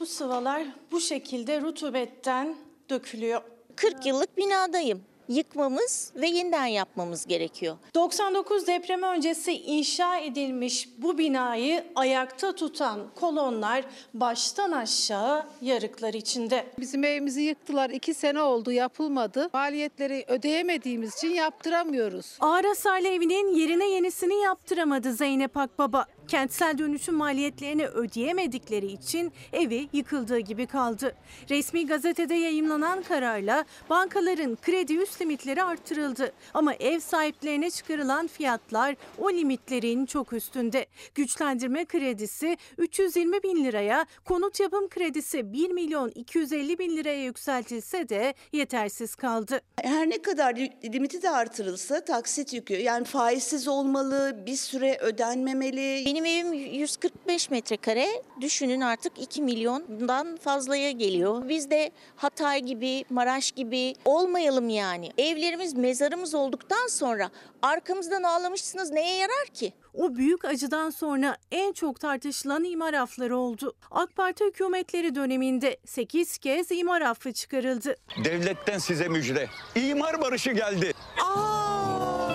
bu 0.00 0.06
sıvalar 0.06 0.62
bu 0.92 1.00
şekilde 1.00 1.60
rutubetten 1.60 2.56
dökülüyor. 2.90 3.42
40 3.76 4.06
yıllık 4.06 4.36
binadayım. 4.36 5.04
Yıkmamız 5.28 6.12
ve 6.16 6.26
yeniden 6.26 6.66
yapmamız 6.66 7.26
gerekiyor. 7.26 7.76
99 7.94 8.66
deprem 8.66 9.02
öncesi 9.02 9.52
inşa 9.52 10.18
edilmiş 10.18 10.88
bu 10.98 11.18
binayı 11.18 11.84
ayakta 11.94 12.54
tutan 12.54 13.00
kolonlar 13.14 13.84
baştan 14.14 14.72
aşağı 14.72 15.46
yarıklar 15.62 16.14
içinde. 16.14 16.66
Bizim 16.78 17.04
evimizi 17.04 17.42
yıktılar. 17.42 17.90
iki 17.90 18.14
sene 18.14 18.42
oldu 18.42 18.72
yapılmadı. 18.72 19.50
Maliyetleri 19.52 20.24
ödeyemediğimiz 20.28 21.16
için 21.16 21.34
yaptıramıyoruz. 21.34 22.36
Ağır 22.40 22.64
hasarlı 22.64 23.08
evinin 23.08 23.54
yerine 23.54 23.88
yenisini 23.88 24.42
yaptıramadı 24.42 25.12
Zeynep 25.12 25.56
Akbaba. 25.56 26.06
Kentsel 26.28 26.78
dönüşüm 26.78 27.14
maliyetlerini 27.14 27.86
ödeyemedikleri 27.86 28.86
için 28.86 29.32
evi 29.52 29.88
yıkıldığı 29.92 30.38
gibi 30.38 30.66
kaldı. 30.66 31.14
Resmi 31.50 31.86
gazetede 31.86 32.34
yayımlanan 32.34 33.02
kararla 33.02 33.64
bankaların 33.90 34.56
kredi 34.62 34.96
üst 34.96 35.20
limitleri 35.20 35.62
arttırıldı. 35.62 36.32
Ama 36.54 36.74
ev 36.74 37.00
sahiplerine 37.00 37.70
çıkarılan 37.70 38.26
fiyatlar 38.26 38.96
o 39.18 39.32
limitlerin 39.32 40.06
çok 40.06 40.32
üstünde. 40.32 40.86
Güçlendirme 41.14 41.84
kredisi 41.84 42.56
320 42.78 43.42
bin 43.42 43.64
liraya, 43.64 44.06
konut 44.24 44.60
yapım 44.60 44.88
kredisi 44.88 45.52
1 45.52 45.70
milyon 45.70 46.12
250 46.14 46.78
bin 46.78 46.96
liraya 46.96 47.24
yükseltilse 47.24 48.08
de 48.08 48.34
yetersiz 48.52 49.14
kaldı. 49.14 49.60
Her 49.82 50.10
ne 50.10 50.22
kadar 50.22 50.56
limiti 50.84 51.22
de 51.22 51.30
artırılsa 51.30 52.04
taksit 52.04 52.52
yükü 52.52 52.74
yani 52.74 53.04
faizsiz 53.04 53.68
olmalı, 53.68 54.42
bir 54.46 54.56
süre 54.56 54.98
ödenmemeli. 55.00 56.15
Benim 56.16 56.26
evim 56.26 56.52
145 56.52 57.50
metrekare. 57.50 58.06
Düşünün 58.40 58.80
artık 58.80 59.12
2 59.18 59.42
milyondan 59.42 60.36
fazlaya 60.36 60.90
geliyor. 60.90 61.48
Biz 61.48 61.70
de 61.70 61.90
Hatay 62.16 62.60
gibi, 62.60 63.04
Maraş 63.10 63.50
gibi 63.52 63.94
olmayalım 64.04 64.68
yani. 64.68 65.10
Evlerimiz 65.18 65.74
mezarımız 65.74 66.34
olduktan 66.34 66.86
sonra 66.88 67.30
arkamızdan 67.62 68.22
ağlamışsınız 68.22 68.90
neye 68.90 69.16
yarar 69.16 69.46
ki? 69.54 69.72
O 69.94 70.16
büyük 70.16 70.44
acıdan 70.44 70.90
sonra 70.90 71.36
en 71.50 71.72
çok 71.72 72.00
tartışılan 72.00 72.64
imar 72.64 72.94
afları 72.94 73.36
oldu. 73.36 73.74
AK 73.90 74.16
Parti 74.16 74.44
hükümetleri 74.44 75.14
döneminde 75.14 75.76
8 75.86 76.38
kez 76.38 76.70
imar 76.70 77.00
affı 77.00 77.32
çıkarıldı. 77.32 77.96
Devletten 78.24 78.78
size 78.78 79.08
müjde. 79.08 79.48
İmar 79.74 80.20
barışı 80.20 80.50
geldi. 80.52 80.92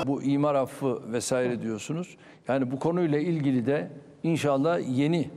Bu 0.08 0.24
imar 0.24 0.56
affı 0.56 1.12
vesaire 1.12 1.62
diyorsunuz. 1.62 2.18
Yani 2.47 2.72
bu 2.72 2.80
konuyla 2.80 3.20
ilgili 3.20 3.66
de 3.66 3.91
inşallah 4.24 4.97
yeni 4.97 5.30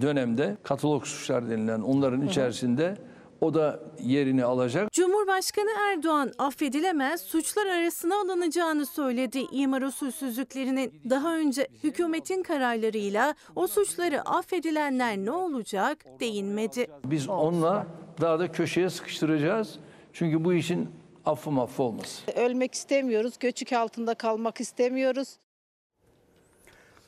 dönemde 0.00 0.56
katalog 0.62 1.04
suçlar 1.04 1.50
denilen 1.50 1.80
onların 1.80 2.26
içerisinde 2.26 2.96
o 3.40 3.54
da 3.54 3.80
yerini 4.02 4.44
alacak. 4.44 4.92
Cumhurbaşkanı 4.92 5.70
Erdoğan 5.90 6.32
affedilemez 6.38 7.20
suçlar 7.20 7.66
arasına 7.66 8.14
alınacağını 8.20 8.86
söyledi 8.86 9.40
imar 9.52 9.82
usulsüzlüklerinin. 9.82 11.00
Daha 11.10 11.36
önce 11.36 11.68
hükümetin 11.84 12.42
kararlarıyla 12.42 13.34
o 13.56 13.66
suçları 13.66 14.22
affedilenler 14.22 15.16
ne 15.16 15.30
olacak 15.30 16.04
değinmedi. 16.20 16.86
Biz 17.04 17.28
onunla 17.28 17.86
daha 18.20 18.38
da 18.38 18.52
köşeye 18.52 18.90
sıkıştıracağız. 18.90 19.78
Çünkü 20.12 20.44
bu 20.44 20.52
işin 20.52 20.88
affı 21.26 21.50
maffı 21.50 21.82
olmaz. 21.82 22.22
Ölmek 22.36 22.74
istemiyoruz, 22.74 23.34
göçük 23.40 23.72
altında 23.72 24.14
kalmak 24.14 24.60
istemiyoruz. 24.60 25.28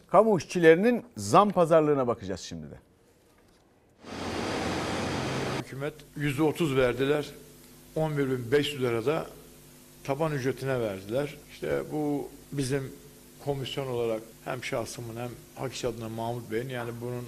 Kamu 0.08 0.38
işçilerinin 0.38 1.04
zam 1.16 1.50
pazarlığına 1.50 2.06
bakacağız 2.06 2.40
şimdi 2.40 2.66
de. 2.70 2.78
Hükümet 5.58 5.94
%30 6.18 6.76
verdiler. 6.76 7.30
11.500 7.96 8.80
lira 8.80 9.06
da 9.06 9.26
taban 10.04 10.32
ücretine 10.32 10.80
verdiler. 10.80 11.36
İşte 11.52 11.82
bu 11.92 12.28
bizim 12.52 12.92
komisyon 13.44 13.86
olarak 13.86 14.22
hem 14.44 14.64
şahsımın 14.64 15.16
hem 15.16 15.30
hak 15.54 15.72
iş 15.72 15.84
adına 15.84 16.08
Mahmut 16.08 16.50
Bey'in 16.50 16.68
yani 16.68 16.90
bunun 17.00 17.24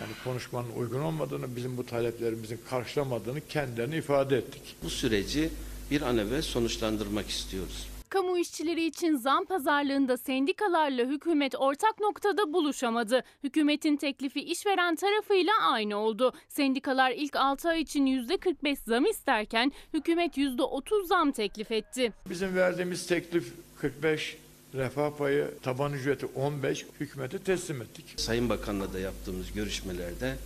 yani 0.00 0.12
konuşmanın 0.24 0.72
uygun 0.78 1.00
olmadığını, 1.00 1.56
bizim 1.56 1.76
bu 1.76 1.86
taleplerimizin 1.86 2.60
karşılamadığını 2.70 3.40
kendilerine 3.48 3.96
ifade 3.96 4.36
ettik. 4.36 4.76
Bu 4.82 4.90
süreci 4.90 5.50
bir 5.92 6.02
an 6.02 6.18
evvel 6.18 6.42
sonuçlandırmak 6.42 7.28
istiyoruz. 7.28 7.86
Kamu 8.08 8.38
işçileri 8.38 8.84
için 8.84 9.16
zam 9.16 9.44
pazarlığında 9.44 10.16
sendikalarla 10.16 11.04
hükümet 11.04 11.54
ortak 11.54 12.00
noktada 12.00 12.52
buluşamadı. 12.52 13.22
Hükümetin 13.44 13.96
teklifi 13.96 14.40
işveren 14.40 14.94
tarafıyla 14.94 15.52
aynı 15.62 15.96
oldu. 15.96 16.32
Sendikalar 16.48 17.10
ilk 17.10 17.36
6 17.36 17.68
ay 17.68 17.80
için 17.80 18.06
%45 18.06 18.76
zam 18.86 19.06
isterken 19.06 19.72
hükümet 19.94 20.38
%30 20.38 21.06
zam 21.06 21.32
teklif 21.32 21.72
etti. 21.72 22.12
Bizim 22.30 22.56
verdiğimiz 22.56 23.06
teklif 23.06 23.52
45, 23.80 24.36
refah 24.74 25.10
payı, 25.18 25.50
taban 25.62 25.92
ücreti 25.92 26.26
15 26.26 26.86
hükümete 27.00 27.38
teslim 27.38 27.82
ettik. 27.82 28.04
Sayın 28.16 28.48
Bakan'la 28.48 28.92
da 28.92 28.98
yaptığımız 28.98 29.52
görüşmelerde 29.52 30.36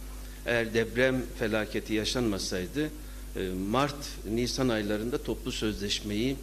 eğer 0.47 0.75
deprem 0.75 1.23
felaketi 1.39 1.95
yaşanmasaydı 1.95 2.91
Mart-Nisan 3.71 4.69
aylarında 4.69 5.19
toplu 5.19 5.53
sözleşmeyi 5.53 6.37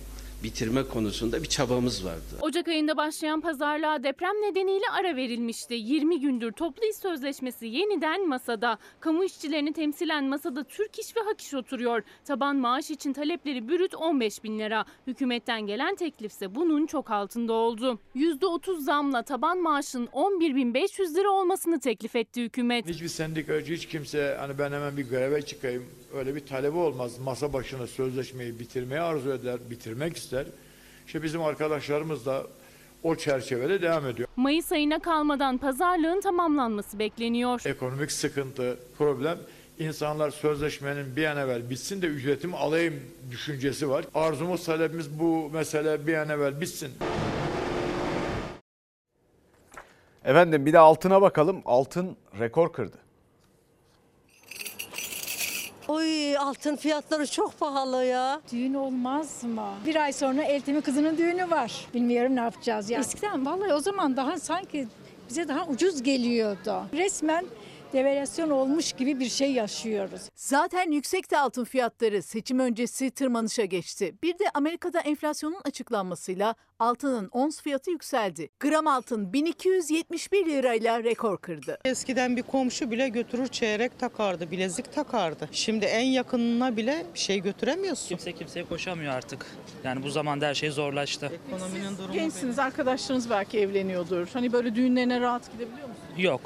bitirme 0.43 0.83
konusunda 0.83 1.43
bir 1.43 1.47
çabamız 1.47 2.05
vardı. 2.05 2.21
Ocak 2.41 2.67
ayında 2.67 2.97
başlayan 2.97 3.41
pazarlığa 3.41 4.03
deprem 4.03 4.35
nedeniyle 4.35 4.85
ara 4.99 5.15
verilmişti. 5.15 5.73
20 5.73 6.19
gündür 6.19 6.51
toplu 6.51 6.85
iş 6.89 6.95
sözleşmesi 6.95 7.67
yeniden 7.67 8.27
masada. 8.27 8.77
Kamu 8.99 9.23
işçilerini 9.23 9.73
temsilen 9.73 10.25
masada 10.25 10.63
Türk 10.63 10.99
İş 10.99 11.15
ve 11.17 11.21
Hak 11.21 11.41
İş 11.41 11.53
oturuyor. 11.53 12.03
Taban 12.25 12.55
maaş 12.55 12.91
için 12.91 13.13
talepleri 13.13 13.67
bürüt 13.67 13.95
15 13.95 14.43
bin 14.43 14.59
lira. 14.59 14.85
Hükümetten 15.07 15.61
gelen 15.61 15.95
teklifse 15.95 16.55
bunun 16.55 16.85
çok 16.85 17.11
altında 17.11 17.53
oldu. 17.53 17.99
%30 18.15 18.79
zamla 18.81 19.23
taban 19.23 19.57
maaşın 19.61 20.05
11.500 20.05 21.15
lira 21.15 21.29
olmasını 21.29 21.79
teklif 21.79 22.15
etti 22.15 22.43
hükümet. 22.43 22.87
Hiçbir 22.87 23.07
sendikacı 23.07 23.73
hiç 23.73 23.85
kimse 23.85 24.37
hani 24.39 24.59
ben 24.59 24.71
hemen 24.71 24.97
bir 24.97 25.09
greve 25.09 25.41
çıkayım 25.41 25.85
öyle 26.13 26.35
bir 26.35 26.45
talebi 26.45 26.77
olmaz. 26.77 27.19
Masa 27.19 27.53
başına 27.53 27.87
sözleşmeyi 27.87 28.59
bitirmeyi 28.59 29.01
arzu 29.01 29.29
eder, 29.31 29.59
bitirmek 29.69 30.17
ister. 30.17 30.32
İşte 31.07 31.23
bizim 31.23 31.41
arkadaşlarımız 31.43 32.25
da 32.25 32.43
o 33.03 33.15
çerçevede 33.15 33.81
devam 33.81 34.07
ediyor. 34.07 34.27
Mayıs 34.36 34.71
ayına 34.71 34.99
kalmadan 34.99 35.57
pazarlığın 35.57 36.21
tamamlanması 36.21 36.99
bekleniyor. 36.99 37.61
Ekonomik 37.65 38.11
sıkıntı, 38.11 38.79
problem 38.97 39.38
insanlar 39.79 40.31
sözleşmenin 40.31 41.15
bir 41.15 41.25
an 41.25 41.38
evvel 41.38 41.69
bitsin 41.69 42.01
de 42.01 42.07
ücretimi 42.07 42.55
alayım 42.55 42.93
düşüncesi 43.31 43.89
var. 43.89 44.05
Arzumuz, 44.15 44.65
talebimiz 44.65 45.19
bu 45.19 45.49
mesele 45.49 46.07
bir 46.07 46.13
an 46.13 46.29
evvel 46.29 46.61
bitsin. 46.61 46.91
Efendim 50.25 50.65
bir 50.65 50.73
de 50.73 50.79
altına 50.79 51.21
bakalım. 51.21 51.61
Altın 51.65 52.17
rekor 52.39 52.73
kırdı. 52.73 53.03
Oy 55.88 56.38
altın 56.38 56.75
fiyatları 56.75 57.27
çok 57.27 57.59
pahalı 57.59 58.05
ya. 58.05 58.41
Düğün 58.51 58.73
olmaz 58.73 59.43
mı? 59.43 59.67
Bir 59.86 59.95
ay 59.95 60.13
sonra 60.13 60.43
eltimi 60.43 60.81
kızının 60.81 61.17
düğünü 61.17 61.49
var. 61.51 61.88
Bilmiyorum 61.93 62.36
ne 62.36 62.39
yapacağız 62.39 62.89
ya. 62.89 62.99
Eskiden 62.99 63.45
vallahi 63.45 63.73
o 63.73 63.79
zaman 63.79 64.17
daha 64.17 64.39
sanki 64.39 64.88
bize 65.29 65.47
daha 65.47 65.65
ucuz 65.67 66.03
geliyordu. 66.03 66.84
Resmen 66.93 67.45
devalüasyon 67.93 68.49
olmuş 68.49 68.93
gibi 68.93 69.19
bir 69.19 69.29
şey 69.29 69.51
yaşıyoruz. 69.51 70.21
Zaten 70.35 70.91
yüksekti 70.91 71.37
altın 71.37 71.63
fiyatları 71.63 72.21
seçim 72.23 72.59
öncesi 72.59 73.11
tırmanışa 73.11 73.65
geçti. 73.65 74.15
Bir 74.23 74.33
de 74.39 74.43
Amerika'da 74.53 74.99
enflasyonun 74.99 75.61
açıklanmasıyla 75.65 76.55
altının 76.79 77.29
ons 77.31 77.61
fiyatı 77.61 77.91
yükseldi. 77.91 78.49
Gram 78.59 78.87
altın 78.87 79.33
1271 79.33 80.45
lirayla 80.45 81.03
rekor 81.03 81.37
kırdı. 81.37 81.79
Eskiden 81.85 82.37
bir 82.37 82.43
komşu 82.43 82.91
bile 82.91 83.09
götürür 83.09 83.47
çeyrek 83.47 83.99
takardı, 83.99 84.51
bilezik 84.51 84.93
takardı. 84.93 85.49
Şimdi 85.51 85.85
en 85.85 86.05
yakınına 86.05 86.77
bile 86.77 87.05
bir 87.13 87.19
şey 87.19 87.39
götüremiyorsun. 87.39 88.07
Kimse 88.07 88.31
kimseye 88.31 88.65
koşamıyor 88.65 89.13
artık. 89.13 89.45
Yani 89.83 90.03
bu 90.03 90.09
zamanda 90.09 90.45
her 90.47 90.53
şey 90.53 90.71
zorlaştı. 90.71 91.31
Ekonominin 91.47 91.97
durumu 91.97 92.13
Gençsiniz, 92.13 92.59
arkadaşlarınız 92.59 93.29
belki 93.29 93.59
evleniyordur. 93.59 94.27
Hani 94.33 94.53
böyle 94.53 94.75
düğünlerine 94.75 95.19
rahat 95.19 95.51
gidebiliyor 95.51 95.87
musunuz? 95.87 96.13
Yok. 96.17 96.41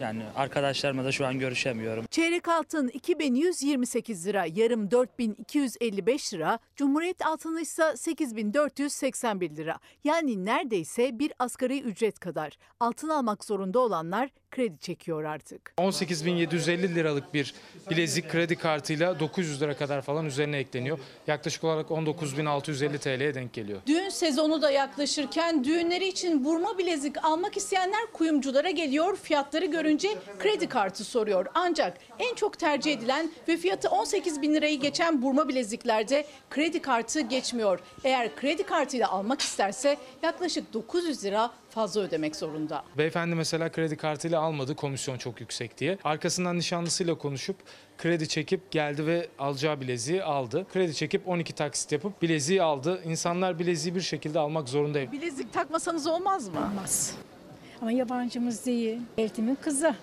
Yani 0.00 0.22
arkadaşlarımla 0.36 1.04
da 1.04 1.12
şu 1.12 1.26
an 1.26 1.38
görüşemiyorum. 1.38 2.06
Çeyrek 2.10 2.48
altın 2.48 2.88
2128 2.88 4.26
lira, 4.26 4.46
yarım 4.54 4.90
4255 4.90 6.34
lira, 6.34 6.58
Cumhuriyet 6.76 7.26
altını 7.26 7.60
ise 7.60 7.96
8481 7.96 9.56
lira. 9.56 9.78
Yani 10.04 10.44
neredeyse 10.44 11.18
bir 11.18 11.32
asgari 11.38 11.80
ücret 11.80 12.18
kadar. 12.18 12.58
Altın 12.80 13.08
almak 13.08 13.44
zorunda 13.44 13.78
olanlar 13.78 14.30
kredi 14.50 14.78
çekiyor 14.78 15.24
artık. 15.24 15.72
18.750 15.78 16.94
liralık 16.94 17.34
bir 17.34 17.54
bilezik 17.90 18.30
kredi 18.30 18.56
kartıyla 18.56 19.20
900 19.20 19.62
lira 19.62 19.76
kadar 19.76 20.02
falan 20.02 20.26
üzerine 20.26 20.58
ekleniyor. 20.58 20.98
Yaklaşık 21.26 21.64
olarak 21.64 21.90
19.650 21.90 22.98
TL'ye 22.98 23.34
denk 23.34 23.52
geliyor. 23.52 23.80
Düğün 23.86 24.08
sezonu 24.08 24.62
da 24.62 24.70
yaklaşırken 24.70 25.64
düğünleri 25.64 26.08
için 26.08 26.44
burma 26.44 26.78
bilezik 26.78 27.24
almak 27.24 27.56
isteyenler 27.56 28.06
kuyumculara 28.12 28.70
geliyor. 28.70 29.16
Fiyatları 29.16 29.66
görünce 29.66 30.08
kredi 30.38 30.68
kartı 30.68 31.04
soruyor. 31.04 31.46
Ancak 31.54 31.98
en 32.18 32.34
çok 32.34 32.58
tercih 32.58 32.92
edilen 32.92 33.30
ve 33.48 33.56
fiyatı 33.56 33.88
18 33.88 34.42
bin 34.42 34.54
lirayı 34.54 34.80
geçen 34.80 35.22
burma 35.22 35.48
bileziklerde 35.48 36.26
kredi 36.50 36.82
kartı 36.82 37.20
geçmiyor. 37.20 37.80
Eğer 38.04 38.36
kredi 38.36 38.62
kartıyla 38.62 39.08
almak 39.08 39.40
isterse 39.40 39.96
yaklaşık 40.22 40.72
900 40.72 41.24
lira 41.24 41.50
fazla 41.78 42.00
ödemek 42.00 42.36
zorunda. 42.36 42.84
Beyefendi 42.98 43.34
mesela 43.34 43.72
kredi 43.72 43.96
kartıyla 43.96 44.40
almadı 44.40 44.76
komisyon 44.76 45.18
çok 45.18 45.40
yüksek 45.40 45.78
diye. 45.78 45.98
Arkasından 46.04 46.58
nişanlısıyla 46.58 47.14
konuşup 47.14 47.56
kredi 47.98 48.28
çekip 48.28 48.70
geldi 48.70 49.06
ve 49.06 49.28
alacağı 49.38 49.80
bileziği 49.80 50.22
aldı. 50.22 50.66
Kredi 50.72 50.94
çekip 50.94 51.28
12 51.28 51.52
taksit 51.52 51.92
yapıp 51.92 52.22
bileziği 52.22 52.62
aldı. 52.62 53.00
İnsanlar 53.04 53.58
bileziği 53.58 53.94
bir 53.94 54.00
şekilde 54.00 54.38
almak 54.38 54.68
zorunda. 54.68 55.12
Bilezik 55.12 55.52
takmasanız 55.52 56.06
olmaz 56.06 56.48
mı? 56.48 56.58
Olmaz. 56.58 57.14
Ama 57.80 57.92
yabancımız 57.92 58.66
değil. 58.66 58.98
Eltimin 59.18 59.54
kızı. 59.54 59.94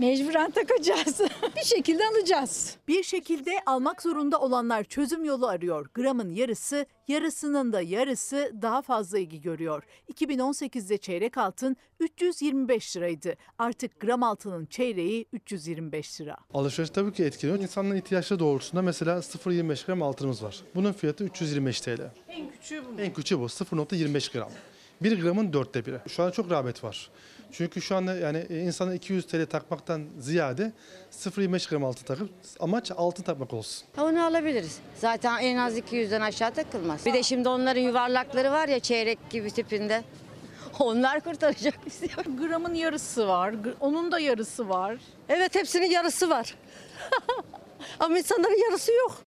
Mecburen 0.00 0.50
takacağız. 0.50 1.20
bir 1.56 1.64
şekilde 1.64 2.02
alacağız. 2.08 2.76
Bir 2.88 3.02
şekilde 3.02 3.50
almak 3.66 4.02
zorunda 4.02 4.40
olanlar 4.40 4.84
çözüm 4.84 5.24
yolu 5.24 5.46
arıyor. 5.46 5.86
Gramın 5.94 6.30
yarısı, 6.30 6.86
yarısının 7.08 7.72
da 7.72 7.80
yarısı 7.80 8.52
daha 8.62 8.82
fazla 8.82 9.18
ilgi 9.18 9.40
görüyor. 9.40 9.82
2018'de 10.12 10.98
çeyrek 10.98 11.38
altın 11.38 11.76
325 12.00 12.96
liraydı. 12.96 13.34
Artık 13.58 14.00
gram 14.00 14.22
altının 14.22 14.66
çeyreği 14.66 15.26
325 15.32 16.20
lira. 16.20 16.36
Alışveriş 16.54 16.90
tabii 16.90 17.12
ki 17.12 17.24
etkiliyor. 17.24 17.58
İnsanların 17.58 17.96
ihtiyaçları 17.96 18.40
doğrultusunda 18.40 18.82
mesela 18.82 19.18
0.25 19.18 19.86
gram 19.86 20.02
altınımız 20.02 20.42
var. 20.42 20.60
Bunun 20.74 20.92
fiyatı 20.92 21.24
325 21.24 21.80
TL. 21.80 22.00
En 22.28 22.50
küçüğü 22.50 22.82
bu. 22.84 23.00
En 23.00 23.12
küçüğü 23.12 23.38
bu 23.38 23.44
0.25 23.44 24.32
gram. 24.32 24.50
1 25.02 25.22
gramın 25.22 25.52
dörtte 25.52 25.86
biri. 25.86 25.98
Şu 26.08 26.22
an 26.22 26.30
çok 26.30 26.50
rağbet 26.50 26.84
var. 26.84 27.10
Çünkü 27.52 27.82
şu 27.82 27.96
anda 27.96 28.14
yani 28.14 28.46
insana 28.50 28.94
200 28.94 29.26
TL 29.26 29.46
takmaktan 29.46 30.06
ziyade 30.18 30.72
0.25 31.12 31.70
gram 31.70 31.84
altın 31.84 32.04
takıp 32.04 32.30
amaç 32.60 32.90
altın 32.96 33.22
takmak 33.22 33.52
olsun. 33.54 33.86
Onu 33.98 34.24
alabiliriz. 34.24 34.78
Zaten 34.96 35.38
en 35.38 35.56
az 35.56 35.78
200'den 35.78 36.20
aşağı 36.20 36.50
takılmaz. 36.54 37.06
Bir 37.06 37.12
de 37.12 37.22
şimdi 37.22 37.48
onların 37.48 37.80
yuvarlakları 37.80 38.50
var 38.50 38.68
ya 38.68 38.80
çeyrek 38.80 39.30
gibi 39.30 39.50
tipinde. 39.50 40.04
Onlar 40.78 41.20
kurtaracak 41.20 41.86
bizi. 41.86 42.06
Gramın 42.38 42.74
yarısı 42.74 43.28
var. 43.28 43.54
Onun 43.80 44.12
da 44.12 44.18
yarısı 44.18 44.68
var. 44.68 44.96
Evet 45.28 45.54
hepsinin 45.54 45.90
yarısı 45.90 46.30
var. 46.30 46.54
Ama 48.00 48.18
insanların 48.18 48.64
yarısı 48.70 48.92
yok. 48.92 49.29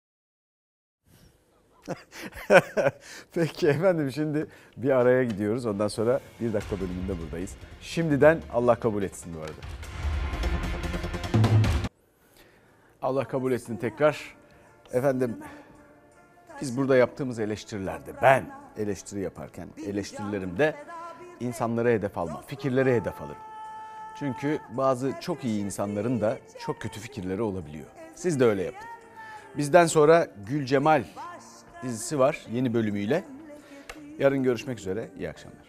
Peki 3.34 3.68
efendim 3.68 4.12
şimdi 4.12 4.47
bir 4.76 4.91
araya 4.91 5.24
gidiyoruz. 5.24 5.66
Ondan 5.66 5.89
sonra 5.89 6.20
bir 6.41 6.53
dakika 6.53 6.80
bölümünde 6.80 7.22
buradayız. 7.22 7.55
Şimdiden 7.80 8.41
Allah 8.53 8.74
kabul 8.74 9.03
etsin 9.03 9.34
bu 9.34 9.39
arada. 9.39 9.53
Allah 13.03 13.24
kabul 13.24 13.53
etsin 13.53 13.76
tekrar. 13.76 14.37
Efendim 14.93 15.37
biz 16.61 16.76
burada 16.76 16.97
yaptığımız 16.97 17.39
eleştirilerde 17.39 18.11
ben 18.22 18.51
eleştiri 18.76 19.20
yaparken 19.20 19.68
eleştirilerimde 19.87 20.74
insanlara 21.41 21.89
hedef 21.89 22.18
alma, 22.18 22.43
fikirlere 22.47 22.97
hedef 22.97 23.22
alırım. 23.22 23.43
Çünkü 24.18 24.59
bazı 24.70 25.12
çok 25.20 25.45
iyi 25.45 25.64
insanların 25.64 26.20
da 26.20 26.39
çok 26.59 26.80
kötü 26.80 27.01
fikirleri 27.01 27.43
olabiliyor. 27.43 27.87
Siz 28.14 28.41
de 28.41 28.45
öyle 28.45 28.62
yapın. 28.62 28.89
Bizden 29.57 29.87
sonra 29.87 30.26
Gül 30.47 30.66
Cemal 30.66 31.05
dizisi 31.89 32.18
var 32.18 32.47
yeni 32.53 32.74
bölümüyle. 32.74 33.24
Yarın 34.18 34.43
görüşmek 34.43 34.78
üzere. 34.78 35.11
İyi 35.18 35.30
akşamlar. 35.30 35.66